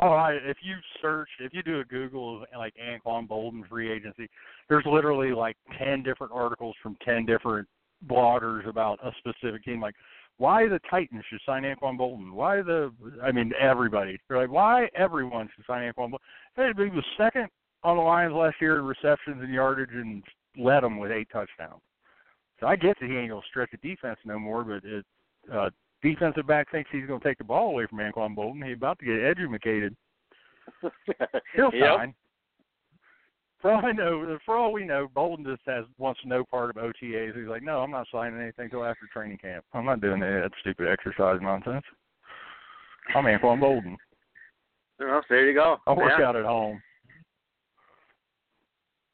Oh, 0.00 0.26
if 0.30 0.56
you 0.62 0.76
search, 1.02 1.28
if 1.40 1.52
you 1.52 1.62
do 1.62 1.80
a 1.80 1.84
Google 1.84 2.42
of 2.42 2.48
like 2.56 2.74
Anquan 2.82 3.28
Boldin 3.28 3.68
free 3.68 3.92
agency, 3.92 4.28
there's 4.68 4.86
literally 4.86 5.32
like 5.32 5.56
ten 5.78 6.02
different 6.02 6.32
articles 6.32 6.74
from 6.82 6.96
ten 7.04 7.26
different 7.26 7.68
bloggers 8.08 8.66
about 8.66 8.98
a 9.04 9.10
specific 9.18 9.62
team. 9.64 9.80
Like 9.80 9.94
why 10.40 10.66
the 10.66 10.80
Titans 10.88 11.22
should 11.28 11.40
sign 11.44 11.64
Anquan 11.64 11.98
Boldin. 11.98 12.32
Why 12.32 12.62
the 12.62 12.90
I 13.22 13.30
mean 13.30 13.52
everybody. 13.60 14.18
They're 14.26 14.38
like, 14.38 14.50
why 14.50 14.88
everyone 14.96 15.50
should 15.54 15.66
sign 15.66 15.82
Anquan 15.82 16.12
Boldin. 16.12 16.18
Hey, 16.56 16.70
he 16.74 16.88
was 16.88 17.04
second 17.18 17.48
on 17.84 17.98
the 17.98 18.02
Lions 18.02 18.34
last 18.34 18.56
year 18.58 18.78
in 18.78 18.86
receptions 18.86 19.42
and 19.42 19.52
yardage 19.52 19.92
and 19.92 20.22
led 20.56 20.82
them 20.82 20.98
with 20.98 21.12
eight 21.12 21.28
touchdowns. 21.30 21.82
So 22.58 22.66
I 22.66 22.76
get 22.76 22.96
that 23.00 23.10
he 23.10 23.18
ain't 23.18 23.28
gonna 23.28 23.42
stretch 23.50 23.70
the 23.70 23.86
defense 23.86 24.18
no 24.24 24.38
more, 24.38 24.64
but 24.64 24.82
it 24.82 25.04
uh 25.52 25.68
defensive 26.02 26.46
back 26.46 26.70
thinks 26.72 26.88
he's 26.90 27.06
gonna 27.06 27.20
take 27.22 27.36
the 27.36 27.44
ball 27.44 27.68
away 27.68 27.86
from 27.86 27.98
Anquan 27.98 28.34
Boldin. 28.34 28.66
He's 28.66 28.78
about 28.78 28.98
to 29.00 29.04
get 29.04 29.22
educated. 29.22 29.94
He'll 31.54 31.70
yep. 31.74 31.98
sign. 31.98 32.14
For 33.60 33.72
all 33.72 33.84
I 33.84 33.92
know, 33.92 34.38
for 34.46 34.56
all 34.56 34.72
we 34.72 34.84
know, 34.84 35.08
Boldin 35.14 35.44
just 35.44 35.60
has 35.66 35.84
wants 35.98 36.20
no 36.24 36.44
part 36.44 36.70
of 36.70 36.76
OTAs. 36.76 37.38
He's 37.38 37.48
like, 37.48 37.62
no, 37.62 37.80
I'm 37.80 37.90
not 37.90 38.06
signing 38.10 38.40
anything 38.40 38.64
until 38.66 38.84
after 38.84 39.06
training 39.12 39.38
camp. 39.38 39.64
I'm 39.74 39.84
not 39.84 40.00
doing 40.00 40.22
any 40.22 40.36
of 40.36 40.42
that 40.42 40.52
stupid 40.60 40.88
exercise 40.88 41.38
nonsense. 41.42 41.84
I'm 43.14 43.24
Anquan 43.24 43.60
Boldin. 43.60 43.96
Well, 45.02 45.22
there 45.30 45.48
you 45.48 45.54
go. 45.54 45.78
I'll 45.86 45.96
work 45.96 46.12
yeah. 46.18 46.26
out 46.26 46.36
at 46.36 46.44
home. 46.44 46.82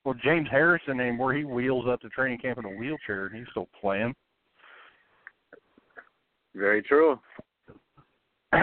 Well, 0.05 0.17
James 0.21 0.49
Harrison 0.51 0.99
anymore, 0.99 1.33
he 1.33 1.45
wheels 1.45 1.85
up 1.89 2.01
to 2.01 2.09
training 2.09 2.39
camp 2.39 2.59
in 2.59 2.65
a 2.65 2.77
wheelchair 2.77 3.27
and 3.27 3.37
he's 3.37 3.47
still 3.53 3.69
playing. 3.81 4.13
Very 6.57 6.83
true. 6.83 7.21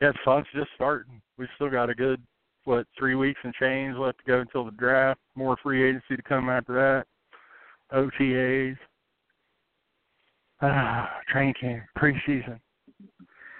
Yeah, 0.00 0.10
it's 0.10 0.18
fun. 0.24 0.40
It's 0.40 0.50
just 0.54 0.68
starting. 0.74 1.22
We've 1.38 1.48
still 1.56 1.70
got 1.70 1.90
a 1.90 1.94
good 1.94 2.20
what 2.64 2.86
three 2.98 3.14
weeks 3.14 3.40
and 3.44 3.54
change 3.54 3.96
left 3.96 4.18
to 4.18 4.24
go 4.26 4.40
until 4.40 4.64
the 4.64 4.72
draft. 4.72 5.20
More 5.34 5.56
free 5.62 5.88
agency 5.88 6.16
to 6.16 6.22
come 6.22 6.48
after 6.48 6.74
that. 6.74 7.06
OTAs. 7.96 8.76
Ah, 10.62 11.10
training 11.28 11.54
camp, 11.60 11.84
preseason. 11.98 12.58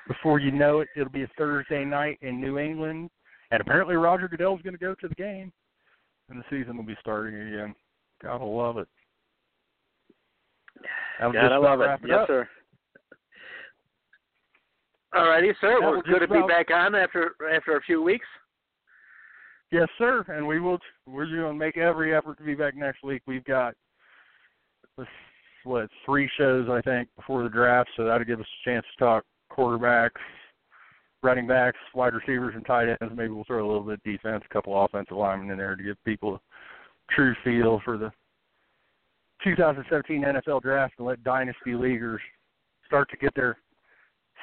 Before 0.09 0.39
you 0.39 0.51
know 0.51 0.81
it, 0.81 0.89
it'll 0.97 1.13
be 1.13 1.23
a 1.25 1.31
Thursday 1.37 1.85
night 1.85 2.19
in 2.23 2.41
New 2.41 2.59
England, 2.59 3.11
and 3.51 3.61
apparently 3.61 3.97
Roger 3.97 4.29
Goodell's 4.29 4.63
going 4.63 4.75
to 4.75 4.81
go 4.81 4.95
to 4.95 5.09
the 5.09 5.15
game, 5.15 5.53
and 6.31 6.41
the 6.41 6.45
season 6.49 6.77
will 6.77 6.85
be 6.85 6.97
starting 7.01 7.35
again. 7.35 7.75
Gotta 8.23 8.45
love 8.45 8.79
it. 8.79 8.89
That'll 11.19 11.33
Gotta 11.33 11.49
just 11.49 11.63
love 11.63 11.81
it. 11.81 11.85
wrap 11.85 12.05
it 12.05 12.09
yes, 12.09 12.19
up. 12.21 12.27
sir. 12.29 12.49
All 15.17 15.29
righty, 15.29 15.53
sir. 15.61 15.81
Well, 15.81 16.03
good 16.03 16.21
to 16.21 16.29
be 16.29 16.39
about- 16.39 16.49
back 16.49 16.71
on 16.71 16.95
after 16.95 17.35
after 17.53 17.77
a 17.77 17.83
few 17.83 18.03
weeks. 18.03 18.27
Yes, 19.73 19.89
sir. 19.99 20.25
And 20.29 20.47
we 20.47 20.61
will. 20.61 20.79
We're 21.07 21.27
going 21.27 21.53
to 21.53 21.55
make 21.55 21.77
every 21.77 22.15
effort 22.15 22.39
to 22.39 22.45
be 22.45 22.55
back 22.55 22.77
next 22.77 23.03
week. 23.03 23.23
We've 23.27 23.45
got 23.45 23.75
what 25.65 25.91
three 26.05 26.31
shows 26.39 26.69
I 26.71 26.81
think 26.83 27.09
before 27.17 27.43
the 27.43 27.49
draft, 27.49 27.91
so 27.97 28.05
that'll 28.05 28.25
give 28.25 28.41
us 28.41 28.47
a 28.47 28.69
chance 28.69 28.87
to 28.93 29.05
talk 29.05 29.25
quarterbacks, 29.51 30.11
running 31.23 31.47
backs, 31.47 31.79
wide 31.95 32.15
receivers, 32.15 32.55
and 32.55 32.65
tight 32.65 32.89
ends. 32.89 33.15
Maybe 33.17 33.31
we'll 33.31 33.45
throw 33.45 33.65
a 33.65 33.67
little 33.67 33.83
bit 33.83 33.95
of 33.95 34.03
defense, 34.05 34.45
a 34.49 34.53
couple 34.53 34.85
offensive 34.85 35.17
linemen 35.17 35.51
in 35.51 35.59
there 35.59 35.75
to 35.75 35.83
give 35.83 36.03
people 36.05 36.37
a 36.37 36.41
true 37.13 37.35
feel 37.43 37.81
for 37.85 37.99
the 37.99 38.13
2017 39.43 40.23
NFL 40.23 40.63
draft 40.63 40.95
and 40.99 41.07
let 41.07 41.23
dynasty 41.25 41.75
leaguers 41.75 42.21
start 42.87 43.11
to 43.11 43.17
get 43.17 43.35
their 43.35 43.59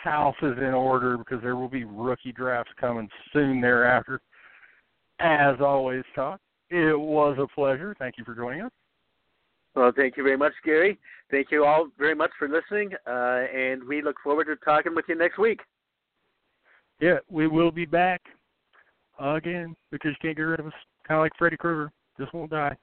houses 0.03 0.57
in 0.57 0.73
order 0.73 1.17
because 1.17 1.41
there 1.41 1.55
will 1.55 1.69
be 1.69 1.85
rookie 1.85 2.31
drafts 2.31 2.71
coming 2.79 3.09
soon 3.31 3.61
thereafter. 3.61 4.21
As 5.19 5.55
always, 5.59 6.03
Todd, 6.15 6.39
it 6.69 6.99
was 6.99 7.37
a 7.39 7.47
pleasure. 7.53 7.95
Thank 7.97 8.17
you 8.17 8.25
for 8.25 8.35
joining 8.35 8.61
us. 8.61 8.71
Well, 9.75 9.91
thank 9.95 10.17
you 10.17 10.23
very 10.23 10.37
much, 10.37 10.53
Gary. 10.63 10.99
Thank 11.31 11.47
you 11.49 11.65
all 11.65 11.87
very 11.97 12.13
much 12.13 12.31
for 12.37 12.47
listening, 12.47 12.91
uh, 13.07 13.45
and 13.55 13.83
we 13.87 14.01
look 14.01 14.17
forward 14.23 14.45
to 14.45 14.55
talking 14.57 14.93
with 14.93 15.05
you 15.07 15.15
next 15.15 15.39
week. 15.39 15.61
Yeah, 16.99 17.17
we 17.29 17.47
will 17.47 17.71
be 17.71 17.85
back 17.85 18.21
again 19.19 19.75
because 19.91 20.11
you 20.11 20.17
can't 20.21 20.37
get 20.37 20.43
rid 20.43 20.59
of 20.59 20.67
us. 20.67 20.73
Kind 21.07 21.17
of 21.17 21.23
like 21.23 21.31
Freddy 21.37 21.57
Krueger, 21.57 21.91
just 22.19 22.33
won't 22.33 22.51
die. 22.51 22.75